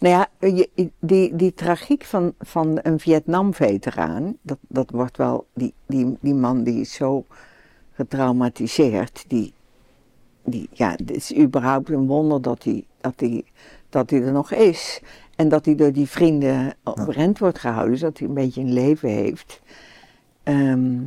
Nou 0.00 0.14
ja, 0.14 0.50
die, 0.98 1.36
die 1.36 1.54
tragiek 1.54 2.04
van, 2.04 2.34
van 2.40 2.78
een 2.82 3.00
Vietnam-veteraan, 3.00 4.36
dat, 4.42 4.58
dat 4.68 4.90
wordt 4.90 5.16
wel, 5.16 5.46
die, 5.54 5.74
die, 5.86 6.16
die 6.20 6.34
man 6.34 6.62
die 6.62 6.80
is 6.80 6.92
zo 6.92 7.24
getraumatiseerd, 7.92 9.24
die, 9.28 9.52
die, 10.44 10.68
ja, 10.72 10.90
het 10.90 11.10
is 11.10 11.36
überhaupt 11.36 11.88
een 11.88 12.06
wonder 12.06 12.42
dat 12.42 12.64
hij, 12.64 12.84
dat 13.00 13.22
dat 13.88 14.10
er 14.10 14.32
nog 14.32 14.52
is. 14.52 15.00
En 15.36 15.48
dat 15.48 15.64
hij 15.64 15.74
door 15.74 15.92
die 15.92 16.08
vrienden 16.08 16.74
overeind 16.84 17.38
wordt 17.38 17.58
gehouden, 17.58 17.98
zodat 17.98 18.18
hij 18.18 18.28
een 18.28 18.34
beetje 18.34 18.60
een 18.60 18.72
leven 18.72 19.08
heeft. 19.08 19.60
Ehm, 20.42 20.98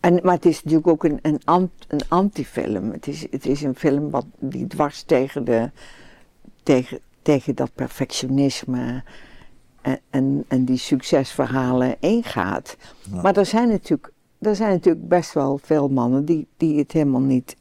en, 0.00 0.20
maar 0.22 0.34
het 0.34 0.44
is 0.44 0.62
natuurlijk 0.62 0.88
ook 0.88 1.04
een, 1.04 1.18
een, 1.22 1.40
een 1.88 2.00
antifilm. 2.08 2.90
Het 2.90 3.06
is, 3.06 3.26
het 3.30 3.46
is 3.46 3.62
een 3.62 3.74
film 3.74 4.10
wat, 4.10 4.26
die 4.38 4.66
dwars 4.66 5.02
tegen, 5.02 5.44
de, 5.44 5.70
tegen, 6.62 6.98
tegen 7.30 7.54
dat 7.54 7.74
perfectionisme 7.74 9.02
en, 9.82 9.98
en, 10.10 10.44
en 10.48 10.64
die 10.64 10.76
succesverhalen 10.76 11.96
ingaat. 12.00 12.76
Ja. 13.12 13.22
Maar 13.22 13.36
er 13.36 13.46
zijn, 13.46 13.68
natuurlijk, 13.68 14.12
er 14.38 14.56
zijn 14.56 14.70
natuurlijk 14.70 15.08
best 15.08 15.32
wel 15.32 15.58
veel 15.62 15.88
mannen 15.88 16.24
die, 16.24 16.46
die 16.56 16.78
het 16.78 16.92
helemaal 16.92 17.20
niet. 17.20 17.56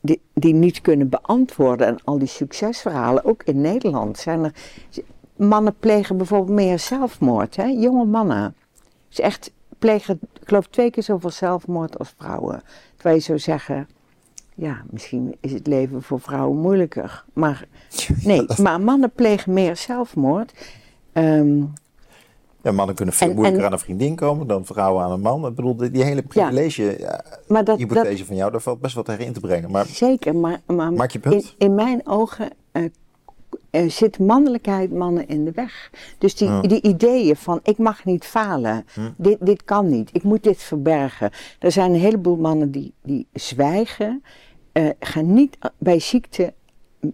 Die, 0.00 0.20
die 0.34 0.54
niet 0.54 0.80
kunnen 0.80 1.08
beantwoorden. 1.08 1.86
En 1.86 1.98
al 2.04 2.18
die 2.18 2.28
succesverhalen, 2.28 3.24
ook 3.24 3.42
in 3.42 3.60
Nederland, 3.60 4.18
zijn 4.18 4.44
er. 4.44 4.54
Mannen 5.36 5.74
plegen 5.78 6.16
bijvoorbeeld 6.16 6.58
meer 6.58 6.78
zelfmoord, 6.78 7.56
hè? 7.56 7.64
jonge 7.64 8.04
mannen. 8.04 8.54
Ze 9.08 9.22
echt 9.22 9.52
plegen, 9.78 10.18
ik 10.40 10.48
geloof, 10.48 10.66
twee 10.66 10.90
keer 10.90 11.02
zoveel 11.02 11.30
zelfmoord 11.30 11.98
als 11.98 12.14
vrouwen. 12.18 12.62
Terwijl 12.94 13.16
je 13.16 13.22
zou 13.22 13.38
zeggen, 13.38 13.88
ja, 14.54 14.82
misschien 14.90 15.36
is 15.40 15.52
het 15.52 15.66
leven 15.66 16.02
voor 16.02 16.20
vrouwen 16.20 16.58
moeilijker. 16.58 17.24
Maar 17.32 17.66
nee, 18.24 18.44
maar 18.62 18.80
mannen 18.80 19.12
plegen 19.12 19.52
meer 19.52 19.76
zelfmoord. 19.76 20.52
Ehm, 21.12 21.62
Ja, 22.62 22.72
mannen 22.72 22.94
kunnen 22.94 23.14
veel 23.14 23.28
En- 23.28 23.34
moeilijker 23.34 23.60
en- 23.62 23.66
aan 23.66 23.72
een 23.72 23.84
vriendin 23.84 24.14
komen 24.16 24.46
dan 24.46 24.64
vrouwen 24.64 25.04
aan 25.04 25.10
een 25.10 25.20
man. 25.20 25.46
Ik 25.46 25.54
bedoel, 25.54 25.76
die, 25.76 25.90
die 25.90 26.02
hele 26.04 26.22
privilege, 26.22 26.96
ja, 26.98 27.24
maar 27.48 27.64
dat, 27.64 27.66
dat, 27.66 27.88
hypothese 27.88 28.24
van 28.24 28.36
jou, 28.36 28.50
daar 28.50 28.60
valt 28.60 28.80
best 28.80 28.94
wat 28.94 29.04
tegen 29.04 29.24
in 29.24 29.32
te 29.32 29.40
brengen. 29.40 29.70
Maar 29.70 29.86
zeker, 29.86 30.36
maar, 30.36 30.60
maar 30.66 30.92
Maak 30.92 31.10
je 31.10 31.18
punt. 31.18 31.34
In, 31.58 31.66
in 31.66 31.74
mijn 31.74 32.06
ogen 32.06 32.50
eh, 32.72 32.84
eh, 33.70 33.90
zit 33.90 34.18
mannelijkheid 34.18 34.92
mannen 34.92 35.28
in 35.28 35.44
de 35.44 35.50
weg. 35.52 35.90
Dus 36.18 36.34
die, 36.36 36.48
Ja. 36.48 36.60
die 36.60 36.82
ideeën 36.82 37.36
van 37.36 37.60
ik 37.62 37.78
mag 37.78 38.04
niet 38.04 38.24
falen, 38.24 38.84
Hm. 38.94 39.00
dit, 39.16 39.36
dit 39.40 39.64
kan 39.64 39.88
niet, 39.88 40.10
ik 40.12 40.22
moet 40.22 40.42
dit 40.42 40.62
verbergen. 40.62 41.30
Er 41.58 41.72
zijn 41.72 41.92
een 41.94 42.00
heleboel 42.00 42.36
mannen 42.36 42.70
die, 42.70 42.92
die 43.02 43.26
zwijgen, 43.32 44.22
eh, 44.74 44.88
gaan 45.00 45.32
niet 45.32 45.58
bij 45.78 45.98
ziekte 45.98 46.52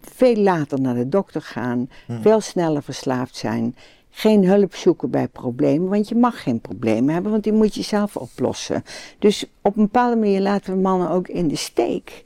veel 0.01 0.37
later 0.37 0.81
naar 0.81 0.95
de 0.95 1.09
dokter 1.09 1.43
gaan, 1.43 1.89
Hm. 2.07 2.21
veel 2.21 2.41
sneller 2.41 2.83
verslaafd 2.83 3.37
zijn. 3.37 3.77
geen 4.13 4.45
hulp 4.45 4.75
zoeken 4.75 5.11
bij 5.11 5.29
problemen, 5.29 5.89
want 5.89 6.09
je 6.09 6.15
mag 6.15 6.43
geen 6.43 6.61
problemen 6.61 7.15
hebben, 7.15 7.31
want 7.33 7.45
die 7.45 7.53
moet 7.53 7.75
je 7.75 7.83
zelf 7.83 8.17
oplossen. 8.17 8.85
Dus 9.19 9.45
op 9.63 9.77
een 9.77 9.83
bepaalde 9.83 10.17
manier 10.17 10.41
laten 10.41 10.75
we 10.75 10.81
mannen 10.81 11.11
ook 11.11 11.29
in 11.29 11.49
de 11.49 11.57
steek. 11.57 12.25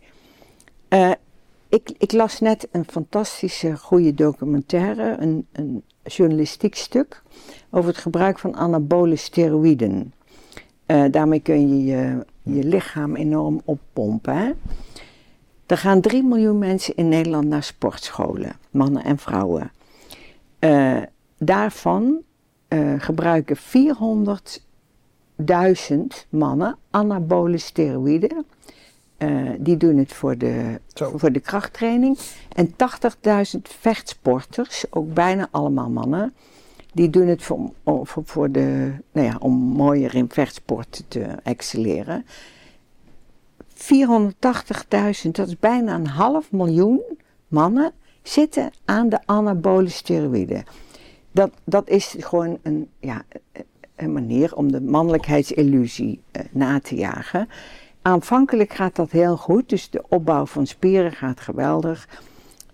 Uh, 0.88 1.10
ik, 1.68 1.90
ik, 1.98 2.12
las 2.12 2.40
net 2.40 2.68
een 2.70 2.84
fantastische, 2.84 3.76
goede 3.76 4.14
documentaire, 4.14 5.16
een, 5.18 5.46
een, 5.52 5.82
journalistiek 6.02 6.74
stuk 6.74 7.22
over 7.70 7.88
het 7.88 7.98
gebruik 7.98 8.38
van 8.38 8.56
anabole 8.56 9.16
steroïden. 9.16 10.12
Uh, 10.86 11.04
daarmee 11.10 11.40
kun 11.40 11.68
je, 11.68 11.84
je 11.84 12.24
je 12.42 12.64
lichaam 12.64 13.16
enorm 13.16 13.60
oppompen. 13.64 14.36
Hè? 14.36 14.50
Er 15.66 15.78
gaan 15.78 16.00
3 16.00 16.22
miljoen 16.22 16.58
mensen 16.58 16.96
in 16.96 17.08
Nederland 17.08 17.48
naar 17.48 17.62
sportscholen, 17.62 18.56
mannen 18.70 19.04
en 19.04 19.18
vrouwen. 19.18 19.70
Uh, 20.60 21.02
daarvan 21.38 22.22
uh, 22.68 22.94
gebruiken 22.98 23.56
400.000 23.56 23.64
mannen 26.28 26.76
anabole 26.90 27.58
steroïden. 27.58 28.44
Uh, 29.18 29.50
die 29.58 29.76
doen 29.76 29.96
het 29.96 30.12
voor 30.12 30.38
de, 30.38 30.80
voor 30.94 31.32
de 31.32 31.40
krachttraining. 31.40 32.18
En 32.54 32.70
80.000 32.70 32.74
vechtsporters, 33.62 34.84
ook 34.90 35.14
bijna 35.14 35.48
allemaal 35.50 35.90
mannen, 35.90 36.34
die 36.92 37.10
doen 37.10 37.26
het 37.26 37.42
voor, 37.42 37.70
voor, 37.84 38.22
voor 38.24 38.50
de, 38.50 38.92
nou 39.12 39.26
ja, 39.26 39.36
om 39.38 39.52
mooier 39.52 40.14
in 40.14 40.28
vechtsport 40.28 41.04
te 41.08 41.20
excelleren. 41.42 42.26
480.000, 43.84 45.30
dat 45.30 45.48
is 45.48 45.58
bijna 45.58 45.94
een 45.94 46.06
half 46.06 46.52
miljoen 46.52 47.02
mannen, 47.48 47.92
zitten 48.22 48.70
aan 48.84 49.08
de 49.08 49.18
anabole 49.24 49.88
steroïden. 49.88 50.64
Dat, 51.30 51.50
dat 51.64 51.88
is 51.88 52.14
gewoon 52.18 52.58
een, 52.62 52.88
ja, 53.00 53.22
een 53.96 54.12
manier 54.12 54.56
om 54.56 54.72
de 54.72 54.80
mannelijkheidsillusie 54.80 56.20
uh, 56.32 56.42
na 56.50 56.80
te 56.80 56.94
jagen. 56.94 57.48
Aanvankelijk 58.02 58.72
gaat 58.72 58.96
dat 58.96 59.10
heel 59.10 59.36
goed, 59.36 59.68
dus 59.68 59.90
de 59.90 60.04
opbouw 60.08 60.46
van 60.46 60.66
spieren 60.66 61.12
gaat 61.12 61.40
geweldig. 61.40 62.08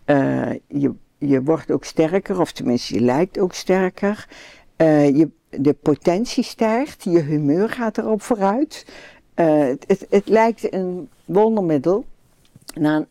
Uh, 0.06 0.52
je, 0.68 0.92
je 1.18 1.42
wordt 1.42 1.70
ook 1.70 1.84
sterker, 1.84 2.40
of 2.40 2.52
tenminste 2.52 2.94
je 2.94 3.00
lijkt 3.00 3.38
ook 3.38 3.52
sterker. 3.52 4.28
Uh, 4.76 5.16
je, 5.16 5.28
de 5.50 5.72
potentie 5.72 6.44
stijgt, 6.44 7.04
je 7.04 7.20
humeur 7.20 7.68
gaat 7.68 7.98
erop 7.98 8.22
vooruit. 8.22 8.86
Uh, 9.40 9.74
het, 9.86 10.06
het, 10.10 10.28
lijkt 10.28 10.72
een 10.72 11.08
wondermiddel. 11.24 12.04
Na 12.74 12.96
een 12.96 13.06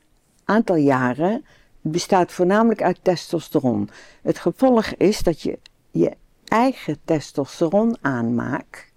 aantal 0.46 0.76
jaren 0.76 1.46
bestaat 1.82 2.32
voornamelijk 2.32 2.82
uit 2.82 3.00
testosteron. 3.02 3.90
Het 4.22 4.40
gevolg 4.40 4.86
is 4.86 5.24
dat 5.24 5.42
je 5.42 5.60
je 5.92 6.12
eigen 6.46 6.98
testosteron 7.06 7.98
aanmaakt. 8.02 8.92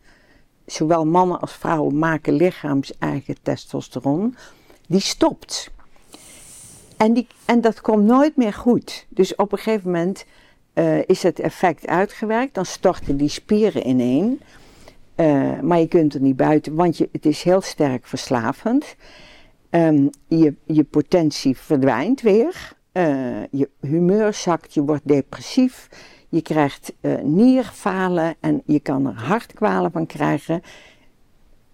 Zowel 0.67 1.07
mannen 1.07 1.41
als 1.41 1.53
vrouwen 1.53 1.99
maken 1.99 2.33
lichaams 2.33 2.99
eigen 2.99 3.37
testosteron. 3.43 4.37
Die 4.87 5.01
stopt. 5.01 5.71
En, 6.97 7.13
die, 7.13 7.27
en 7.45 7.61
dat 7.61 7.81
komt 7.81 8.05
nooit 8.05 8.37
meer 8.37 8.53
goed. 8.53 9.07
Dus 9.09 9.35
op 9.35 9.53
een 9.53 9.59
gegeven 9.59 9.91
moment 9.91 10.25
uh, 10.75 11.09
is 11.09 11.23
het 11.23 11.41
effect 11.41 11.87
uitgewerkt. 11.87 12.55
Dan 12.55 12.67
storten 12.67 13.17
die 13.17 13.29
spieren 13.29 13.89
ineen. 13.89 14.41
Uh, 15.17 15.61
maar 15.61 15.79
je 15.79 15.89
kunt 15.89 16.15
er 16.15 16.21
niet 16.21 16.37
buiten, 16.37 16.75
want 16.75 16.97
je, 16.97 17.09
het 17.13 17.27
is 17.27 17.43
heel 17.43 17.61
sterk 17.61 18.07
verslavend. 18.07 18.97
Um, 19.71 20.11
je, 20.27 20.55
je 20.65 20.85
potentie 20.85 21.57
verdwijnt 21.57 22.21
weer. 22.21 22.73
Uh, 22.93 23.43
je 23.51 23.69
humeur 23.81 24.35
zakt, 24.35 24.75
je 24.75 24.83
wordt 24.83 25.09
depressief. 25.09 25.89
Je 26.29 26.43
krijgt 26.43 26.93
uh, 27.01 27.15
nierfalen 27.23 28.35
en 28.41 28.63
je 28.65 28.81
kan 28.81 29.07
er 29.07 29.15
hartkwalen 29.15 29.91
van 29.91 30.07
krijgen. 30.07 30.63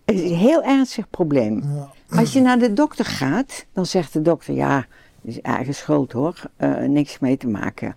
Het 0.04 0.14
is 0.14 0.30
een 0.30 0.36
heel 0.36 0.62
ernstig 0.62 1.10
probleem. 1.10 1.62
Ja. 1.74 1.92
Als 2.18 2.32
je 2.32 2.40
naar 2.40 2.58
de 2.58 2.72
dokter 2.72 3.04
gaat, 3.04 3.66
dan 3.72 3.86
zegt 3.86 4.12
de 4.12 4.22
dokter: 4.22 4.54
ja, 4.54 4.76
het 4.76 5.30
is 5.30 5.40
eigen 5.40 5.74
schuld 5.74 6.12
hoor, 6.12 6.50
niks 6.86 7.18
mee 7.18 7.36
te 7.36 7.48
maken. 7.48 7.96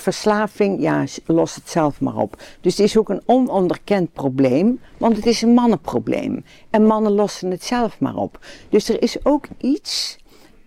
Verslaving, 0.00 0.80
ja, 0.80 1.04
los 1.26 1.54
het 1.54 1.68
zelf 1.68 2.00
maar 2.00 2.16
op. 2.16 2.42
Dus 2.60 2.76
het 2.76 2.86
is 2.86 2.96
ook 2.96 3.08
een 3.08 3.22
ononderkend 3.26 4.12
probleem, 4.12 4.80
want 4.96 5.16
het 5.16 5.26
is 5.26 5.42
een 5.42 5.54
mannenprobleem. 5.54 6.44
En 6.70 6.86
mannen 6.86 7.12
lossen 7.12 7.50
het 7.50 7.64
zelf 7.64 8.00
maar 8.00 8.16
op. 8.16 8.38
Dus 8.68 8.88
er 8.88 9.02
is 9.02 9.24
ook 9.24 9.46
iets 9.58 10.18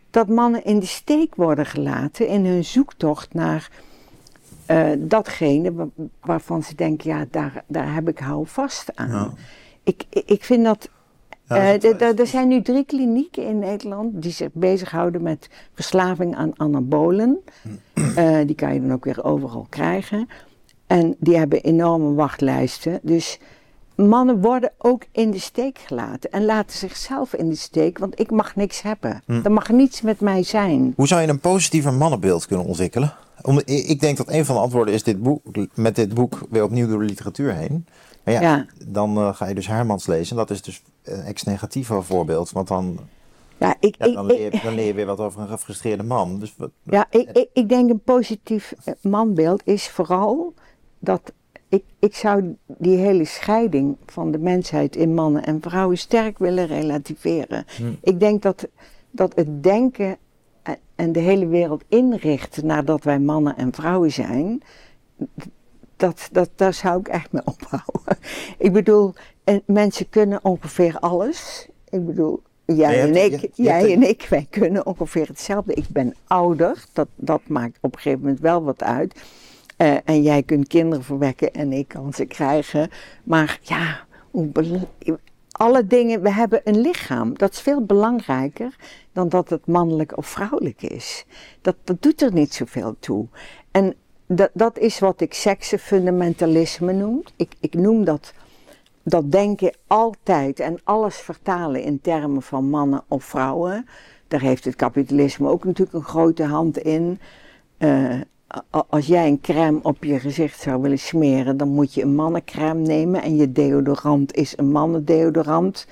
dat 0.10 0.28
mannen 0.28 0.66
in 0.66 0.80
de 0.80 0.86
steek 0.86 1.36
worden 1.36 1.66
gelaten 1.66 2.28
in 2.28 2.46
hun 2.46 2.66
zoektocht 2.66 3.34
naar 3.34 3.70
uh, 4.68 4.90
datgene 4.98 5.90
waarvan 6.22 6.64
ze 6.64 6.76
denken, 6.76 7.10
ja, 7.10 7.26
daar, 7.32 7.64
daar 7.68 7.94
heb 7.94 8.08
ik 8.08 8.20
houvast 8.20 8.96
aan. 8.96 9.10
Ja. 9.10 9.34
Ik, 9.84 10.06
ik 10.10 10.44
vind 10.44 10.64
dat. 10.64 10.90
Uh, 11.52 12.20
er 12.20 12.28
zijn 12.28 12.47
nu 12.47 12.62
drie 12.62 12.86
klinieken 12.86 13.47
in 13.47 13.60
Nederland 13.60 14.22
die 14.22 14.32
zich 14.32 14.49
bezighouden 14.54 15.22
met 15.22 15.49
verslaving 15.74 16.36
aan 16.36 16.52
anabolen. 16.56 17.39
Uh, 17.93 18.38
die 18.47 18.56
kan 18.56 18.74
je 18.74 18.82
dan 18.82 18.93
ook 18.93 19.06
weer 19.06 19.24
overal 19.24 19.66
krijgen. 19.70 20.28
En 20.88 21.16
die 21.20 21.38
hebben 21.38 21.62
enorme 21.62 22.14
wachtlijsten. 22.14 22.99
Dus 23.02 23.39
mannen 23.95 24.41
worden 24.41 24.72
ook 24.78 25.04
in 25.12 25.32
de 25.32 25.39
steek 25.39 25.80
gelaten 25.86 26.32
en 26.32 26.45
laten 26.45 26.78
zichzelf 26.78 27.34
in 27.34 27.49
de 27.49 27.56
steek, 27.56 27.97
want 27.97 28.20
ik 28.20 28.32
mag 28.32 28.56
niks 28.56 28.82
hebben. 28.82 29.22
Hm. 29.26 29.39
Er 29.43 29.52
mag 29.52 29.70
niets 29.70 30.02
met 30.02 30.20
mij 30.20 30.43
zijn. 30.43 30.93
Hoe 30.95 31.08
zou 31.08 31.22
je 31.22 31.28
een 31.28 31.39
positiever 31.39 31.93
mannenbeeld 31.93 32.45
kunnen 32.47 32.66
ontwikkelen? 32.66 33.14
Om, 33.41 33.62
ik 33.66 33.99
denk 33.99 34.18
dat 34.18 34.30
een 34.30 34.45
van 34.45 34.56
de 34.56 34.62
antwoorden 34.62 34.93
is 34.93 35.04
dit 35.04 35.24
boek, 35.24 35.41
met 35.74 35.95
dit 35.95 36.14
boek 36.14 36.39
weer 36.49 36.64
opnieuw 36.64 36.88
door 36.88 36.99
de 36.99 37.06
literatuur 37.06 37.54
heen. 37.54 37.86
Maar 38.24 38.34
ja, 38.34 38.42
ja. 38.42 38.66
dan 38.86 39.18
uh, 39.18 39.36
ga 39.36 39.48
je 39.48 39.56
dus 39.56 39.68
Hermans 39.68 40.08
lezen. 40.08 40.36
Dat 40.36 40.50
is 40.50 40.62
dus 40.62 40.84
een 41.04 41.22
ex-negatieve 41.22 42.02
voorbeeld, 42.02 42.52
want 42.52 42.68
dan... 42.68 43.00
Ja, 43.58 43.76
ik, 43.80 43.96
ja, 43.98 44.08
dan, 44.08 44.32
ik, 44.32 44.38
leer, 44.38 44.62
dan, 44.64 44.76
leer, 44.76 44.86
je 44.86 44.94
weer 44.94 45.06
wat 45.06 45.20
over 45.20 45.42
een 45.42 45.48
gefrustreerde 45.48 46.04
man. 46.04 46.40
Dus 46.40 46.54
wat, 46.58 46.72
ja, 46.84 47.08
ik, 47.10 47.48
ik, 47.54 47.70
denk 47.70 47.90
een 47.90 48.04
positief 48.04 48.74
eh, 48.84 48.94
manbeeld 49.02 49.62
is 49.66 49.90
vooral 49.90 50.54
dat 51.00 51.34
ik, 51.70 51.84
ik 52.00 52.16
zou 52.16 52.56
die 52.66 52.98
hele 52.98 53.26
scheiding 53.26 53.98
van 54.06 54.32
de 54.32 54.38
mensheid 54.38 54.96
in 54.96 55.14
mannen 55.14 55.46
en 55.46 55.62
vrouwen 55.62 55.98
sterk 55.98 56.38
willen 56.38 56.68
relativeren. 56.68 57.66
Hm. 57.78 57.84
Ik 58.02 58.20
denk 58.20 58.42
dat, 58.42 58.68
dat 59.12 59.36
het 59.36 59.64
denken 59.64 60.18
en 60.96 61.12
de 61.12 61.20
hele 61.20 61.48
wereld 61.48 61.84
inrichten 61.88 62.66
nadat 62.66 63.04
wij 63.04 63.20
mannen 63.20 63.58
en 63.58 63.74
vrouwen 63.74 64.12
zijn, 64.12 64.62
dat, 66.02 66.30
dat, 66.32 66.49
daar 66.56 66.74
zou 66.74 66.99
ik 66.99 67.08
echt 67.08 67.32
mee 67.32 67.45
ophouden. 67.45 68.18
ik 68.58 68.74
bedoel, 68.74 69.14
en 69.43 69.62
mensen 69.66 70.10
kunnen 70.10 70.39
ongeveer 70.43 70.99
alles. 70.99 71.68
Ik 71.89 72.06
bedoel, 72.06 72.41
jij, 72.66 73.02
en 73.02 73.16
ik, 73.16 73.49
jij 73.54 73.93
en 73.93 74.04
ik, 74.04 74.28
wij 74.30 74.47
kunnen 74.49 74.86
ongeveer 74.86 75.28
hetzelfde. 75.28 75.74
Ik 75.74 75.88
ben 75.89 76.16
ouder, 76.28 76.86
dat, 76.93 77.08
dat 77.16 77.41
maakt 77.47 77.78
op 77.82 77.93
een 77.93 77.99
gegeven 77.99 78.20
moment 78.20 78.39
wel 78.39 78.64
wat 78.64 78.84
uit. 78.84 79.22
Uh, 79.78 79.95
en 80.06 80.22
jij 80.22 80.43
kunt 80.43 80.68
kinderen 80.68 81.04
verwekken 81.04 81.54
en 81.54 81.74
ik 81.74 81.88
kan 81.88 82.14
ze 82.14 82.26
krijgen. 82.26 82.89
Maar 83.24 83.60
ja, 83.62 84.06
alle 85.52 85.88
dingen, 85.88 86.22
we 86.22 86.32
hebben 86.32 86.62
een 86.64 86.82
lichaam. 86.82 87.38
Dat 87.38 87.52
is 87.52 87.60
veel 87.60 87.86
belangrijker 87.86 88.76
dan 89.14 89.30
dat 89.30 89.49
het 89.49 89.66
mannelijk 89.66 90.18
of 90.18 90.28
vrouwelijk 90.28 90.82
is. 90.82 91.26
Dat, 91.62 91.76
dat 91.84 92.02
doet 92.02 92.22
er 92.22 92.34
niet 92.34 92.54
zoveel 92.54 92.95
toe. 92.99 93.28
En 93.72 93.95
dat, 94.36 94.50
dat 94.54 94.78
is 94.78 95.00
wat 95.00 95.22
ik 95.22 95.34
seksenfundamentalisme 95.34 96.94
noem. 96.94 97.24
Ik, 97.36 97.54
ik 97.60 97.74
noem 97.74 98.04
dat, 98.04 98.34
dat 99.04 99.32
denken 99.32 99.74
altijd 99.88 100.60
en 100.60 100.80
alles 100.84 101.16
vertalen 101.16 101.84
in 101.84 102.02
termen 102.02 102.42
van 102.42 102.70
mannen 102.70 103.04
of 103.08 103.24
vrouwen. 103.24 103.88
Daar 104.28 104.42
heeft 104.42 104.66
het 104.66 104.76
kapitalisme 104.76 105.50
ook 105.50 105.64
natuurlijk 105.64 105.98
een 105.98 106.04
grote 106.04 106.44
hand 106.44 106.78
in. 106.78 107.20
Uh, 107.80 108.22
als 108.90 109.08
jij 109.08 109.28
een 109.28 109.42
crème 109.42 109.80
op 109.82 110.04
je 110.04 110.20
gezicht 110.20 110.60
zou 110.60 110.82
willen 110.82 111.00
smeren, 111.00 111.58
dan 111.58 111.70
moet 111.70 111.94
je 111.94 112.02
een 112.02 112.16
mannencrème 112.16 112.82
nemen 112.82 113.22
en 113.22 113.36
je 113.36 113.52
deodorant 113.52 114.34
is 114.34 114.58
een 114.58 114.72
mannendeodorant. 114.72 115.88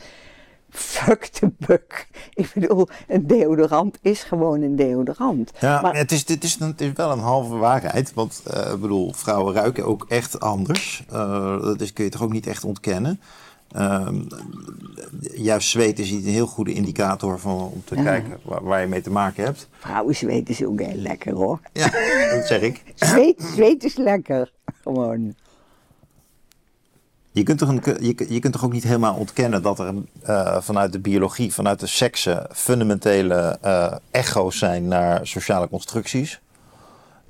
Fuck 0.69 1.25
the 1.25 1.51
buck. 1.57 2.07
Ik 2.33 2.51
bedoel, 2.53 2.87
een 3.07 3.27
deodorant 3.27 3.97
is 4.01 4.23
gewoon 4.23 4.61
een 4.61 4.75
deodorant. 4.75 5.51
Ja, 5.59 5.81
maar 5.81 5.95
het 5.95 6.11
is, 6.11 6.25
dit 6.25 6.43
is, 6.43 6.59
het 6.59 6.81
is 6.81 6.91
wel 6.93 7.11
een 7.11 7.19
halve 7.19 7.55
waarheid. 7.55 8.13
Want 8.13 8.43
uh, 8.47 8.71
ik 8.71 8.81
bedoel, 8.81 9.13
vrouwen 9.13 9.53
ruiken 9.53 9.85
ook 9.85 10.05
echt 10.09 10.39
anders. 10.39 11.03
Uh, 11.13 11.61
dat 11.61 11.81
is, 11.81 11.93
kun 11.93 12.03
je 12.03 12.09
toch 12.09 12.23
ook 12.23 12.31
niet 12.31 12.47
echt 12.47 12.63
ontkennen. 12.63 13.19
Um, 13.77 14.27
juist 15.33 15.69
zweet 15.69 15.99
is 15.99 16.11
een 16.11 16.23
heel 16.23 16.47
goede 16.47 16.73
indicator 16.73 17.39
van, 17.39 17.71
om 17.73 17.83
te 17.85 17.95
ja. 17.95 18.03
kijken 18.03 18.39
waar, 18.43 18.63
waar, 18.63 18.81
je 18.81 18.87
mee 18.87 19.01
te 19.01 19.11
maken 19.11 19.43
hebt. 19.43 19.67
Vrouwen 19.79 20.15
zweet 20.15 20.49
is 20.49 20.63
ook 20.63 20.81
heel 20.81 20.95
lekker 20.95 21.33
hoor. 21.33 21.59
Ja, 21.73 21.89
dat 22.35 22.47
zeg 22.47 22.61
ik. 22.61 22.83
Zweet, 22.95 23.41
zweet 23.55 23.83
is 23.83 23.95
lekker, 23.95 24.51
gewoon. 24.83 25.35
Je 27.31 27.43
kunt, 27.43 27.59
toch 27.59 27.69
een, 27.69 27.81
je, 28.29 28.39
kunt 28.39 28.53
toch 28.53 28.63
ook 28.63 28.73
niet 28.73 28.83
helemaal 28.83 29.15
ontkennen 29.15 29.61
dat 29.61 29.79
er 29.79 29.93
uh, 30.29 30.61
vanuit 30.61 30.91
de 30.91 30.99
biologie, 30.99 31.53
vanuit 31.53 31.79
de 31.79 31.87
seksen, 31.87 32.47
fundamentele 32.51 33.57
uh, 33.65 33.93
echo's 34.11 34.57
zijn 34.57 34.87
naar 34.87 35.27
sociale 35.27 35.69
constructies? 35.69 36.39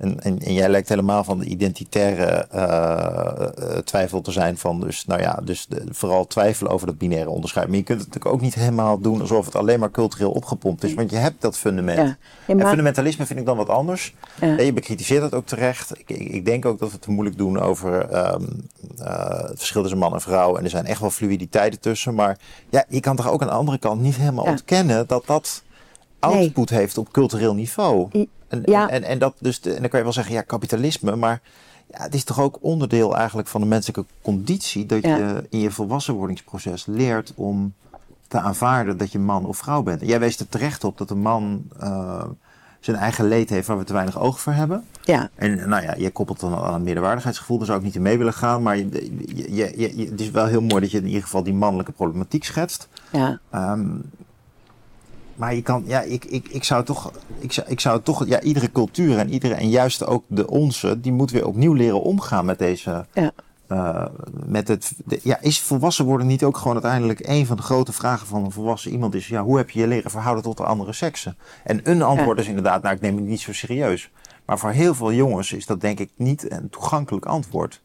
En, 0.00 0.20
en, 0.20 0.38
en, 0.38 0.52
jij 0.52 0.68
lijkt 0.68 0.88
helemaal 0.88 1.24
van 1.24 1.38
de 1.38 1.44
identitaire 1.44 2.46
uh, 2.54 3.78
twijfel 3.78 4.20
te 4.20 4.30
zijn 4.30 4.58
van 4.58 4.80
dus, 4.80 5.04
nou 5.06 5.20
ja, 5.20 5.40
dus 5.44 5.66
de, 5.66 5.84
vooral 5.90 6.26
twijfelen 6.26 6.72
over 6.72 6.86
dat 6.86 6.98
binaire 6.98 7.30
onderscheid. 7.30 7.68
Maar 7.68 7.76
je 7.76 7.82
kunt 7.82 8.00
het 8.00 8.08
natuurlijk 8.08 8.34
ook 8.34 8.40
niet 8.40 8.54
helemaal 8.54 8.98
doen 8.98 9.20
alsof 9.20 9.44
het 9.44 9.56
alleen 9.56 9.80
maar 9.80 9.90
cultureel 9.90 10.30
opgepompt 10.30 10.84
is, 10.84 10.94
want 10.94 11.10
je 11.10 11.16
hebt 11.16 11.40
dat 11.40 11.58
fundament. 11.58 11.98
Ja. 11.98 12.16
En 12.46 12.66
fundamentalisme 12.66 13.26
vind 13.26 13.38
ik 13.38 13.46
dan 13.46 13.56
wat 13.56 13.68
anders. 13.68 14.14
Ja. 14.40 14.60
je 14.60 14.72
bekritiseert 14.72 15.20
dat 15.20 15.34
ook 15.34 15.46
terecht. 15.46 15.98
Ik, 15.98 16.10
ik, 16.10 16.28
ik, 16.28 16.44
denk 16.44 16.64
ook 16.64 16.78
dat 16.78 16.88
we 16.88 16.94
het 16.94 17.02
te 17.02 17.10
moeilijk 17.10 17.38
doen 17.38 17.60
over 17.60 18.16
um, 18.34 18.68
uh, 18.98 19.38
het 19.38 19.58
verschil 19.58 19.80
tussen 19.80 19.98
man 19.98 20.14
en 20.14 20.20
vrouw. 20.20 20.56
En 20.56 20.64
er 20.64 20.70
zijn 20.70 20.86
echt 20.86 21.00
wel 21.00 21.10
fluiditeiten 21.10 21.80
tussen. 21.80 22.14
Maar 22.14 22.38
ja, 22.70 22.84
je 22.88 23.00
kan 23.00 23.16
toch 23.16 23.30
ook 23.30 23.40
aan 23.40 23.48
de 23.48 23.54
andere 23.54 23.78
kant 23.78 24.00
niet 24.00 24.16
helemaal 24.16 24.44
ontkennen 24.44 25.06
dat 25.06 25.26
dat 25.26 25.62
output 26.18 26.70
heeft 26.70 26.98
op 26.98 27.12
cultureel 27.12 27.54
niveau. 27.54 28.08
En, 28.50 28.62
ja. 28.64 28.88
en, 28.88 29.02
en, 29.02 29.18
dat 29.18 29.34
dus, 29.38 29.60
en 29.60 29.80
dan 29.80 29.88
kan 29.88 29.98
je 29.98 30.04
wel 30.04 30.12
zeggen, 30.12 30.34
ja, 30.34 30.42
kapitalisme, 30.42 31.16
maar 31.16 31.40
ja, 31.86 32.02
het 32.02 32.14
is 32.14 32.24
toch 32.24 32.40
ook 32.40 32.58
onderdeel 32.60 33.16
eigenlijk 33.16 33.48
van 33.48 33.60
de 33.60 33.66
menselijke 33.66 34.12
conditie 34.22 34.86
dat 34.86 35.02
je 35.02 35.46
in 35.48 35.60
je 35.60 35.70
volwassenwordingsproces 35.70 36.86
leert 36.86 37.32
om 37.36 37.74
te 38.28 38.40
aanvaarden 38.40 38.96
dat 38.96 39.12
je 39.12 39.18
man 39.18 39.46
of 39.46 39.56
vrouw 39.56 39.82
bent. 39.82 40.00
En 40.00 40.06
jij 40.06 40.20
wees 40.20 40.38
er 40.38 40.48
terecht 40.48 40.84
op 40.84 40.98
dat 40.98 41.10
een 41.10 41.18
man 41.18 41.62
uh, 41.82 42.22
zijn 42.80 42.96
eigen 42.96 43.28
leed 43.28 43.50
heeft 43.50 43.66
waar 43.66 43.78
we 43.78 43.84
te 43.84 43.92
weinig 43.92 44.20
oog 44.20 44.40
voor 44.40 44.52
hebben. 44.52 44.84
Ja. 45.02 45.30
En 45.34 45.68
nou 45.68 45.82
ja, 45.82 45.94
je 45.98 46.10
koppelt 46.10 46.40
dan 46.40 46.54
aan 46.54 46.74
een 46.74 46.82
meerderwaardigheidsgevoel, 46.82 47.56
daar 47.56 47.66
zou 47.66 47.78
ik 47.78 47.84
niet 47.84 47.94
in 47.94 48.02
mee 48.02 48.18
willen 48.18 48.32
gaan. 48.32 48.62
Maar 48.62 48.76
je, 48.76 48.88
je, 49.54 49.72
je, 49.76 50.06
het 50.10 50.20
is 50.20 50.30
wel 50.30 50.46
heel 50.46 50.62
mooi 50.62 50.80
dat 50.80 50.90
je 50.90 50.98
in 50.98 51.06
ieder 51.06 51.22
geval 51.22 51.42
die 51.42 51.54
mannelijke 51.54 51.92
problematiek 51.92 52.44
schetst. 52.44 52.88
Ja. 53.10 53.40
Um, 53.54 54.10
maar 55.40 55.54
je 55.54 55.62
kan, 55.62 55.82
ja, 55.86 56.00
ik, 56.00 56.24
ik, 56.24 56.48
ik 56.48 56.64
zou 56.64 56.84
toch, 56.84 57.12
ik 57.38 57.52
zou, 57.52 57.66
ik 57.68 57.80
zou 57.80 58.02
toch, 58.02 58.26
ja, 58.26 58.40
iedere 58.40 58.72
cultuur 58.72 59.18
en 59.18 59.32
iedere, 59.32 59.54
en 59.54 59.68
juist 59.68 60.06
ook 60.06 60.24
de 60.26 60.48
onze, 60.48 61.00
die 61.00 61.12
moet 61.12 61.30
weer 61.30 61.46
opnieuw 61.46 61.72
leren 61.72 62.02
omgaan 62.02 62.44
met 62.44 62.58
deze, 62.58 63.06
ja. 63.12 63.32
Uh, 63.68 64.06
met 64.46 64.68
het, 64.68 64.92
ja, 65.22 65.40
is 65.40 65.60
volwassen 65.60 66.04
worden 66.04 66.26
niet 66.26 66.44
ook 66.44 66.56
gewoon 66.56 66.72
uiteindelijk 66.72 67.26
een 67.28 67.46
van 67.46 67.56
de 67.56 67.62
grote 67.62 67.92
vragen 67.92 68.26
van 68.26 68.44
een 68.44 68.50
volwassen 68.50 68.90
iemand 68.90 69.14
is, 69.14 69.28
ja, 69.28 69.42
hoe 69.42 69.56
heb 69.56 69.70
je 69.70 69.80
je 69.80 69.86
leren 69.86 70.10
verhouden 70.10 70.44
tot 70.44 70.56
de 70.56 70.64
andere 70.64 70.92
seksen? 70.92 71.36
En 71.64 71.80
een 71.82 72.02
antwoord 72.02 72.38
is 72.38 72.48
inderdaad, 72.48 72.82
nou, 72.82 72.94
ik 72.94 73.00
neem 73.00 73.16
het 73.16 73.24
niet 73.24 73.40
zo 73.40 73.52
serieus. 73.52 74.10
Maar 74.44 74.58
voor 74.58 74.70
heel 74.70 74.94
veel 74.94 75.12
jongens 75.12 75.52
is 75.52 75.66
dat 75.66 75.80
denk 75.80 75.98
ik 75.98 76.10
niet 76.16 76.52
een 76.52 76.70
toegankelijk 76.70 77.26
antwoord. 77.26 77.82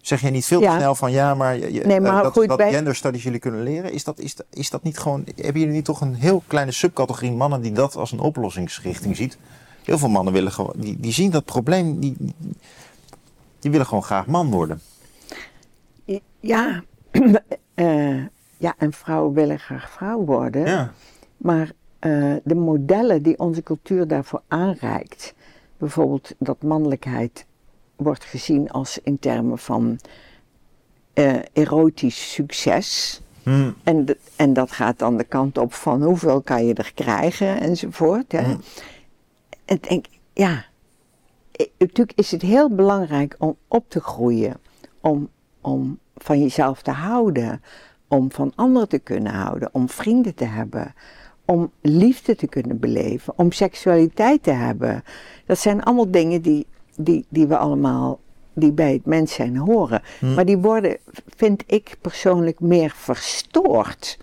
Zeg 0.00 0.20
je 0.20 0.30
niet 0.30 0.44
veel 0.44 0.60
te 0.60 0.74
snel 0.76 0.94
van 0.94 1.12
ja, 1.12 1.34
maar, 1.34 1.58
je, 1.58 1.84
nee, 1.84 2.00
maar 2.00 2.16
uh, 2.16 2.22
dat, 2.22 2.46
dat 2.46 2.56
bij... 2.56 2.72
genderstudies 2.72 3.22
jullie 3.22 3.38
kunnen 3.38 3.62
leren, 3.62 3.92
is 3.92 4.04
dat, 4.04 4.18
is, 4.18 4.36
is 4.50 4.70
dat 4.70 4.82
niet 4.82 4.98
gewoon, 4.98 5.24
hebben 5.36 5.60
jullie 5.60 5.74
niet 5.74 5.84
toch 5.84 6.00
een 6.00 6.14
heel 6.14 6.42
kleine 6.46 6.72
subcategorie 6.72 7.32
mannen 7.32 7.60
die 7.60 7.72
dat 7.72 7.96
als 7.96 8.12
een 8.12 8.20
oplossingsrichting 8.20 9.16
ziet? 9.16 9.38
Heel 9.84 9.98
veel 9.98 10.08
mannen 10.08 10.32
willen 10.32 10.52
gewoon, 10.52 10.72
die, 10.76 11.00
die 11.00 11.12
zien 11.12 11.30
dat 11.30 11.44
probleem, 11.44 12.00
die, 12.00 12.16
die 13.58 13.70
willen 13.70 13.86
gewoon 13.86 14.02
graag 14.02 14.26
man 14.26 14.50
worden. 14.50 14.80
Ja, 16.40 16.82
uh, 17.74 18.24
ja 18.56 18.74
en 18.78 18.92
vrouwen 18.92 19.34
willen 19.34 19.58
graag 19.58 19.90
vrouw 19.90 20.24
worden. 20.24 20.66
Ja. 20.66 20.92
Maar 21.36 21.72
uh, 22.00 22.34
de 22.44 22.54
modellen 22.54 23.22
die 23.22 23.38
onze 23.38 23.62
cultuur 23.62 24.08
daarvoor 24.08 24.42
aanreikt, 24.48 25.34
bijvoorbeeld 25.78 26.34
dat 26.38 26.62
mannelijkheid 26.62 27.46
wordt 28.00 28.24
gezien 28.24 28.70
als 28.70 28.98
in 28.98 29.18
termen 29.18 29.58
van 29.58 29.98
uh, 31.14 31.36
erotisch 31.52 32.32
succes. 32.32 33.20
Hmm. 33.42 33.74
En, 33.82 34.06
en 34.36 34.52
dat 34.52 34.70
gaat 34.70 34.98
dan 34.98 35.16
de 35.16 35.24
kant 35.24 35.58
op 35.58 35.74
van 35.74 36.02
hoeveel 36.02 36.40
kan 36.40 36.66
je 36.66 36.74
er 36.74 36.92
krijgen 36.94 37.60
enzovoort. 37.60 38.32
Hè. 38.32 38.42
Hmm. 38.42 38.60
En 39.64 39.78
denk, 39.80 40.06
ja, 40.32 40.64
natuurlijk 41.78 42.18
is 42.18 42.30
het 42.30 42.42
heel 42.42 42.74
belangrijk 42.74 43.34
om 43.38 43.56
op 43.68 43.84
te 43.88 44.00
groeien, 44.00 44.56
om, 45.00 45.28
om 45.60 45.98
van 46.16 46.40
jezelf 46.40 46.82
te 46.82 46.90
houden, 46.90 47.62
om 48.08 48.32
van 48.32 48.52
anderen 48.54 48.88
te 48.88 48.98
kunnen 48.98 49.32
houden, 49.32 49.68
om 49.72 49.88
vrienden 49.88 50.34
te 50.34 50.44
hebben, 50.44 50.94
om 51.44 51.70
liefde 51.80 52.36
te 52.36 52.46
kunnen 52.46 52.78
beleven, 52.78 53.32
om 53.36 53.52
seksualiteit 53.52 54.42
te 54.42 54.50
hebben. 54.50 55.04
Dat 55.46 55.58
zijn 55.58 55.82
allemaal 55.82 56.10
dingen 56.10 56.42
die 56.42 56.66
die, 57.04 57.24
die 57.28 57.46
we 57.46 57.56
allemaal, 57.56 58.20
die 58.52 58.72
bij 58.72 58.92
het 58.92 59.06
mens 59.06 59.32
zijn 59.32 59.56
horen. 59.56 60.02
Hm. 60.18 60.34
Maar 60.34 60.44
die 60.44 60.58
worden, 60.58 60.96
vind 61.36 61.62
ik 61.66 61.96
persoonlijk, 62.00 62.60
meer 62.60 62.92
verstoord 62.96 64.18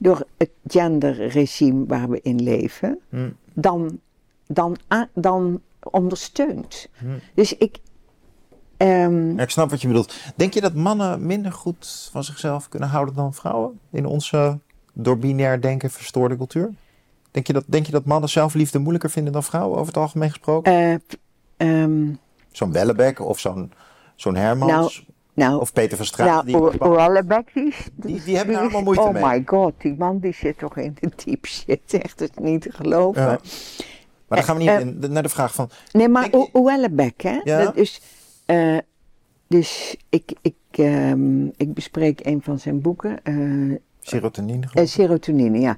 door 0.00 0.26
het 0.36 0.50
genderregime 0.66 1.86
waar 1.86 2.08
we 2.08 2.20
in 2.22 2.42
leven, 2.42 2.98
hm. 3.08 3.30
dan, 3.52 3.98
dan, 4.46 4.76
dan 5.12 5.60
ondersteund. 5.80 6.88
Hm. 6.98 7.06
Dus 7.34 7.56
ik. 7.56 7.78
Um, 8.76 9.38
ik 9.38 9.50
snap 9.50 9.70
wat 9.70 9.80
je 9.80 9.86
bedoelt. 9.86 10.14
Denk 10.36 10.54
je 10.54 10.60
dat 10.60 10.74
mannen 10.74 11.26
minder 11.26 11.52
goed 11.52 12.08
van 12.12 12.24
zichzelf 12.24 12.68
kunnen 12.68 12.88
houden 12.88 13.14
dan 13.14 13.34
vrouwen 13.34 13.78
in 13.90 14.06
onze 14.06 14.58
door 14.92 15.18
binair 15.18 15.60
denken 15.60 15.90
verstoorde 15.90 16.36
cultuur? 16.36 16.70
Denk 17.30 17.46
je 17.46 17.52
dat, 17.52 17.64
denk 17.66 17.86
je 17.86 17.92
dat 17.92 18.04
mannen 18.04 18.28
zelfliefde 18.28 18.78
moeilijker 18.78 19.10
vinden 19.10 19.32
dan 19.32 19.42
vrouwen 19.42 19.74
over 19.74 19.86
het 19.86 19.96
algemeen 19.96 20.28
gesproken? 20.28 20.72
Uh, 20.72 20.94
Um, 21.62 22.18
zo'n 22.52 22.72
Wellebeck 22.72 23.20
of 23.20 23.38
zo'n 23.38 23.72
zo'n 24.14 24.36
Hermans? 24.36 24.70
Nou, 24.70 24.90
nou, 25.34 25.60
of 25.60 25.72
Peter 25.72 25.96
van 25.96 26.06
Straat? 26.06 26.46
Nou, 26.46 26.70
die, 26.70 26.88
Wellebeck, 26.88 27.50
die, 27.54 27.74
die, 27.94 28.22
die 28.22 28.36
hebben 28.36 28.54
daar 28.54 28.62
allemaal 28.62 28.82
moeite 28.82 29.02
oh 29.02 29.12
mee. 29.12 29.22
Oh 29.22 29.30
my 29.30 29.42
god, 29.46 29.72
die 29.78 29.94
man 29.98 30.18
die 30.18 30.34
zit 30.34 30.58
toch 30.58 30.76
in 30.76 30.96
de 31.00 31.10
deep 31.24 31.46
shit. 31.46 31.80
Echt 32.02 32.20
het 32.20 32.40
niet 32.40 32.62
te 32.62 32.72
geloven. 32.72 33.22
Ja. 33.22 33.38
Maar 34.28 34.38
dan 34.38 34.42
gaan 34.42 34.56
we 34.56 34.62
niet 34.62 35.04
uh, 35.04 35.10
naar 35.10 35.22
de 35.22 35.28
vraag 35.28 35.54
van... 35.54 35.70
Nee, 35.92 36.08
maar 36.08 36.30
Wellebeck, 36.52 37.20
hè? 37.20 37.40
Ja? 37.44 37.64
Dat 37.64 37.76
is, 37.76 38.00
uh, 38.46 38.78
dus 39.46 39.96
ik, 40.08 40.32
ik, 40.42 40.54
um, 40.78 41.52
ik 41.56 41.74
bespreek 41.74 42.26
een 42.26 42.42
van 42.42 42.58
zijn 42.58 42.80
boeken. 42.80 43.18
Uh, 43.24 43.76
serotonine? 44.00 44.66
Serotonine, 44.84 45.60
ja. 45.60 45.76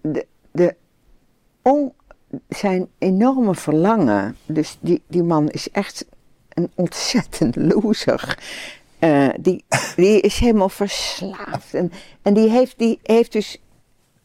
de, 0.00 0.26
de 0.52 0.76
on, 1.62 1.92
zijn 2.48 2.88
enorme 2.98 3.54
verlangen. 3.54 4.36
Dus 4.46 4.78
die, 4.80 5.02
die 5.06 5.22
man 5.22 5.48
is 5.48 5.70
echt 5.70 6.06
een 6.48 6.70
ontzettend 6.74 7.56
loser. 7.56 8.38
Uh, 9.00 9.28
die, 9.40 9.64
die 9.96 10.20
is 10.20 10.38
helemaal 10.38 10.68
verslaafd. 10.68 11.74
En, 11.74 11.92
en 12.22 12.34
die, 12.34 12.50
heeft, 12.50 12.78
die 12.78 12.98
heeft 13.02 13.32
dus 13.32 13.62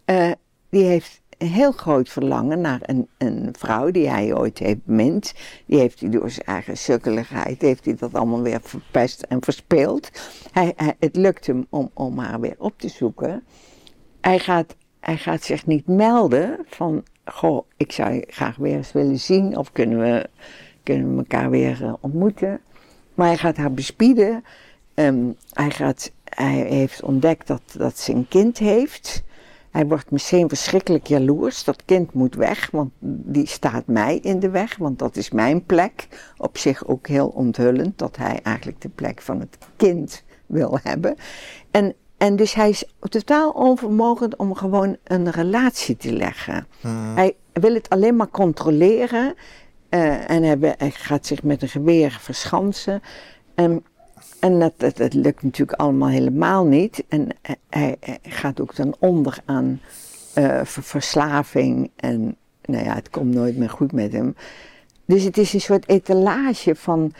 uh, 0.05 0.31
die 0.69 0.83
heeft 0.83 1.21
een 1.37 1.47
heel 1.47 1.71
groot 1.71 2.09
verlangen 2.09 2.61
naar 2.61 2.79
een, 2.81 3.07
een 3.17 3.49
vrouw 3.57 3.91
die 3.91 4.09
hij 4.09 4.35
ooit 4.35 4.59
heeft 4.59 4.85
bemind. 4.85 5.33
Die 5.65 5.79
heeft 5.79 5.99
hij 5.99 6.09
door 6.09 6.29
zijn 6.29 6.45
eigen 6.45 6.77
sukkeligheid, 6.77 7.61
heeft 7.61 7.85
hij 7.85 7.95
dat 7.95 8.13
allemaal 8.13 8.41
weer 8.41 8.59
verpest 8.61 9.21
en 9.21 9.43
verspeeld. 9.43 10.09
Hij, 10.51 10.73
hij, 10.75 10.95
het 10.99 11.15
lukt 11.15 11.47
hem 11.47 11.65
om, 11.69 11.91
om 11.93 12.17
haar 12.17 12.39
weer 12.39 12.55
op 12.57 12.73
te 12.77 12.89
zoeken. 12.89 13.43
Hij 14.21 14.39
gaat, 14.39 14.75
hij 14.99 15.17
gaat 15.17 15.43
zich 15.43 15.65
niet 15.65 15.87
melden 15.87 16.65
van 16.67 17.03
goh, 17.31 17.65
ik 17.77 17.91
zou 17.91 18.13
je 18.13 18.23
graag 18.27 18.55
weer 18.55 18.75
eens 18.75 18.91
willen 18.91 19.19
zien 19.19 19.57
of 19.57 19.71
kunnen 19.71 19.99
we, 19.99 20.29
kunnen 20.83 21.11
we 21.11 21.17
elkaar 21.17 21.49
weer 21.49 21.81
uh, 21.81 21.93
ontmoeten. 21.99 22.59
Maar 23.13 23.27
hij 23.27 23.37
gaat 23.37 23.57
haar 23.57 23.73
bespieden. 23.73 24.43
Um, 24.93 25.35
hij, 25.53 25.69
gaat, 25.69 26.11
hij 26.23 26.53
heeft 26.55 27.03
ontdekt 27.03 27.47
dat, 27.47 27.61
dat 27.77 27.97
ze 27.99 28.13
een 28.13 28.27
kind 28.27 28.57
heeft. 28.57 29.23
Hij 29.71 29.87
wordt 29.87 30.11
misschien 30.11 30.49
verschrikkelijk 30.49 31.07
jaloers. 31.07 31.63
Dat 31.63 31.85
kind 31.85 32.13
moet 32.13 32.35
weg, 32.35 32.71
want 32.71 32.91
die 32.99 33.47
staat 33.47 33.87
mij 33.87 34.17
in 34.17 34.39
de 34.39 34.49
weg, 34.49 34.77
want 34.77 34.99
dat 34.99 35.15
is 35.15 35.31
mijn 35.31 35.65
plek. 35.65 36.07
Op 36.37 36.57
zich 36.57 36.87
ook 36.87 37.07
heel 37.07 37.27
onthullend 37.27 37.97
dat 37.97 38.17
hij 38.17 38.39
eigenlijk 38.43 38.81
de 38.81 38.89
plek 38.89 39.21
van 39.21 39.39
het 39.39 39.57
kind 39.75 40.23
wil 40.45 40.79
hebben. 40.83 41.15
En 41.71 41.95
en 42.19 42.35
dus 42.35 42.53
hij 42.53 42.69
is 42.69 42.83
totaal 42.99 43.51
onvermogend 43.51 44.35
om 44.35 44.55
gewoon 44.55 44.97
een 45.03 45.31
relatie 45.31 45.97
te 45.97 46.13
leggen. 46.13 46.67
Hmm. 46.81 47.15
Hij 47.15 47.35
wil 47.53 47.73
het 47.73 47.89
alleen 47.89 48.15
maar 48.15 48.29
controleren. 48.29 49.33
Uh, 49.89 50.29
en 50.29 50.43
hij, 50.43 50.75
hij, 50.77 50.91
gaat 50.91 51.25
zich 51.25 51.43
met 51.43 51.61
een 51.61 51.69
geweer 51.69 52.17
verschansen. 52.21 53.01
Um, 53.55 53.83
en 54.39 54.59
dat, 54.59 54.73
dat, 54.77 54.97
dat, 54.97 55.13
lukt 55.13 55.43
natuurlijk 55.43 55.79
allemaal 55.79 56.09
helemaal 56.09 56.65
niet. 56.65 57.03
En 57.07 57.27
hij, 57.69 57.95
hij 57.99 58.19
gaat 58.23 58.61
ook 58.61 58.75
dan 58.75 58.95
onder 58.99 59.37
aan 59.45 59.81
uh, 60.37 60.61
verslaving. 60.63 61.91
En 61.95 62.35
nou 62.65 62.83
ja, 62.83 62.95
het 62.95 63.09
komt 63.09 63.33
nooit 63.33 63.57
meer 63.57 63.69
goed 63.69 63.91
met 63.91 64.11
hem. 64.11 64.35
Dus 65.05 65.23
het 65.23 65.37
is 65.37 65.53
een 65.53 65.61
soort 65.61 65.87
etalage 65.87 66.75
van 66.75 67.13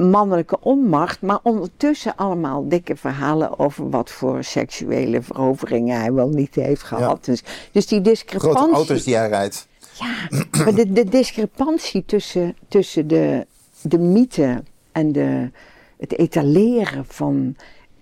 mannelijke 0.00 0.60
onmacht, 0.60 1.22
maar 1.22 1.38
ondertussen 1.42 2.16
allemaal 2.16 2.68
dikke 2.68 2.96
verhalen 2.96 3.58
over 3.58 3.90
wat 3.90 4.10
voor 4.10 4.44
seksuele 4.44 5.22
veroveringen 5.22 6.00
hij 6.00 6.12
wel 6.12 6.28
niet 6.28 6.54
heeft 6.54 6.82
gehad. 6.82 7.24
Dus, 7.24 7.42
dus 7.72 7.86
die 7.86 8.00
discrepantie. 8.00 8.58
Grote 8.58 8.74
auto's 8.74 9.04
die 9.04 9.16
hij 9.16 9.28
rijdt. 9.28 9.68
Ja, 9.92 10.28
maar 10.64 10.74
de, 10.74 10.92
de 10.92 11.04
discrepantie 11.04 12.04
tussen, 12.04 12.56
tussen 12.68 13.08
de, 13.08 13.46
de 13.82 13.98
mythe 13.98 14.62
en 14.92 15.12
de, 15.12 15.50
het 15.98 16.18
etaleren 16.18 17.04
van. 17.06 17.56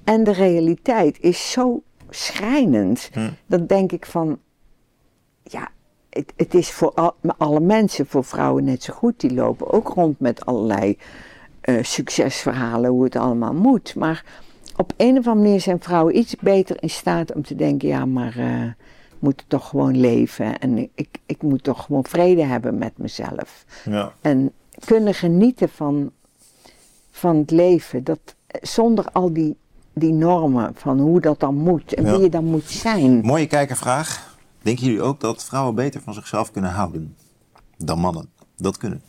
en 0.04 0.24
de 0.24 0.32
realiteit 0.32 1.16
is 1.20 1.50
zo 1.50 1.82
schrijnend. 2.10 3.10
Hm. 3.12 3.30
Dan 3.46 3.66
denk 3.66 3.92
ik 3.92 4.06
van. 4.06 4.38
Ja, 5.42 5.68
het, 6.10 6.32
het 6.36 6.54
is 6.54 6.70
voor 6.70 6.92
al- 6.94 7.16
alle 7.38 7.60
mensen, 7.60 8.06
voor 8.06 8.24
vrouwen 8.24 8.64
net 8.64 8.82
zo 8.82 8.94
goed. 8.94 9.20
Die 9.20 9.34
lopen 9.34 9.72
ook 9.72 9.88
rond 9.88 10.20
met 10.20 10.46
allerlei 10.46 10.98
eh, 11.60 11.82
succesverhalen, 11.82 12.90
hoe 12.90 13.04
het 13.04 13.16
allemaal 13.16 13.54
moet. 13.54 13.94
Maar 13.94 14.24
op 14.76 14.92
een 14.96 15.18
of 15.18 15.26
andere 15.26 15.34
manier 15.34 15.60
zijn 15.60 15.80
vrouwen 15.80 16.18
iets 16.18 16.36
beter 16.36 16.82
in 16.82 16.90
staat 16.90 17.32
om 17.34 17.42
te 17.42 17.54
denken: 17.54 17.88
ja, 17.88 18.04
maar 18.04 18.36
eh, 18.36 18.62
ik 18.62 19.18
moet 19.18 19.44
toch 19.46 19.68
gewoon 19.68 20.00
leven. 20.00 20.58
En 20.58 20.78
ik, 20.94 21.08
ik, 21.26 21.42
moet 21.42 21.62
toch 21.62 21.84
gewoon 21.84 22.04
vrede 22.04 22.44
hebben 22.44 22.78
met 22.78 22.98
mezelf. 22.98 23.64
Ja. 23.84 24.12
En 24.20 24.52
kunnen 24.84 25.14
genieten 25.14 25.68
van, 25.68 26.10
van 27.10 27.36
het 27.36 27.50
leven. 27.50 28.04
Dat, 28.04 28.18
zonder 28.60 29.04
al 29.12 29.32
die, 29.32 29.56
die 29.92 30.12
normen 30.12 30.72
van 30.74 30.98
hoe 31.00 31.20
dat 31.20 31.40
dan 31.40 31.54
moet 31.54 31.94
en 31.94 32.04
Ja. 32.04 32.12
wie 32.12 32.20
je 32.20 32.28
dan 32.30 32.44
moet 32.44 32.70
zijn. 32.70 33.20
Mooie 33.20 33.46
kijkervraag. 33.46 34.36
Denken 34.62 34.84
jullie 34.84 35.02
ook 35.02 35.20
dat 35.20 35.44
vrouwen 35.44 35.74
beter 35.74 36.00
van 36.00 36.14
zichzelf 36.14 36.50
kunnen 36.50 36.70
houden 36.70 37.16
dan 37.76 37.98
mannen? 37.98 38.28
Dat 38.56 38.76
kunnen. 38.76 39.02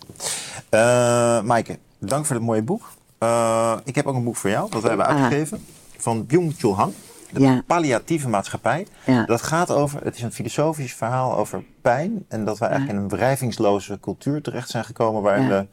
Eh 0.70 1.42
Maaike, 1.42 1.78
dank 2.00 2.26
voor 2.26 2.36
het 2.36 2.46
mooie 2.46 2.62
boek. 2.64 2.90
Eh, 3.18 3.78
ik 3.84 3.96
heb 3.96 4.06
ook 4.06 4.16
een 4.16 4.24
boek 4.24 4.36
voor 4.36 4.50
jou, 4.50 4.70
dat 4.70 4.82
wij 4.82 4.90
hebben 4.90 5.08
Ah. 5.08 5.14
uitgegeven. 5.16 5.66
Van 5.98 6.26
Byung-Chul 6.26 6.76
Han. 6.76 6.94
De 7.32 7.40
Ja. 7.40 7.62
palliatieve 7.68 8.30
maatschappij. 8.30 8.88
Ja. 9.06 9.26
Dat 9.26 9.42
gaat 9.42 9.72
over, 9.72 10.04
het 10.04 10.16
is 10.16 10.22
een 10.22 10.32
filosofisch 10.32 10.94
verhaal 10.94 11.38
over 11.38 11.64
pijn. 11.82 12.26
En 12.28 12.46
dat 12.46 12.58
wij 12.58 12.70
eigenlijk 12.70 13.00
in 13.00 13.04
een 13.06 13.10
wrijvingsloze 13.18 14.00
cultuur 14.00 14.42
terecht 14.42 14.70
zijn 14.70 14.86
gekomen. 14.86 15.22
Waarin 15.22 15.48
we 15.48 15.66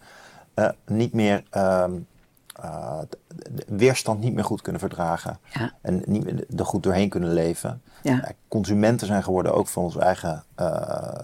eh, 0.55 0.69
niet 0.87 1.13
meer, 1.13 1.43
de- 1.51 3.09
de 3.53 3.65
weerstand 3.67 4.21
niet 4.21 4.35
meer 4.35 4.45
goed 4.45 4.63
kunnen 4.63 4.81
verdragen. 4.81 5.39
Ja. 5.53 5.73
En 5.83 6.03
niet 6.07 6.25
meer 6.25 6.45
er 6.57 6.65
goed 6.67 6.83
doorheen 6.83 7.09
kunnen 7.09 7.33
leven. 7.33 7.83
Ja. 8.03 8.31
Consumenten 8.49 9.07
zijn 9.07 9.23
geworden 9.23 9.55
ook 9.55 9.69
van 9.69 9.83
ons 9.83 9.97
eigen 9.97 10.45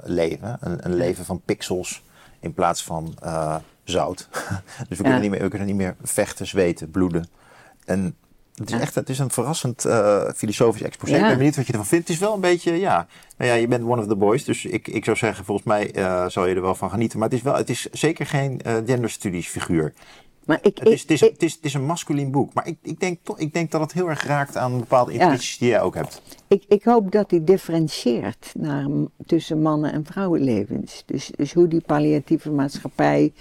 leven. 0.05 0.57
Een, 0.61 0.79
een 0.85 0.95
leven 0.95 1.25
van 1.25 1.41
pixels 1.45 2.03
in 2.41 2.55
plaats 2.55 2.85
van 2.85 3.15
zout. 3.85 4.29
dus 4.89 4.99
we, 4.99 5.03
kunnen 5.03 5.21
niet 5.21 5.31
meer, 5.31 5.41
we 5.43 5.49
kunnen 5.49 5.67
niet 5.67 5.77
meer 5.77 5.97
vechten, 6.03 6.47
zweten, 6.47 6.91
bloeden. 6.91 7.29
En 7.85 8.17
het 8.55 8.71
is 8.71 8.81
echt 8.81 8.95
het 8.95 9.09
is 9.09 9.19
een 9.19 9.31
verrassend 9.31 9.85
eh, 9.85 10.31
filosofisch 10.35 10.83
exposé. 10.83 11.15
Ik 11.15 11.21
ben 11.21 11.37
benieuwd 11.37 11.57
wat 11.57 11.67
je 11.67 11.73
ervan 11.73 11.87
vindt. 11.87 12.09
Het 12.09 12.17
is 12.17 12.23
wel 12.23 12.35
een 12.35 12.41
beetje, 12.41 12.73
ja, 12.73 13.07
nou 13.37 13.51
ja, 13.51 13.57
je 13.57 13.69
bent 13.69 13.85
one 13.85 14.01
of 14.01 14.07
the 14.07 14.17
boys. 14.17 14.45
Dus 14.45 14.65
ik, 14.65 14.89
ik 14.89 15.05
zou 15.05 15.17
zeggen, 15.17 15.45
volgens 15.45 15.67
mij 15.67 15.93
eh, 15.93 16.29
zal 16.29 16.47
je 16.47 16.55
er 16.55 16.63
wel 16.63 16.75
van 16.75 16.91
genieten. 16.91 17.19
Maar 17.19 17.29
het 17.29 17.37
is, 17.37 17.43
wel, 17.45 17.55
het 17.55 17.71
is 17.71 17.83
zeker 17.91 18.27
geen 18.27 18.61
eh 18.61 18.77
genderstudies 18.87 19.49
figuur. 19.49 19.93
Maar 20.45 20.59
ik, 20.63 20.79
Het 20.79 20.89
is, 20.89 21.01
het, 21.01 21.11
is, 21.11 21.23
ik, 21.23 21.31
het, 21.33 21.43
is, 21.43 21.55
het 21.55 21.65
is 21.65 21.75
een 21.75 21.85
masculien 21.85 22.31
boek. 22.31 22.55
Maar 22.55 22.67
ik, 22.67 22.79
ik, 22.83 23.01
denk, 23.01 23.19
toch, 23.23 23.39
ik 23.39 23.55
denk 23.55 23.71
dat 23.71 23.81
het 23.81 23.93
heel 23.93 24.09
erg 24.09 24.25
raakt 24.25 24.57
aan 24.57 24.79
bepaalde 24.79 25.13
Ja. 25.13 25.21
intuïties 25.21 25.59
die 25.59 25.69
jij 25.69 25.81
ook 25.81 25.95
hebt. 25.95 26.23
ik, 26.49 26.65
ik 26.69 26.85
hoop 26.85 27.13
dat 27.13 27.31
hij 27.31 27.45
differentieert 27.45 28.53
naar, 28.59 28.87
tussen 29.27 29.63
mannen- 29.63 29.93
en 29.93 30.05
vrouwenlevens. 30.05 31.03
Dus, 31.07 31.31
dus 31.37 31.53
hoe 31.53 31.69
die 31.69 31.83
palliatieve 31.87 32.51
maatschappij 32.51 33.33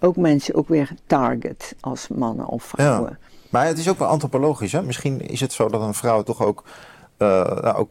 ook 0.00 0.16
mensen 0.16 0.54
ook 0.54 0.68
weer 0.68 0.94
target 1.06 1.74
als 1.80 2.08
mannen 2.08 2.46
of 2.46 2.62
vrouwen. 2.62 3.18
Maar 3.50 3.66
het 3.66 3.78
is 3.78 3.88
ook 3.88 3.98
wel 3.98 4.08
antropologisch. 4.08 4.72
Hè? 4.72 4.82
Misschien 4.82 5.20
is 5.28 5.40
het 5.40 5.52
zo 5.52 5.68
dat 5.68 5.82
een 5.82 5.94
vrouw 5.94 6.22
toch 6.22 6.42
ook, 6.42 6.64
eh, 7.16 7.28
nou, 7.62 7.76
ook 7.76 7.90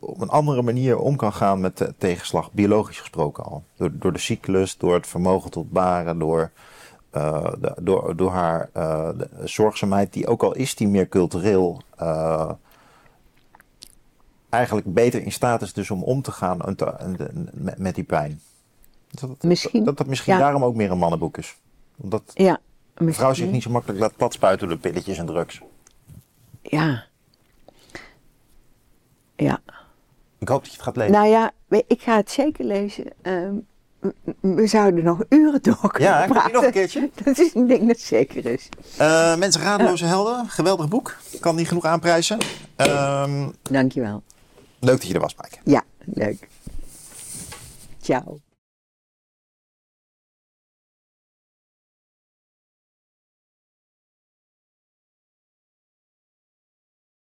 op 0.00 0.20
een 0.20 0.28
andere 0.28 0.62
manier 0.62 0.98
om 0.98 1.16
kan 1.16 1.32
gaan 1.32 1.60
met 1.60 1.78
de 1.78 1.94
tegenslag, 1.98 2.52
biologisch 2.52 3.00
gesproken 3.00 3.44
al. 3.44 3.62
Door, 3.76 3.90
door 3.92 4.12
de 4.12 4.18
cyclus, 4.18 4.76
door 4.76 4.94
het 4.94 5.06
vermogen 5.06 5.50
tot 5.50 5.70
baren, 5.70 6.18
door, 6.18 6.50
eh, 7.10 7.52
de- 7.60 7.76
door, 7.80 8.16
door 8.16 8.30
haar 8.30 8.70
eh, 8.72 9.08
zorgzaamheid, 9.44 10.12
die 10.12 10.26
ook 10.26 10.42
al 10.42 10.54
is 10.54 10.74
die 10.74 10.88
meer 10.88 11.08
cultureel, 11.08 11.80
eh, 11.96 12.50
eigenlijk 14.48 14.92
beter 14.94 15.22
in 15.22 15.32
staat 15.32 15.62
is 15.62 15.72
dus 15.72 15.90
om 15.90 16.02
om 16.02 16.22
te 16.22 16.32
gaan 16.32 16.58
met 17.76 17.94
die 17.94 18.04
pijn. 18.04 18.40
Dat 19.10 19.28
het, 19.30 19.42
Misschien, 19.42 19.84
dat 19.84 19.98
het 19.98 20.06
misschien 20.08 20.32
ja. 20.34 20.38
daarom 20.38 20.64
ook 20.64 20.74
meer 20.74 20.90
een 20.90 20.98
mannenboek 20.98 21.36
is. 21.38 21.56
Omdat 21.96 22.22
Ja, 22.34 22.60
een 22.94 23.14
vrouw 23.14 23.34
zich 23.34 23.50
niet 23.50 23.62
zo 23.62 23.70
makkelijk 23.70 24.00
laat 24.00 24.16
platspuiten 24.16 24.68
door 24.68 24.76
pilletjes 24.78 25.18
en 25.18 25.26
drugs. 25.26 25.60
Ja. 26.62 27.04
Ja. 29.36 29.60
Ik 30.38 30.48
hoop 30.48 30.58
dat 30.60 30.66
je 30.70 30.72
het 30.76 30.82
gaat 30.82 30.96
lezen. 30.96 31.12
Nou 31.12 31.26
ja, 31.26 31.50
ik 31.86 32.00
ga 32.02 32.16
het 32.16 32.30
zeker 32.30 32.64
lezen. 32.64 33.04
Ehm, 33.22 33.54
we 34.40 34.66
zouden 34.66 35.04
nog 35.04 35.22
uren 35.28 35.62
door 35.62 35.90
kunnen 35.92 36.10
Ja, 36.12 36.26
praten. 36.26 36.52
nog 36.52 36.64
een 36.64 36.70
keertje? 36.72 37.10
Dat 37.24 37.38
is 37.38 37.54
een 37.54 37.66
ding 37.66 37.86
dat 37.86 37.98
zeker 37.98 38.46
is. 38.46 38.68
Eh, 38.96 39.36
mensen, 39.36 39.62
Radeloze 39.62 40.04
Helden. 40.04 40.48
Geweldig 40.48 40.88
boek. 40.88 41.16
Kan 41.40 41.56
niet 41.56 41.68
genoeg 41.68 41.84
aanprijzen. 41.84 42.38
Ehm, 42.76 43.48
Dankjewel. 43.70 44.22
leuk 44.78 44.98
dat 44.98 45.06
je 45.06 45.14
er 45.14 45.20
was, 45.20 45.34
Mike. 45.34 45.56
Ja, 45.64 45.82
leuk. 46.04 46.48
Ciao. 48.00 48.40